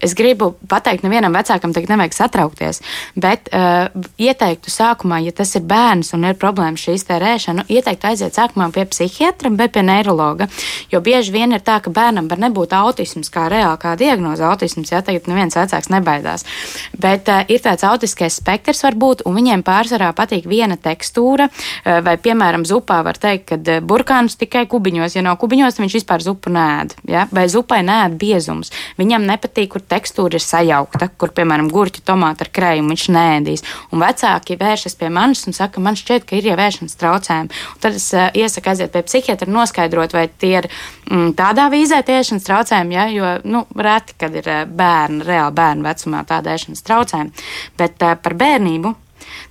es 0.00 0.16
gribu 0.16 0.54
pateikt, 0.72 1.04
nevienam 1.04 1.36
vecākam 1.36 1.76
teikt, 1.76 1.92
nevajag 1.92 2.16
satraukties, 2.16 2.80
bet 3.18 3.52
uh, 3.52 3.92
iet 4.16 4.37
ieteiktu 4.38 4.70
sākumā, 4.70 5.18
ja 5.24 5.32
tas 5.34 5.50
ir 5.58 5.64
bērns 5.66 6.12
un 6.14 6.24
ir 6.28 6.36
problēma 6.38 6.78
šīs 6.78 7.04
tērēšana, 7.08 7.64
nu, 7.64 7.74
ieteiktu 7.74 8.06
aiziet 8.06 8.36
sākumā 8.36 8.70
pie 8.72 8.84
psihiatra 8.86 9.50
vai 9.50 9.66
pie 9.68 9.82
neirologa. 9.82 10.46
Jo 10.92 11.00
bieži 11.02 11.32
vien 11.34 11.52
ir 11.52 11.62
tā, 11.66 11.80
ka 11.82 11.90
bērnam 11.90 12.28
var 12.30 12.38
nebūt 12.38 12.72
autisms 12.76 13.30
kā 13.34 13.48
reāli 13.50 13.78
kā 13.82 13.96
diagnoze 13.98 14.44
autisms, 14.46 14.92
ja 14.92 15.02
tagad 15.02 15.26
neviens 15.26 15.56
vecāks 15.58 15.90
nebaidās. 15.90 16.46
Bet 16.94 17.28
uh, 17.28 17.42
ir 17.50 17.62
tāds 17.64 17.82
autiskais 17.84 18.38
spektrs 18.38 18.84
varbūt, 18.86 19.24
un 19.26 19.34
viņiem 19.38 19.64
pārsvarā 19.66 20.12
patīk 20.14 20.46
viena 20.46 20.78
tekstūra, 20.78 21.48
uh, 21.50 21.98
vai, 22.06 22.14
piemēram, 22.22 22.66
zupā 22.68 23.00
var 23.06 23.18
teikt, 23.18 23.48
ka 23.50 23.58
uh, 23.58 23.82
burkānus 23.82 24.38
tikai 24.38 24.68
kubiņos, 24.70 25.18
ja 25.18 25.24
nav 25.26 25.38
kubiņos, 25.42 25.80
viņš 25.82 25.98
vispār 25.98 26.22
zupu 26.22 26.54
nēd, 26.54 26.94
ja? 27.10 27.26
vai 27.34 27.48
zupai 27.50 27.82
nēd 27.86 28.14
biezums. 28.20 28.70
Viņam 29.00 29.26
nepatīk, 29.26 29.72
kur 29.74 29.82
tekstūra 29.82 30.38
ir 30.38 30.44
sajaukta, 30.44 31.10
kur, 31.18 31.34
piemēram, 31.34 31.72
gurķi, 31.72 32.04
tomāti 32.06 32.46
ar 32.46 32.52
krējumu 32.54 32.94
viņš 32.94 33.08
nēdīs. 33.14 33.66
Un 33.92 34.02
vecā 34.04 34.27
vecāki 34.28 34.58
vēršas 34.60 34.96
pie 34.98 35.08
manis 35.12 35.46
un 35.46 35.56
saka, 35.56 35.80
man 35.80 35.96
šķiet, 35.96 36.26
ka 36.28 36.36
ir 36.36 36.50
jau 36.50 36.56
vēršanas 36.58 36.98
traucējumi. 37.00 37.50
Un 37.74 37.82
tad 37.82 37.96
es 37.96 38.08
uh, 38.14 38.28
iesaku 38.34 38.72
aiziet 38.72 38.92
pie 38.92 39.02
psihiatra, 39.06 39.48
noskaidrot, 39.50 40.14
vai 40.16 40.28
tie 40.28 40.54
ir 40.60 40.68
mm, 41.10 41.34
tādā 41.38 41.68
vīzē 41.72 42.02
tiešanas 42.06 42.46
traucējumi, 42.46 42.94
ja, 42.94 43.08
jo 43.12 43.34
nu, 43.48 43.64
reti, 43.76 44.16
kad 44.18 44.34
ir 44.36 44.48
bērni, 44.68 45.24
reāli 45.26 45.58
bērnu 45.58 45.86
vecumā 45.88 46.24
tāda 46.28 46.56
ēšanas 46.56 46.84
traucējumi. 46.84 47.46
Bet 47.78 48.02
uh, 48.02 48.16
par 48.20 48.38
bērnību. 48.38 48.94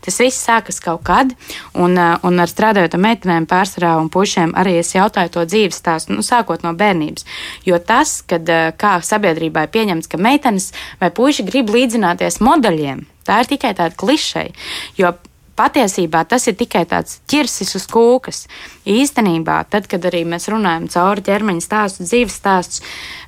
Tas 0.01 0.15
viss 0.21 0.45
sākas 0.47 0.79
kaut 0.81 1.03
kad, 1.05 1.33
un, 1.77 1.97
un 1.99 2.41
ar 2.41 2.49
strādājot 2.49 2.95
ar 2.95 3.01
meitenēm, 3.03 3.45
pārsvarā 3.49 3.91
un 3.99 4.07
pušiem, 4.09 4.55
arī 4.57 4.77
es 4.79 4.93
jautāju 4.95 5.33
to 5.35 5.43
dzīves 5.45 5.77
stāstu, 5.83 6.15
nu, 6.15 6.23
sākot 6.25 6.63
no 6.65 6.71
bērnības. 6.77 7.27
Jo 7.67 7.77
tas, 7.77 8.15
kad 8.25 8.47
kā 8.79 8.95
sabiedrībā 9.05 9.67
ir 9.67 9.73
pieņemts, 9.75 10.09
ka 10.09 10.21
meitenes 10.21 10.71
vai 11.03 11.11
puiši 11.13 11.45
grib 11.51 11.69
līdzināties 11.75 12.39
modeļiem, 12.47 13.03
Tā 13.27 13.41
ir 13.43 13.51
tikai 13.51 13.73
tāda 13.77 13.97
klišeja. 13.99 14.55
Jo 14.99 15.13
patiesībā 15.57 16.21
tas 16.29 16.45
ir 16.49 16.55
tikai 16.57 16.83
tāds 16.89 17.19
ķirsis 17.29 17.73
uz 17.79 17.87
kūkas. 17.89 18.43
Īstenībā, 18.87 19.59
tad, 19.71 19.89
kad 19.89 20.05
arī 20.09 20.23
mēs 20.29 20.47
runājam 20.53 20.87
cauri 20.93 21.25
ķermeņa 21.27 21.65
stāstu, 21.65 22.05
dzīves 22.07 22.37
stāstus, 22.37 22.83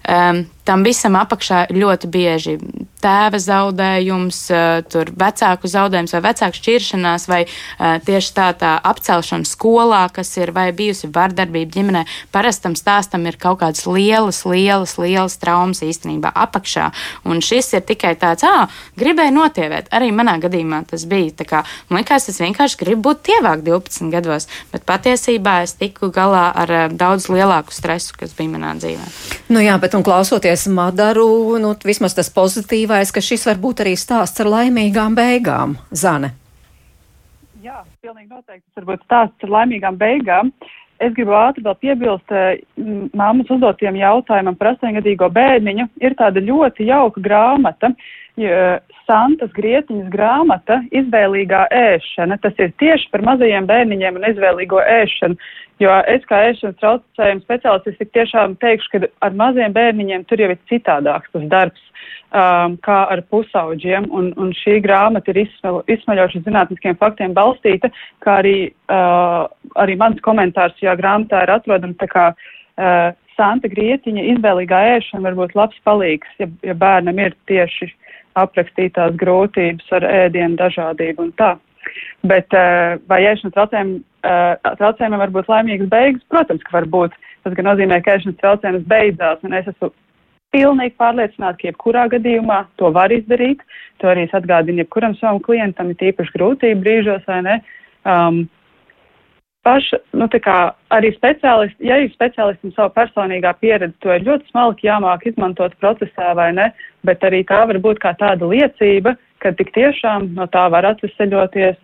um, 0.08 0.46
tam 0.68 0.86
visam 0.86 1.18
apakšā 1.18 1.68
ļoti 1.74 2.10
bieži 2.12 2.56
tēva 3.00 3.40
zaudējums, 3.40 4.40
uh, 4.52 5.06
vecāku 5.18 5.70
zaudējums 5.72 6.14
vai 6.16 6.22
vecāku 6.28 6.60
šķiršanās, 6.60 7.28
vai 7.32 7.40
uh, 7.48 7.98
tieši 8.06 8.34
tā 8.36 8.50
tā 8.60 8.74
apcelšana 8.92 9.48
skolā, 9.48 10.02
kas 10.14 10.34
ir 10.38 10.52
vai 10.56 10.70
bijusi 10.76 11.10
vardarbība 11.16 11.74
ģimenē. 11.78 12.04
Parastam 12.36 12.76
stāstam 12.78 13.26
ir 13.30 13.40
kaut 13.40 13.62
kādas 13.64 13.88
lielas, 13.88 14.44
lielas, 14.46 14.98
lielas 15.02 15.40
traumas 15.42 15.82
īstenībā 15.86 16.34
apakšā. 16.36 16.90
Un 17.30 17.42
šis 17.46 17.72
ir 17.80 17.86
tikai 17.88 18.14
tāds, 18.20 18.46
ah, 18.48 18.68
gribēju 19.00 19.36
notievēt. 19.40 19.90
Arī 19.96 20.12
manā 20.16 20.38
gadījumā 20.44 20.84
tas 20.90 21.08
bija. 21.10 21.32
Kā, 21.50 21.64
man 21.90 22.02
liekas, 22.02 22.28
es 22.32 22.40
vienkārši 22.42 22.78
gribu 22.82 23.10
būt 23.10 23.24
tievāk 23.30 23.64
12 23.66 24.12
gados, 24.12 24.50
bet 24.74 24.84
patiesībā 24.88 25.62
es 25.64 25.76
tiku 25.80 26.12
galā 26.14 26.50
ar 26.52 26.76
uh, 26.76 26.86
daudz 26.92 27.30
lielāku 27.32 27.74
stresu, 27.74 28.18
kas 28.20 28.36
bija 28.38 28.54
manā 28.58 28.76
dzīvē. 28.78 29.08
Nu 29.56 29.64
jā, 29.64 29.80
bet 29.82 29.89
un 29.98 30.04
klausoties 30.06 30.68
Madaru, 30.74 31.58
nu, 31.62 31.74
vismaz 31.86 32.16
tas 32.18 32.30
pozitīvais, 32.34 33.14
ka 33.16 33.24
šis 33.24 33.48
var 33.50 33.60
būt 33.62 33.84
arī 33.86 33.96
stāsts 34.00 34.42
ar 34.44 34.50
laimīgām 34.52 35.16
beigām, 35.18 35.78
Zane. 35.92 36.34
Jā, 37.64 37.82
pilnīgi 38.04 38.30
noteikti 38.30 38.66
tas 38.66 38.82
var 38.82 38.88
būt 38.92 39.08
stāsts 39.08 39.48
ar 39.48 39.56
laimīgām 39.58 39.98
beigām. 40.00 40.54
Es 41.00 41.14
gribu 41.16 41.32
ātri 41.40 41.64
vēl 41.64 41.76
piebilst 41.80 42.34
māmas 43.16 43.52
uzdotiem 43.54 43.96
jautājumam 44.02 44.58
par 44.60 44.74
astoņgadīgo 44.74 45.30
bērniņu. 45.32 45.86
Ir 46.04 46.16
tāda 46.20 46.44
ļoti 46.44 46.90
jauka 46.90 47.24
grāmata, 47.24 47.94
Santas 49.08 49.52
Grietiņas 49.56 50.10
grāmata 50.14 50.80
Izvēlīgā 50.96 51.66
ēšana. 51.74 52.38
Tas 52.44 52.54
ir 52.62 52.72
tieši 52.82 53.10
par 53.12 53.24
mazajiem 53.26 53.68
bērniņiem 53.70 54.20
un 54.20 54.28
izvēlīgo 54.30 54.80
ēšanu. 54.84 55.38
Jo 55.80 55.94
es 56.12 56.26
kā 56.28 56.42
ēšanas 56.50 56.78
traucējumu 56.82 57.46
speciālists 57.46 58.00
tik 58.00 58.12
tiešām 58.16 58.58
teikšu, 58.60 58.90
ka 58.92 59.10
ar 59.26 59.38
maziem 59.40 59.74
bērniņiem 59.76 60.26
tur 60.28 60.44
jau 60.44 60.50
ir 60.52 60.60
citādāks 60.72 61.32
tas 61.32 61.46
darbs 61.52 61.86
um, 62.36 62.76
kā 62.84 62.98
ar 63.16 63.24
pusauģiem. 63.32 64.10
Un, 64.12 64.34
un 64.38 64.52
šī 64.60 64.80
grāmata 64.84 65.32
ir 65.32 65.46
izsmel, 65.46 65.80
izsmeļoša 65.88 66.44
zinātniskiem 66.46 67.00
faktiem 67.00 67.34
balstīta, 67.38 67.92
kā 68.26 68.42
arī, 68.44 68.58
uh, 68.92 69.48
arī 69.80 69.96
mans 70.00 70.20
komentārs 70.26 70.76
šajā 70.82 70.98
grāmatā 71.00 71.46
ir 71.48 71.56
atrodams 71.56 72.04
uh, 72.04 73.16
santa 73.40 73.72
grieķiņa 73.72 74.28
izvēlīgā 74.36 74.84
ēšana 74.98 75.30
var 75.30 75.40
būt 75.40 75.56
labs 75.56 75.80
palīgs, 75.88 76.30
ja, 76.42 76.50
ja 76.66 76.76
bērnam 76.76 77.20
ir 77.24 77.36
tieši 77.48 77.88
aprakstītās 78.40 79.16
grūtības 79.20 79.90
ar 79.98 80.06
ēdienu 80.06 80.60
dažādību 80.60 81.28
un 81.28 81.32
tā. 81.40 81.56
Bet 82.28 82.54
vai 83.10 83.22
ēšanas 83.26 83.56
traucējumi, 83.56 84.02
traucējumiem 84.78 85.24
var 85.24 85.34
būt 85.34 85.50
laimīgas 85.50 85.90
beigas? 85.90 86.28
Protams, 86.30 86.64
ka 86.68 86.76
var 86.78 86.88
būt. 86.92 87.16
Tas 87.46 87.56
gan 87.56 87.70
nozīmē, 87.70 88.02
ka 88.04 88.18
ēšanas 88.18 88.38
traucējums 88.42 88.88
beidzās, 88.92 89.42
un 89.48 89.56
es 89.58 89.70
esmu 89.72 89.92
pilnīgi 90.54 90.96
pārliecināta, 91.00 91.58
ka 91.62 91.70
jebkurā 91.70 92.06
gadījumā 92.12 92.64
to 92.82 92.92
var 92.94 93.14
izdarīt. 93.16 93.62
To 94.02 94.12
arī 94.12 94.28
es 94.28 94.36
atgādinu 94.36 94.84
jebkuram 94.84 95.16
savam 95.20 95.42
klientam, 95.46 95.92
ir 95.92 96.00
tīpaši 96.00 96.36
grūtību 96.36 96.84
brīžos, 96.84 97.26
vai 97.30 97.42
ne? 97.46 97.60
Um, 98.08 98.44
paša, 99.70 100.00
nu, 100.18 100.28
kā, 100.42 100.58
arī 100.96 101.12
speciālisti, 101.14 101.86
ja 101.86 102.00
ir 102.02 102.10
speciālistam 102.14 102.74
savu 102.76 102.94
personīgā 102.96 103.54
pieredze, 103.62 103.94
to 104.04 104.14
ir 104.16 104.26
ļoti 104.26 104.50
smalki 104.50 104.90
jāmāk 104.90 105.28
izmantot 105.30 105.76
procesā, 105.84 106.32
vai 106.38 106.50
ne, 106.58 106.70
bet 107.06 107.24
arī 107.26 107.44
tā 107.50 107.62
var 107.70 107.82
būt 107.84 108.02
kā 108.02 108.16
tāda 108.20 108.50
liecība, 108.50 109.16
ka 109.44 109.54
tik 109.60 109.72
tiešām 109.78 110.32
no 110.38 110.50
tā 110.52 110.66
var 110.74 110.88
atveseļoties 110.90 111.78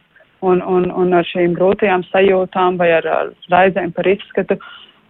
un, 0.45 0.61
un, 0.61 0.89
un 0.91 1.13
ar 1.19 1.27
šīm 1.29 1.55
grūtajām 1.57 2.05
sajūtām 2.09 2.81
vai 2.81 2.91
ar, 2.97 3.07
ar 3.19 3.31
raizēm 3.53 3.93
par 3.95 4.09
izskatu, 4.09 4.57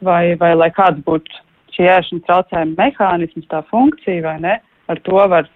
vai, 0.06 0.36
vai 0.42 0.54
lai 0.58 0.72
kāds 0.76 1.02
būtu 1.08 1.44
šī 1.76 1.90
ēšanas 1.92 2.28
traucējuma 2.28 2.78
mehānisms, 2.80 3.48
tā 3.52 3.64
funkcija, 3.72 4.24
vai 4.28 4.38
ne, 4.44 4.60
ar 4.92 5.02
to 5.08 5.26
var, 5.32 5.50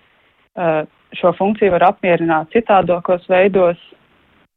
uh, 0.59 0.81
šo 1.19 1.33
funkciju 1.37 1.75
var 1.75 1.91
apmierināt 1.91 2.51
citādokos 2.55 3.27
veidos, 3.31 3.79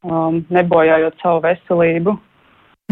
um, 0.03 0.43
nebojājot 0.51 1.19
savu 1.23 1.43
veselību 1.47 2.17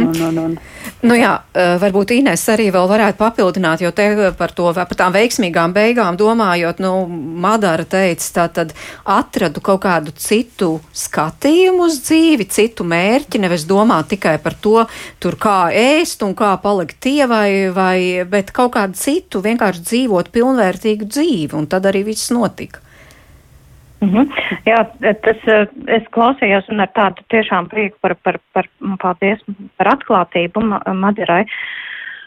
Un, 0.07 0.20
un, 0.26 0.38
un. 0.38 0.57
Nu 1.01 1.16
jā, 1.16 1.32
eh, 1.57 1.76
varbūt 1.80 2.12
Inês 2.16 2.42
arī 2.53 2.68
vēl 2.74 2.88
varētu 2.90 3.18
papildināt, 3.20 3.80
jo 3.84 3.90
te 3.96 4.07
par 4.36 4.53
to, 4.57 4.68
par 4.76 4.98
tām 4.98 5.14
veiksmīgām 5.14 5.72
beigām 5.76 6.18
domājot, 6.20 6.82
nu, 6.84 6.92
Madara 7.40 7.86
teica, 7.88 8.26
tā 8.36 8.46
tad 8.61 8.74
atradu 9.05 9.62
kaut 9.64 9.82
kādu 9.86 10.12
citu 10.16 10.72
skatījumu 10.92 11.86
uz 11.88 12.01
dzīvi, 12.05 12.48
citu 12.53 12.84
mērķi, 12.88 13.40
nevis 13.40 13.64
domāt 13.68 14.11
tikai 14.12 14.36
par 14.42 14.59
to, 14.61 14.84
tur 15.22 15.38
kā 15.40 15.70
ēst 15.72 16.24
un 16.26 16.36
kā 16.36 16.53
palikt 16.61 17.01
tievai, 17.01 17.70
vai, 17.74 17.98
bet 18.28 18.53
kaut 18.57 18.74
kādu 18.76 18.98
citu, 19.01 19.44
vienkārši 19.44 19.86
dzīvot 19.88 20.32
pilnvērtīgu 20.34 21.09
dzīvi, 21.09 21.55
un 21.57 21.68
tad 21.70 21.88
arī 21.88 22.05
viss 22.12 22.32
notika. 22.34 22.84
Mm 24.01 24.09
-hmm. 24.09 24.26
Jā, 24.66 24.84
tas 25.22 25.40
eh, 25.46 25.66
es 25.86 26.05
klausījos 26.11 26.68
un 26.68 26.80
ar 26.80 26.88
tādu 26.96 27.22
tiešām 27.28 27.68
prieku 27.68 27.96
par, 28.01 28.14
par, 28.22 28.38
par, 28.53 28.66
paldies 29.03 29.38
par 29.76 29.86
atklātību 29.86 30.62
Madirai, 30.94 31.44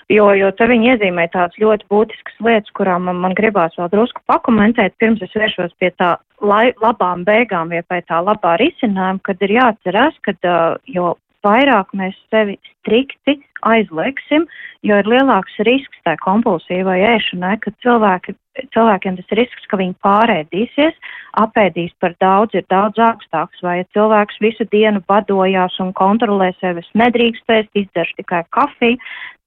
jo, 0.09 0.31
jo 0.33 0.51
te 0.51 0.67
viņi 0.67 0.93
iezīmē 0.93 1.27
tādas 1.33 1.57
ļoti 1.57 1.85
būtiskas 1.89 2.37
lietas, 2.39 2.71
kurām 2.77 3.03
man, 3.03 3.15
man 3.15 3.33
gribās 3.33 3.77
vēl 3.77 3.89
drusku 3.89 4.21
pakomentēt, 4.27 4.93
pirms 4.99 5.21
es 5.21 5.33
vēršos 5.35 5.73
pie 5.79 5.91
tā 5.97 6.17
lai, 6.41 6.73
labām 6.81 7.23
beigām 7.23 7.69
vai 7.69 7.81
pie 7.81 8.01
tā 8.01 8.21
labā 8.21 8.57
risinājuma, 8.61 9.19
kad 9.23 9.41
ir 9.41 9.49
jāatcerās, 9.49 10.13
ka, 10.21 10.31
eh, 10.31 10.75
jo 10.85 11.15
vairāk 11.43 11.91
mēs 11.93 12.15
sevi 12.31 12.59
strikti 12.71 13.39
aizliegsim, 13.61 14.47
jo 14.83 14.99
ir 14.99 15.09
lielāks 15.09 15.59
risks 15.67 15.99
tā 16.07 16.15
kompulsīvai 16.21 16.99
ēšanai, 17.15 17.55
ka 17.63 17.71
cilvēki, 17.83 18.35
cilvēkiem 18.75 19.17
tas 19.19 19.35
risks, 19.39 19.67
ka 19.71 19.79
viņi 19.79 19.95
pārēdīsies, 20.03 20.97
apēdīs 21.41 21.93
par 22.03 22.15
daudz, 22.21 22.57
ir 22.57 22.65
daudz 22.69 22.99
augstāks, 23.01 23.63
vai 23.65 23.79
ja 23.79 23.89
cilvēks 23.95 24.41
visu 24.43 24.67
dienu 24.71 25.01
badojās 25.09 25.79
un 25.83 25.93
kontrolē 25.97 26.51
sevi, 26.59 26.83
es 26.83 26.91
nedrīkstēs, 26.99 27.71
izdaršu 27.83 28.19
tikai 28.21 28.43
kafiju, 28.53 28.99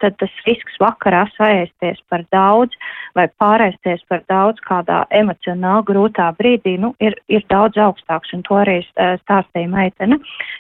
tad 0.03 0.16
tas 0.20 0.32
risks 0.47 0.76
vakarā 0.80 1.24
saēsties 1.37 2.03
par 2.11 2.24
daudz 2.34 2.76
vai 3.16 3.26
pārēsties 3.41 4.05
par 4.11 4.22
daudz 4.28 4.61
kādā 4.66 5.03
emocionāli 5.14 5.87
grūtā 5.89 6.28
brīdī, 6.37 6.76
nu, 6.80 6.93
ir, 7.01 7.16
ir 7.32 7.45
daudz 7.53 7.78
augstāks, 7.80 8.34
un 8.37 8.45
to 8.47 8.59
arī 8.61 8.78
stāstīja 9.22 9.70
meitene. 9.72 10.18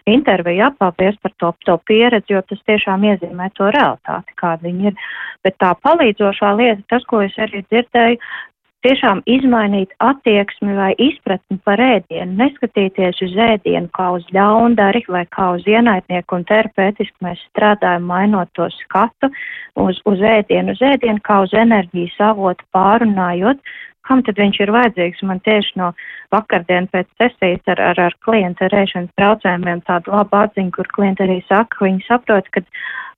Intervija 0.08 0.70
apaldies 0.70 1.18
par 1.22 1.34
to, 1.42 1.52
to 1.68 1.76
pieredzi, 1.88 2.36
jo 2.36 2.42
tas 2.48 2.62
tiešām 2.70 3.04
iezīmē 3.10 3.50
to 3.58 3.68
realitāti, 3.76 4.36
kāda 4.40 4.65
viņi 4.66 4.90
ir. 4.90 5.08
Bet 5.46 5.58
tā 5.62 5.72
palīdzošā 5.86 6.52
lieta, 6.58 6.82
tas, 6.92 7.06
ko 7.08 7.22
es 7.24 7.34
arī 7.40 7.62
dzirdēju, 7.70 8.20
tiešām 8.86 9.22
izmainīt 9.26 9.94
attieksmi 10.04 10.76
vai 10.76 10.92
izpratni 11.02 11.58
par 11.66 11.80
ēdienu, 11.82 12.36
neskatīties 12.38 13.18
uz 13.24 13.34
ēdienu 13.48 13.90
kā 13.96 14.12
uz 14.18 14.26
ļaundari 14.36 15.02
vai 15.10 15.24
kā 15.34 15.48
uz 15.56 15.66
ienaidnieku 15.66 16.38
un 16.38 16.46
terapeitiski 16.46 17.26
mēs 17.26 17.42
strādājam 17.50 18.06
mainot 18.10 18.52
to 18.58 18.68
skatu 18.76 19.32
uz, 19.82 19.98
uz 20.06 20.22
ēdienu, 20.22 20.76
uz 20.76 20.84
ēdienu 20.92 21.22
kā 21.26 21.40
uz 21.46 21.54
enerģijas 21.56 22.20
avotu 22.30 22.66
pārunājot, 22.76 23.62
kam 24.06 24.22
tad 24.26 24.38
viņš 24.38 24.60
ir 24.62 24.74
vajadzīgs. 24.74 25.24
Man 25.26 25.42
tieši 25.46 25.80
no 25.80 25.90
vakardien 26.34 26.86
pēc 26.92 27.08
sesijas 27.18 27.74
ar, 27.74 27.82
ar, 27.90 28.02
ar 28.08 28.18
klientu 28.26 28.68
ar 28.68 28.78
ēšanas 28.84 29.14
traucējumiem 29.18 29.82
tādu 29.88 30.14
labu 30.14 30.42
atziņu, 30.44 30.74
kur 30.76 30.92
klienti 30.94 31.26
arī 31.26 31.40
saka, 31.48 31.74
ka 31.74 31.88
viņi 31.88 32.06
saprot, 32.06 32.52
ka, 32.54 32.62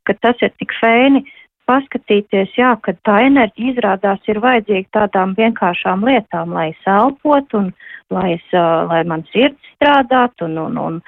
ka 0.08 0.16
tas 0.22 0.40
ir 0.40 0.54
tik 0.56 0.72
fēni 0.80 1.26
paskatīties, 1.68 2.54
jā, 2.56 2.72
ka 2.82 2.94
tā 3.06 3.20
enerģija 3.28 3.74
izrādās 3.74 4.30
ir 4.30 4.40
vajadzīga 4.44 4.88
tādām 4.96 5.34
vienkāršām 5.38 6.04
lietām, 6.08 6.54
lai 6.56 6.70
es 6.72 6.86
elpotu 6.88 7.62
un 7.62 7.72
lai, 8.14 8.36
es, 8.38 8.46
lai 8.90 9.02
man 9.08 9.24
sirds 9.32 9.74
strādātu 9.76 10.48
un, 10.48 10.58
un, 10.64 10.78
un 10.78 11.00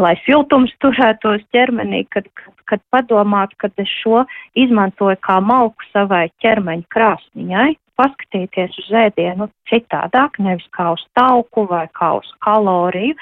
lai 0.00 0.14
siltums 0.24 0.72
turētos 0.82 1.42
ķermenī, 1.54 2.04
kad, 2.14 2.28
kad, 2.38 2.54
kad 2.70 2.84
padomātu, 2.94 3.58
kad 3.64 3.82
es 3.82 3.90
šo 4.02 4.24
izmantoju 4.58 5.18
kā 5.26 5.40
malku 5.42 5.90
savai 5.92 6.26
ķermeņa 6.44 6.88
krāsniņai, 6.94 7.72
paskatīties 7.96 8.78
uz 8.84 8.94
ēdienu 9.06 9.50
citādāk, 9.70 10.40
nevis 10.42 10.66
kā 10.76 10.92
uz 10.94 11.04
tauku 11.16 11.66
vai 11.70 11.86
kā 11.96 12.16
uz 12.20 12.30
kaloriju. 12.44 13.16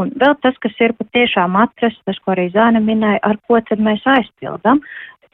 Un 0.00 0.08
vēl 0.16 0.32
tas, 0.40 0.56
kas 0.56 0.78
ir 0.80 0.94
patiešām 0.96 1.56
atrasts, 1.60 2.00
tas, 2.08 2.16
ko 2.24 2.32
arī 2.32 2.46
Zāne 2.54 2.80
minēja, 2.80 3.20
ar 3.28 3.36
ko 3.44 3.58
tad 3.68 3.82
mēs 3.84 4.00
aizpildam 4.08 4.80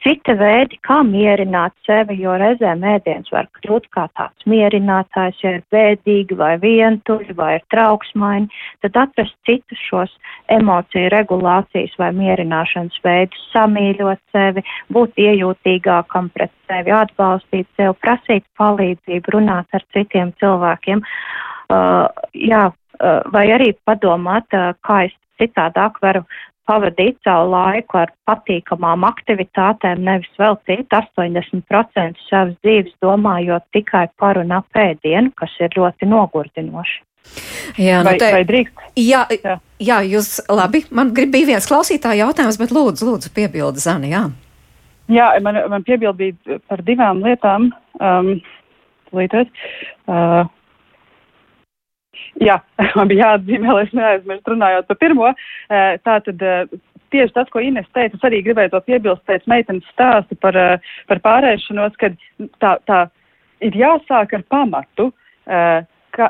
cita 0.03 0.35
veidi, 0.39 0.77
kā 0.85 1.01
mierināt 1.03 1.73
sevi, 1.87 2.19
jo 2.23 2.35
reizēm 2.39 2.83
ēdiens 2.87 3.31
var 3.33 3.49
kļūt 3.59 3.89
kā 3.95 4.05
tāds 4.17 4.47
mierinātājs, 4.49 5.39
ja 5.43 5.53
ir 5.57 5.63
bēdīgi 5.73 6.37
vai 6.39 6.53
vientuļi 6.61 7.35
vai 7.37 7.51
ir 7.57 7.65
trauksmaini, 7.73 8.47
tad 8.85 8.99
atrast 9.03 9.35
citus 9.47 9.81
šos 9.89 10.15
emociju 10.55 11.11
regulācijas 11.13 11.95
vai 11.99 12.11
mierināšanas 12.15 12.99
veidus, 13.03 13.45
samīļot 13.53 14.23
sevi, 14.35 14.63
būt 14.95 15.19
iejūtīgākam 15.19 16.31
pret 16.35 16.53
sevi, 16.69 16.95
atbalstīt 16.95 17.67
sevi, 17.75 17.95
prasīt 18.03 18.47
palīdzību, 18.59 19.35
runāt 19.35 19.67
ar 19.75 19.87
citiem 19.95 20.31
cilvēkiem. 20.39 21.03
Uh, 21.69 22.07
jā, 22.33 22.69
uh, 22.71 23.19
vai 23.33 23.49
arī 23.53 23.73
padomāt, 23.85 24.47
uh, 24.55 24.71
kā 24.85 25.03
es 25.09 25.17
citādāk 25.39 25.99
varu 26.03 26.23
pavadīt 26.69 27.17
savu 27.25 27.49
laiku 27.51 27.99
ar 28.03 28.13
patīkamām 28.29 29.05
aktivitātēm, 29.09 30.03
nevis 30.05 30.31
veltīt 30.39 30.93
80% 30.93 32.25
savas 32.29 32.55
dzīves 32.61 32.95
domājot 33.03 33.65
tikai 33.75 34.05
par 34.21 34.39
un 34.41 34.53
ap 34.59 34.77
ēdienu, 34.77 35.33
kas 35.39 35.55
ir 35.59 35.73
ļoti 35.77 36.09
nogurdinoši. 36.09 36.99
Jā, 37.77 37.99
nu 38.01 38.09
vai, 38.09 38.17
te, 38.17 38.29
vai 38.33 38.43
drīkst? 38.47 38.85
Jā, 38.97 39.23
jā. 39.33 39.55
jā, 39.83 39.97
jūs 40.15 40.39
labi. 40.49 40.83
Man 40.95 41.11
grib, 41.15 41.33
bija 41.35 41.51
viens 41.51 41.67
klausītāja 41.69 42.25
jautājums, 42.25 42.57
bet 42.61 42.73
lūdzu, 42.73 43.05
lūdzu 43.09 43.33
piebildi, 43.35 43.83
Zani, 43.83 44.13
jā. 44.13 44.23
Jā, 45.09 45.27
man, 45.45 45.57
man 45.71 45.85
piebildi 45.85 46.31
bija 46.31 46.61
par 46.69 46.81
divām 46.85 47.21
lietām. 47.25 47.69
Um, 47.99 48.31
līdz, 49.15 49.51
uh, 50.09 50.49
Jā, 52.43 52.59
man 52.97 53.09
bija 53.09 53.33
jāatzīmē, 53.33 53.73
lai 53.73 53.85
es 53.87 53.95
neaizmirstu 53.97 54.53
runājot 54.53 54.89
par 54.89 54.99
pirmo. 55.01 55.31
Eh, 55.31 55.97
tā 56.05 56.19
tad 56.25 56.45
eh, 56.45 56.75
tieši 57.13 57.35
tas, 57.35 57.49
ko 57.53 57.63
Ines 57.63 57.87
teica, 57.95 58.17
es 58.17 58.27
arī 58.27 58.41
gribēju 58.45 58.73
to 58.75 58.83
piebilst 58.87 59.25
pēc 59.29 59.47
meitenes 59.51 59.87
stāsta 59.93 60.37
par, 60.43 60.57
eh, 60.57 60.93
par 61.09 61.23
pārēšanos, 61.25 61.97
ka 61.99 62.13
tā, 62.63 62.75
tā 62.89 63.01
ir 63.65 63.75
jāsāk 63.75 64.37
ar 64.37 64.45
pamatu, 64.51 65.11
ka, 65.49 66.27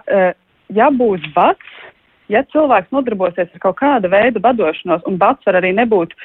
ja 0.73 0.85
būs 0.95 1.25
bats, 1.35 1.73
ja 2.31 2.39
cilvēks 2.53 2.93
nodarbosies 2.95 3.51
ar 3.51 3.61
kaut 3.61 3.75
kāda 3.81 4.09
veida 4.09 4.39
badošanos, 4.39 5.03
un 5.09 5.17
bats 5.19 5.43
var 5.45 5.59
arī 5.59 5.73
nebūt 5.75 6.15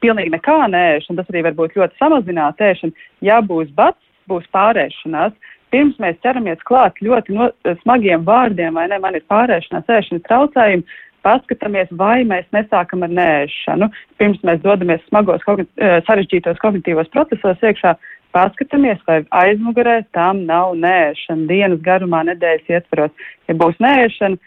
pilnīgi 0.00 0.32
nekā 0.32 0.56
nēšana, 0.70 1.18
tas 1.18 1.32
arī 1.32 1.42
var 1.48 1.56
būt 1.58 1.74
ļoti 1.80 1.98
samazināta 1.98 2.70
ēšana, 2.70 2.94
ja 3.26 3.40
būs 3.42 3.74
bats, 3.74 3.98
būs 4.30 4.46
pārēšanās, 4.54 5.34
pirms 5.74 5.98
mēs 6.02 6.20
ķeramies 6.22 6.62
klāt 6.68 7.00
ļoti 7.02 7.34
no, 7.34 7.50
smagiem 7.82 8.22
vārdiem, 8.26 8.78
vai 8.78 8.86
ne, 8.92 9.00
man 9.02 9.18
ir 9.18 9.26
pārēšanās 9.30 9.90
ēšanas 9.90 10.26
traucējumi, 10.28 10.86
paskatāmies, 11.24 11.90
vai 11.98 12.22
mēs 12.28 12.46
nesākam 12.54 13.02
ar 13.06 13.12
nēšanu. 13.18 13.88
Pirms 14.20 14.42
mēs 14.46 14.60
dodamies 14.62 15.02
smagos 15.08 15.42
kogn 15.48 15.66
eh, 15.66 15.96
sarežģītos 16.06 16.60
kognitīvos 16.62 17.10
procesos 17.14 17.64
iekšā, 17.64 17.94
paskatāmies, 18.36 19.00
vai 19.08 19.22
aizmugurē 19.42 20.00
tam 20.16 20.44
nav 20.48 20.74
nēšana 20.82 21.48
dienas 21.50 21.82
garumā, 21.86 22.24
nedēļas 22.30 22.70
ietvaros. 22.76 23.28
Ja 23.48 23.56
būs 23.58 23.78
nēšana, 23.82 24.38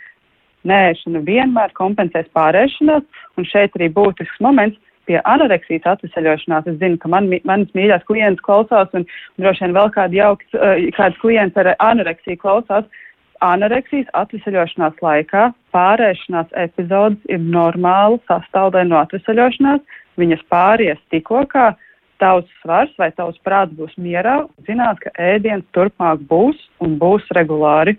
nēšana 0.68 1.24
vienmēr 1.28 1.74
kompensēs 1.78 2.30
pārēšanos, 2.38 3.06
un 3.38 3.48
šeit 3.48 3.76
arī 3.80 3.90
būtisks 3.96 4.44
moments 4.44 4.80
pie 5.08 5.18
anoreksijas 5.24 5.88
atvesaļošanās. 5.94 6.70
Es 6.70 6.80
zinu, 6.82 7.00
ka 7.02 7.12
man, 7.12 7.30
manas 7.48 7.74
mīļās 7.78 8.06
klientes 8.10 8.44
klausās 8.46 8.94
un 8.98 9.08
droši 9.42 9.66
vien 9.66 9.76
vēl 9.78 9.92
kādi 9.96 10.22
jauks, 10.22 10.48
uh, 10.58 10.78
kāds 10.98 11.20
klients 11.24 11.60
ar 11.60 11.74
anoreksiju 11.76 12.40
klausās. 12.44 12.88
Anoreksijas 13.46 14.08
atvesaļošanās 14.18 15.02
laikā 15.06 15.50
pārēšanās 15.76 16.54
epizodes 16.58 17.20
ir 17.30 17.44
normāla 17.44 18.18
sastāvdaļa 18.30 18.90
no 18.90 19.02
atvesaļošanās. 19.04 19.84
Viņas 20.18 20.48
pāries 20.50 21.02
tikko 21.14 21.44
kā 21.52 21.68
tavs 22.22 22.50
svars 22.64 22.94
vai 22.98 23.12
tavs 23.14 23.38
prāts 23.46 23.76
būs 23.78 23.94
mierā, 24.02 24.40
zināt, 24.66 25.00
ka 25.04 25.14
ēdiens 25.22 25.66
turpmāk 25.78 26.24
būs 26.30 26.58
un 26.82 26.98
būs 27.02 27.28
regulāri. 27.38 27.98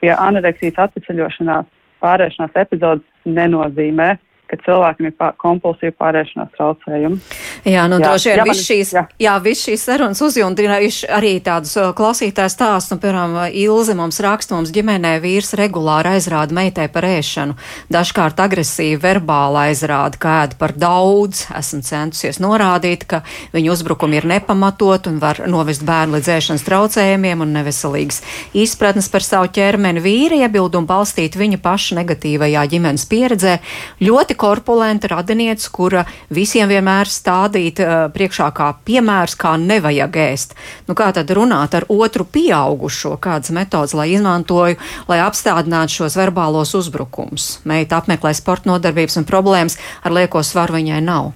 Pie 0.00 0.12
anoreksijas 0.12 0.78
atvesaļošanās 0.86 1.66
pārēšanās 2.04 2.58
epizodes 2.62 3.06
nenozīmē, 3.26 4.14
ka 4.50 4.58
cilvēkam 4.64 5.08
ir 5.08 5.14
pār, 5.18 5.34
kompulsīva 5.40 5.94
pārēšanās 6.00 6.52
traucējumi. 6.56 7.18
Jā, 7.66 7.86
nu 7.90 7.98
jā, 7.98 8.04
droši 8.06 8.32
vien 8.32 8.42
viss 8.50 8.66
šīs, 8.66 8.92
jā. 8.96 9.02
Jā, 9.22 9.34
viss 9.42 9.66
šīs 9.66 9.86
sarunas 9.88 10.22
uzjundinājuši 10.22 11.10
arī 11.16 11.32
tādus 11.44 11.74
klausītājs 11.98 12.56
stāstus, 12.56 12.94
nu, 12.94 13.00
piemēram, 13.02 13.36
Ilze 13.56 13.96
mums 13.98 14.20
raksta, 14.22 14.54
mums 14.56 14.72
ģimenē 14.74 15.16
vīrs 15.24 15.54
regulāri 15.58 16.14
aizrāda 16.16 16.54
meitai 16.56 16.86
par 16.92 17.06
ēšanu, 17.08 17.56
dažkārt 17.92 18.40
agresīvi 18.42 19.00
verbāli 19.02 19.66
aizrāda, 19.70 20.20
ka 20.20 20.36
ēd 20.44 20.56
par 20.60 20.76
daudz, 20.78 21.46
esmu 21.56 21.82
centusies 21.86 22.40
norādīt, 22.42 23.06
ka 23.10 23.22
viņa 23.56 23.72
uzbrukumi 23.74 24.20
ir 24.20 24.28
nepamatot 24.30 25.10
un 25.10 25.20
var 25.22 25.42
novest 25.50 25.84
bērnu 25.86 26.18
līdz 26.18 26.32
ēšanas 26.36 26.66
traucējumiem 26.66 27.42
un 27.44 27.54
neveselīgas 27.58 28.22
izpratnes 28.56 29.08
par 29.12 29.24
savu 29.26 29.50
ķermeni 29.52 30.02
vīri 30.04 30.40
iebildumu 30.44 30.88
balstīt 30.88 31.36
viņa 31.38 31.60
paša 31.64 32.00
negatīvajā 32.00 32.64
ģimenes 32.72 33.06
pieredzē. 33.10 33.58
Ļoti 34.04 34.35
korpulenta 34.38 35.10
radiniece, 35.12 35.70
kura 35.72 36.04
visiem 36.32 36.68
vienmēr 36.70 37.10
stādīt 37.10 37.80
uh, 37.82 37.94
priekšā 38.14 38.50
kā 38.56 38.72
piemērs, 38.86 39.36
kā 39.40 39.56
nevajag 39.60 40.20
ēst. 40.26 40.54
Nu, 40.88 40.96
kā 40.98 41.10
tad 41.16 41.32
runāt 41.36 41.74
ar 41.78 41.88
otru 41.92 42.26
pieaugušo, 42.28 43.16
kādas 43.22 43.54
metodas, 43.56 43.96
lai 43.96 44.10
izmantoju, 44.14 44.78
lai 45.10 45.22
apstādinātu 45.24 46.02
šos 46.02 46.18
verbālos 46.20 46.76
uzbrukumus? 46.78 47.56
Meita 47.64 48.00
apmeklē 48.00 48.34
sporta 48.36 48.70
nodarbības 48.72 49.18
un 49.22 49.28
problēmas 49.28 49.80
ar 50.04 50.16
lieko 50.16 50.44
svaru 50.46 50.78
viņai 50.78 51.02
nav. 51.04 51.34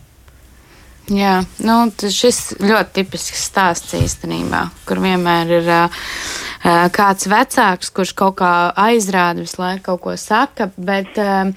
Jā, 1.10 1.40
nu, 1.66 1.74
šis 1.90 2.60
ļoti 2.62 3.00
tipisks 3.00 3.40
stāsts 3.48 3.96
īstenībā, 3.98 4.60
kur 4.86 5.00
vienmēr 5.02 5.48
ir 5.56 5.70
uh, 5.74 6.04
kāds 6.94 7.26
vecāks, 7.30 7.90
kurš 7.90 8.12
kaut 8.14 8.36
kā 8.38 8.52
aizrāda 8.78 9.42
visu 9.42 9.58
laiku 9.58 9.88
kaut 9.88 10.04
ko 10.04 10.14
saka, 10.20 10.68
bet 10.78 11.18
uh, 11.18 11.50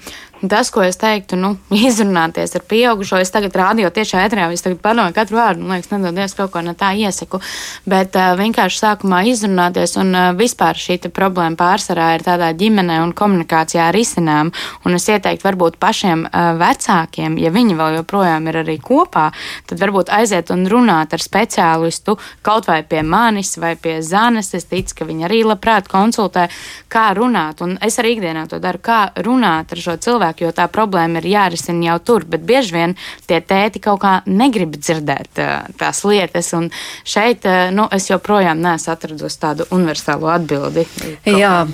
tas, 0.50 0.70
ko 0.74 0.82
es 0.84 0.98
teiktu, 1.00 1.38
nu, 1.40 1.54
izrunāties 1.88 2.56
ar 2.58 2.64
pieaugušo, 2.68 3.20
es 3.22 3.32
tagad 3.34 3.56
rādio 3.58 3.90
tiešā 3.94 4.24
ētrā, 4.28 4.48
es 4.54 4.64
tagad 4.64 4.80
padomāju 4.84 5.16
katru 5.16 5.38
vārdu, 5.40 5.64
man 5.64 5.78
liekas, 5.78 5.92
nedodies 5.94 6.36
kaut 6.38 6.52
ko 6.54 6.62
no 6.64 6.74
tā 6.78 6.92
iesaku, 6.98 7.40
bet 7.88 8.16
uh, 8.18 8.32
vienkārši 8.38 8.80
sākumā 8.82 9.22
izrunāties 9.30 9.96
un 10.00 10.14
uh, 10.14 10.30
vispār 10.38 10.78
šī 10.78 11.00
problēma 11.14 11.58
pārsvarā 11.60 12.12
ir 12.16 12.24
tādā 12.26 12.50
ģimenē 12.56 13.00
un 13.02 13.14
komunikācijā 13.16 13.90
risinām, 13.94 14.52
un 14.86 14.98
es 14.98 15.08
ieteiktu 15.10 15.48
varbūt 15.48 15.78
pašiem 15.82 16.26
uh, 16.26 16.52
vecākiem, 16.60 17.38
ja 17.42 17.52
viņi 17.54 17.78
vēl 17.78 17.98
joprojām 18.00 18.48
ir 18.50 18.60
arī 18.62 18.78
kopā, 18.82 19.30
tad 19.68 19.82
varbūt 19.82 20.12
aiziet 20.14 20.50
un 20.54 20.66
runāt 20.70 21.14
ar 21.14 21.22
speciālistu 21.22 22.16
kaut 22.44 22.68
vai 22.70 22.82
pie 22.86 23.02
manis 23.02 23.56
vai 23.60 23.74
pie 23.76 24.00
Zanes, 24.02 24.52
es 24.54 24.66
ticu, 24.70 25.00
ka 25.00 25.08
viņi 25.08 25.28
arī 25.28 25.42
labprāt 25.46 25.88
konsultē, 25.90 26.48
kā 26.92 27.08
runāt, 27.16 27.62
un 27.64 27.76
es 27.84 27.98
arī 28.02 28.14
ikdienā 28.16 28.46
to 28.50 28.60
daru, 28.62 28.80
kā 28.84 29.00
runāt 29.24 29.72
ar 29.74 29.80
šo 29.80 29.96
cilvēku, 30.00 30.33
cilvēku, 30.34 30.44
jo 30.44 30.52
tā 30.52 30.68
problēma 30.68 31.20
ir 31.20 31.26
jārisina 31.26 31.92
jau 31.92 31.98
tur. 32.04 32.24
Bet 32.24 32.44
bieži 32.44 32.74
vien 32.74 32.96
tie 33.26 33.40
tēti 33.40 33.80
kaut 33.80 34.00
kā 34.02 34.22
negrib 34.26 34.76
dzirdēt 34.76 35.38
uh, 35.38 35.66
tās 35.78 36.04
lietas. 36.04 36.52
Un 36.54 36.70
šeit 37.04 37.44
uh, 37.44 37.70
nu, 37.72 37.88
es 37.90 38.10
joprojām 38.10 38.60
neesmu 38.60 38.92
atradusi 38.92 39.40
tādu 39.40 39.66
universālu 39.70 40.28
atbildi. 40.28 40.86
Jā, 41.24 41.66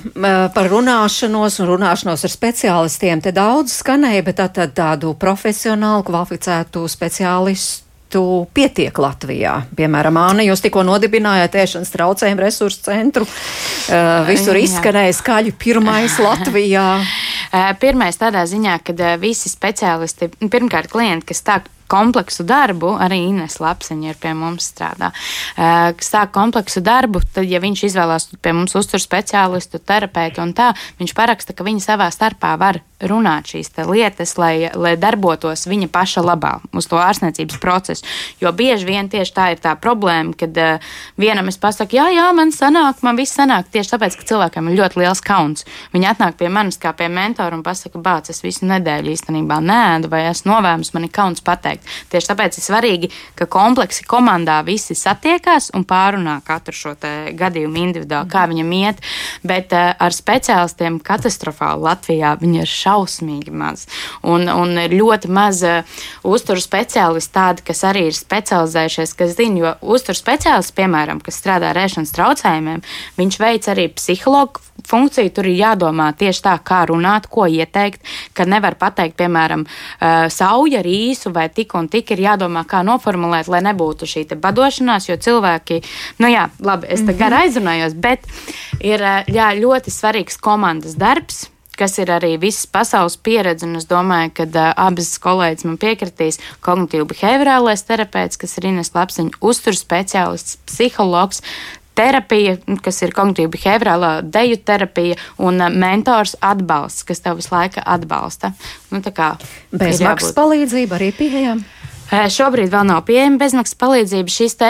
par 0.54 0.70
runāšanos 0.70 1.60
un 1.60 1.70
runāšanos 1.74 2.24
ar 2.24 2.30
speciālistiem 2.30 3.20
te 3.20 3.32
daudz 3.32 3.80
skanēja, 3.80 4.24
bet 4.24 4.40
tā, 4.40 4.48
tā, 4.48 4.68
tādu 4.68 5.14
profesionālu, 5.14 6.04
kvalificētu 6.06 6.86
speciālistu 6.88 7.89
projektu 8.10 8.48
pietiek 8.54 8.98
Latvijā? 8.98 9.66
Piemēram, 9.76 10.14
Māne, 10.14 10.44
jūs 10.44 10.60
tikko 10.62 10.82
nodibinājāt 10.82 11.54
ēšanas 11.54 11.92
traucējumu 11.94 12.42
resursu 12.42 12.82
centru. 12.82 13.26
Visur 14.26 14.56
izskanēja 14.56 15.14
skaļi 15.14 15.52
pirmais 15.58 16.18
Latvijā. 16.26 17.00
Pirmais 17.80 18.16
tādā 18.16 18.44
ziņā, 18.46 18.80
ka 18.82 19.16
visi 19.18 19.48
speciālisti, 19.50 20.30
pirmkārt, 20.50 20.90
klienti, 20.90 21.26
kas 21.30 21.42
tā 21.42 21.60
kompleksu 21.90 22.46
darbu, 22.48 22.94
arī 23.02 23.22
Ines 23.28 23.58
Lapseņa 23.62 24.12
ir 24.12 24.20
pie 24.20 24.34
mums 24.38 24.70
strādā, 24.72 25.10
kas 25.56 26.12
sāk 26.12 26.32
kompleksu 26.36 26.82
darbu, 26.84 27.22
tad, 27.34 27.48
ja 27.50 27.62
viņš 27.62 27.86
izvēlās 27.90 28.30
pie 28.42 28.54
mums 28.56 28.76
uztur 28.78 29.02
speciālistu, 29.02 29.82
terapeitu 29.82 30.44
un 30.44 30.54
tā, 30.56 30.72
viņš 31.00 31.16
paraksta, 31.16 31.56
ka 31.56 31.66
viņi 31.66 31.84
savā 31.84 32.10
starpā 32.14 32.54
var 32.60 32.80
runāt 33.08 33.48
šīs 33.52 33.72
lietas, 33.88 34.34
lai, 34.38 34.70
lai 34.74 34.94
darbotos 35.00 35.66
viņa 35.68 35.88
paša 35.92 36.22
labā 36.24 36.52
uz 36.76 36.88
to 36.90 36.98
ārstniecības 37.00 37.60
procesu. 37.62 38.04
Jo 38.42 38.52
bieži 38.56 38.88
vien 38.88 39.08
tieši 39.08 39.34
tā 39.36 39.46
ir 39.54 39.62
tā 39.62 39.74
problēma, 39.80 40.34
kad 40.38 40.56
uh, 40.60 40.92
vienam 41.20 41.48
es 41.48 41.58
pasaku, 41.60 41.96
jā, 41.96 42.08
jā, 42.14 42.26
man 42.36 42.52
sanāk, 42.52 43.00
man 43.06 43.18
viss 43.18 43.36
sanāk 43.38 43.70
tieši 43.72 43.94
tāpēc, 43.94 44.18
ka 44.20 44.28
cilvēkam 44.32 44.68
ir 44.68 44.80
ļoti 44.82 45.00
liels 45.00 45.24
kauns. 45.24 45.64
Viņi 45.94 46.10
atnāk 46.12 46.36
pie 46.40 46.50
manis 46.52 46.80
kā 46.80 46.92
pie 46.96 47.08
mentora 47.12 47.56
un 47.56 47.64
pasaka, 47.66 48.00
bāc, 48.02 48.30
es 48.32 48.44
visu 48.44 48.68
nedēļu 48.68 49.14
īstenībā 49.14 49.60
nēdu 49.64 50.12
vai 50.12 50.26
esmu 50.28 50.52
novēms, 50.52 50.92
man 50.96 51.08
ir 51.08 51.14
kauns 51.14 51.44
pateikt. 51.44 51.79
Tieši 52.10 52.30
tāpēc 52.32 52.58
ir 52.58 52.64
svarīgi, 52.64 53.10
ka 53.38 53.48
kompleksi 53.50 54.06
komandā 54.08 54.60
visi 54.66 54.96
satiekās 54.98 55.70
un 55.76 55.84
pārunā 55.88 56.38
katru 56.46 56.76
šo 56.76 56.94
gadījumu 57.00 57.82
individuāli, 57.84 58.30
kā 58.30 58.46
viņam 58.50 58.72
iet, 58.78 59.02
bet 59.46 59.74
uh, 59.76 59.92
ar 59.94 60.14
speciālistiem 60.14 61.00
katastrofāli 61.04 61.86
Latvijā 61.86 62.34
viņi 62.40 62.62
ir 62.62 62.70
šausmīgi 62.70 63.54
maz. 63.54 63.86
Un, 64.22 64.48
un 64.50 64.76
ir 64.80 64.96
ļoti 64.96 65.30
maz 65.32 65.62
uh, 65.66 66.00
uzturu 66.26 66.62
speciālistu 66.62 67.34
tādi, 67.36 67.66
kas 67.70 67.84
arī 67.88 68.08
ir 68.10 68.16
specializējušies, 68.16 69.14
kas 69.18 69.36
zina, 69.38 69.60
jo 69.64 69.74
uzturu 69.96 70.18
speciālists, 70.18 70.76
piemēram, 70.76 71.22
kas 71.24 71.40
strādā 71.40 71.70
ar 71.70 71.82
ēšanas 71.84 72.14
traucējumiem, 72.16 72.84
viņš 73.20 73.40
veic 73.40 73.70
arī 73.72 73.88
psihologu 73.94 74.69
funkciju. 74.86 75.32
Tur 75.34 75.48
ir 75.50 75.58
jādomā 75.60 76.10
tieši 76.16 76.44
tā, 76.46 76.56
kā 76.64 76.82
runāt, 76.90 77.28
ko 77.30 77.46
ieteikt, 77.50 78.02
ka 78.36 78.46
nevar 78.48 78.76
pateikt, 78.80 79.18
piemēram, 79.20 79.66
sauja 80.32 80.80
ar 80.80 80.88
īsu 80.88 81.32
vai 81.34 81.48
tik 81.52 81.74
un 81.78 81.90
tik 81.92 82.14
ir 82.14 82.24
jādomā, 82.26 82.64
kā 82.68 82.82
noformulēt, 82.86 83.50
lai 83.52 83.62
nebūtu 83.66 84.08
šī 84.08 84.26
badošanās, 84.40 85.08
jo 85.08 85.16
cilvēki, 85.20 85.80
nu 86.22 86.30
jā, 86.30 86.48
labi, 86.64 86.90
es 86.92 87.04
te 87.06 87.14
gar 87.14 87.34
mhm. 87.34 87.46
aizrunājos, 87.46 87.96
bet 87.96 88.28
ir 88.80 89.04
jā, 89.30 89.52
ļoti 89.60 89.94
svarīgs 89.94 90.38
komandas 90.40 90.98
darbs 91.00 91.48
kas 91.80 91.96
ir 92.02 92.12
arī 92.12 92.34
visas 92.40 92.68
pasaules 92.68 93.16
pieredze. 93.24 93.66
Un 93.68 93.78
es 93.80 93.88
domāju, 93.90 94.34
ka 94.36 94.46
uh, 94.48 94.70
abas 94.88 95.14
kolēģis 95.22 95.66
man 95.68 95.78
piekritīs. 95.80 96.40
Kognitīvi 96.64 97.08
behaviorālais 97.14 97.84
terapeits, 97.88 98.40
kas 98.40 98.58
ir 98.60 98.68
Ines 98.70 98.92
Lapsiņa, 98.96 99.40
uzturs 99.40 99.80
speciālists, 99.86 100.58
psihologs, 100.68 101.40
terapija, 102.00 102.56
kas 102.84 103.02
ir 103.04 103.12
kognitīva 103.16 103.52
behaviorālā 103.56 104.12
deju 104.36 104.60
terapija, 104.64 105.18
un 105.42 105.60
mentors 105.76 106.36
atbalsts, 106.40 107.04
kas 107.08 107.20
tev 107.24 107.40
visu 107.40 107.52
laiku 107.54 107.84
atbalsta. 107.84 108.54
Nu, 108.90 109.02
Bezmaksas 109.70 110.34
palīdzība 110.36 110.98
arī 110.98 111.12
pieejama. 111.16 111.79
Šobrīd 112.10 112.72
vēl 112.72 112.88
nav 112.88 113.04
pieejama 113.06 113.38
bezmaksas 113.38 113.76
palīdzība. 113.78 114.32
Šis 114.34 114.56
te 114.58 114.68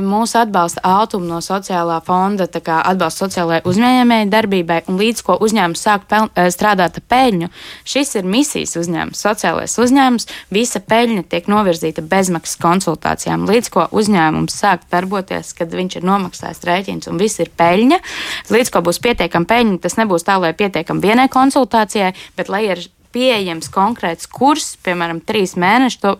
mūsu 0.00 0.38
atbalsta 0.40 0.80
ātuma 0.88 1.26
no 1.34 1.40
sociālā 1.44 1.98
fonda 2.06 2.46
atbalsta 2.48 3.26
sociālajai 3.26 3.60
uzņēmēji 3.68 4.30
darbībai, 4.32 4.78
un 4.88 4.96
līdz 4.96 5.20
ko 5.26 5.36
uzņēmums 5.44 5.84
sāk 5.84 6.06
peln, 6.08 6.32
strādāt 6.54 6.96
ar 6.96 7.04
peļņu, 7.12 7.50
šis 7.84 8.16
ir 8.16 8.32
misijas 8.32 8.72
uzņēmums, 8.80 9.20
sociālais 9.20 9.76
uzņēmums. 9.84 10.28
Visa 10.48 10.80
peļņa 10.80 11.28
tiek 11.28 11.52
novirzīta 11.52 12.06
bezmaksas 12.08 12.56
konsultācijām. 12.64 13.44
Līdz 13.52 13.72
ko 13.74 13.88
uzņēmums 13.92 14.56
sāk 14.56 14.88
darboties, 14.88 15.52
kad 15.60 15.76
viņš 15.76 16.00
ir 16.00 16.08
nomaksājis 16.08 16.64
rēķins 16.72 17.12
un 17.12 17.20
viss 17.20 17.44
ir 17.44 17.52
peļņa. 17.52 18.00
Līdz 18.48 18.72
ko 18.72 18.86
būs 18.88 19.04
pietiekama 19.04 19.52
peļņa, 19.52 19.82
tas 19.84 20.00
nebūs 20.00 20.24
tā, 20.24 20.40
lai 20.40 20.56
pietiekam 20.56 21.04
vienai 21.04 21.28
konsultācijai, 21.28 22.14
bet 22.40 22.48
lai 22.48 22.64
ir 22.72 22.88
pieejams 23.12 23.68
konkrēts 23.72 24.28
kurs, 24.28 24.78
piemēram, 24.84 25.20
trīs 25.24 25.52
mēneši, 25.60 26.00
to 26.00 26.16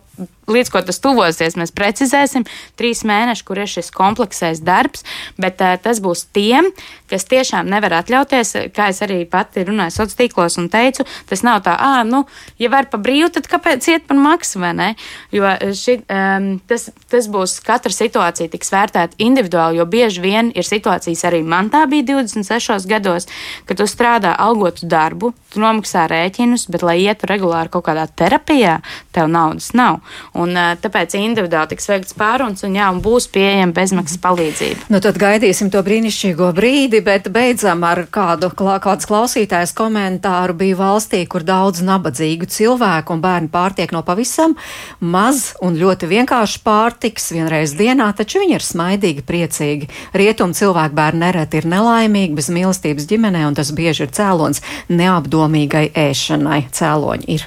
līdz 0.49 0.72
ko 0.74 0.82
tas 0.88 1.01
tuvosies, 1.05 1.59
mēs 1.61 1.74
precizēsim, 1.76 2.46
trīs 2.78 3.05
mēneši, 3.09 3.46
kur 3.49 3.62
ir 3.62 3.70
šis 3.70 3.92
kompleksais 3.94 4.62
darbs, 4.64 5.05
bet 5.40 5.62
uh, 5.64 5.76
tas 5.82 6.03
būs 6.05 6.26
tiem, 6.34 6.70
kas 7.09 7.26
tiešām 7.28 7.68
nevar 7.70 8.01
atļauties, 8.03 8.55
kā 8.76 8.90
es 8.92 9.03
arī 9.05 9.22
pati 9.28 9.64
runāju 9.68 9.94
sociālos 9.94 10.18
tīklos 10.18 10.59
un 10.61 10.68
teicu, 10.72 11.07
tas 11.28 11.44
nav 11.46 11.62
tā, 11.66 11.74
ah, 11.78 12.03
nu, 12.07 12.24
ja 12.61 12.70
var 12.72 12.88
pa 12.90 13.01
brīvu, 13.01 13.30
tad 13.34 13.49
kāpēc 13.51 13.88
iet 13.92 14.07
par 14.09 14.18
maksu, 14.20 14.61
vai 14.62 14.72
ne? 14.76 14.88
Jo 15.34 15.49
ši, 15.76 15.99
um, 16.05 16.49
tas, 16.68 16.88
tas 17.11 17.28
būs 17.30 17.59
katra 17.64 17.92
situācija 17.94 18.51
tiks 18.53 18.72
vērtēta 18.74 19.18
individuāli, 19.22 19.80
jo 19.80 19.86
bieži 19.88 20.24
vien 20.24 20.53
ir 20.55 20.66
situācijas 20.66 21.24
arī 21.28 21.42
man 21.46 21.70
tā 21.72 21.84
bija 21.90 22.07
26 22.14 22.88
gados, 22.88 23.28
ka 23.68 23.76
tu 23.78 23.86
strādā 23.88 24.34
algotu 24.38 24.88
darbu, 24.88 25.32
tu 25.53 25.62
nomaksā 25.62 26.07
rēķinus, 26.11 26.68
bet, 26.72 26.84
lai 26.86 26.99
ietu 27.05 27.28
regulāri 27.30 27.72
kaut 27.72 27.86
kādā 27.88 28.07
terapijā, 28.09 28.78
tev 29.14 29.30
naudas 29.32 29.72
nav. 29.76 30.01
Un, 30.39 30.55
tāpēc 30.55 31.16
individuāli 31.18 31.72
tiks 31.72 31.89
veikts 31.91 32.14
pārunas 32.18 32.62
un, 32.66 32.76
jā, 32.78 32.89
un 32.93 33.01
būs 33.03 33.26
pieejama 33.34 33.74
bezmaksas 33.74 34.20
palīdzība. 34.22 34.89
Nu, 34.93 35.01
tad 35.03 35.18
gaidīsim 35.20 35.72
to 35.74 35.82
brīnišķīgo 35.84 36.51
brīdi, 36.55 37.01
bet 37.05 37.26
beidzam 37.34 37.82
ar 37.89 38.05
kādu 38.12 38.51
kāds 38.55 39.09
klausītājs 39.09 39.74
komentāru. 39.78 40.57
Bija 40.59 40.78
valstī, 40.78 41.24
kur 41.30 41.47
daudz 41.47 41.82
nabadzīgu 41.86 42.49
cilvēku 42.55 43.16
un 43.16 43.24
bērni 43.24 43.51
pārtiek 43.53 43.93
no 43.95 44.05
pavisam 44.07 44.55
maz 45.01 45.53
un 45.64 45.78
ļoti 45.78 46.09
vienkārši 46.11 46.62
pārtiks 46.66 47.32
vienreiz 47.34 47.74
dienā, 47.78 48.11
taču 48.16 48.43
viņi 48.43 48.59
ir 48.59 48.64
smaidīgi, 48.64 49.26
priecīgi. 49.28 49.91
Rietumu 50.16 50.57
cilvēku 50.59 50.97
bērni 50.99 51.24
nereti 51.26 51.61
ir 51.61 51.68
nelaimīgi, 51.70 52.36
bez 52.39 52.51
mīlestības 52.55 53.09
ģimenē, 53.11 53.47
un 53.51 53.59
tas 53.59 53.74
bieži 53.74 54.07
ir 54.07 54.14
cēlons 54.14 54.62
neapdomīgai 54.93 55.89
ēšanai. 56.09 56.64
Cēloņi 56.78 57.32
ir 57.34 57.47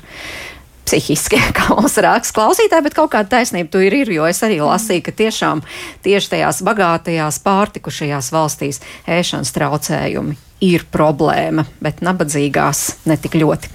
psihiski, 0.92 1.40
kā 1.58 1.72
mums 1.72 1.96
raksta 2.04 2.36
klausītāji, 2.36 2.90
bet 2.90 2.98
kaut 2.98 3.14
kāda 3.16 3.38
taisnība 3.38 3.72
tur 3.72 3.88
ir, 3.88 4.02
ir, 4.04 4.14
jo 4.20 4.28
es 4.28 4.44
arī 4.44 4.60
lasīju, 4.60 5.08
ka 5.08 5.16
tiešām 5.24 5.64
tieši 6.04 6.36
tajās 6.36 6.62
bagātajās 6.68 7.42
pārtikušajās 7.48 8.32
valstīs 8.36 8.84
ēšanas 9.08 9.56
traucējumi 9.56 10.40
ir 10.62 10.84
problēma, 10.94 11.64
bet 11.82 12.04
nabadzīgās 12.06 12.84
netik 13.10 13.34
ļoti. 13.42 13.70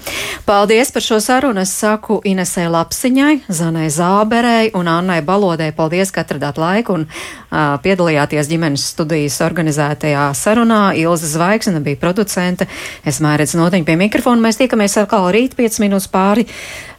Paldies 0.46 0.92
par 0.94 1.02
šo 1.02 1.18
sarunu. 1.22 1.64
Es 1.66 1.72
saku 1.74 2.20
Inesē 2.24 2.68
Lapsiņai, 2.70 3.48
Zanai 3.50 3.88
Zāberei 3.90 4.70
un 4.78 4.86
Annai 4.90 5.18
Balodai. 5.26 5.72
Paldies, 5.74 6.14
ka 6.14 6.22
atradāt 6.22 6.60
laiku 6.62 6.94
un 6.94 7.08
uh, 7.08 7.74
piedalījāties 7.82 8.50
ģimenes 8.52 8.86
studijas 8.94 9.40
organizētajā 9.42 10.28
sarunā. 10.38 10.82
Ilza 11.00 11.32
Zvaigzne 11.34 11.82
bija 11.82 11.98
producente. 12.06 12.70
Es 13.02 13.18
mērķis 13.24 13.58
notiņu 13.58 13.88
pie 13.88 13.98
mikrofona. 14.06 14.46
Mēs 14.46 14.62
tiekamies 14.62 14.94
atkal 15.02 15.26
rīt 15.34 15.58
5 15.58 15.82
minūtes 15.82 16.06
pāri 16.14 16.46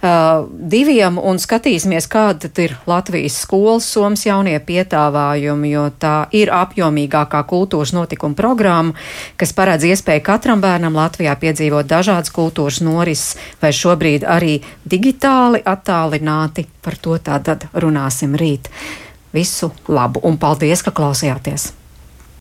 uh, 0.01 0.45
diviem 0.49 1.17
un 1.21 1.39
skatīsimies, 1.41 2.07
kāda 2.11 2.49
ir 2.63 2.75
Latvijas 2.89 3.39
skolas 3.43 3.87
somas 3.89 4.25
jaunie 4.25 4.57
pietāvājumi, 4.59 5.71
jo 5.73 5.87
tā 5.99 6.15
ir 6.35 6.51
apjomīgākā 6.53 7.43
kultūras 7.49 7.93
notikuma 7.95 8.37
programma, 8.37 8.95
kas 9.37 9.55
paredz 9.57 9.87
iespēju 9.87 10.25
katram 10.27 10.61
bērnam 10.63 10.97
Latvijā 10.97 11.37
piedzīvot 11.39 11.89
dažādas 11.89 12.33
kultūras 12.33 12.81
norises, 12.85 13.35
vai 13.61 13.73
šobrīd 13.75 14.27
arī 14.27 14.59
digitāli 14.85 15.63
attālināti. 15.65 16.67
Par 16.81 16.95
to 17.01 17.17
tātad 17.19 17.67
runāsim 17.75 18.37
rīt. 18.39 18.69
Visu 19.33 19.73
labu 19.91 20.23
un 20.23 20.39
paldies, 20.39 20.85
ka 20.85 20.95
klausījāties! 20.95 21.73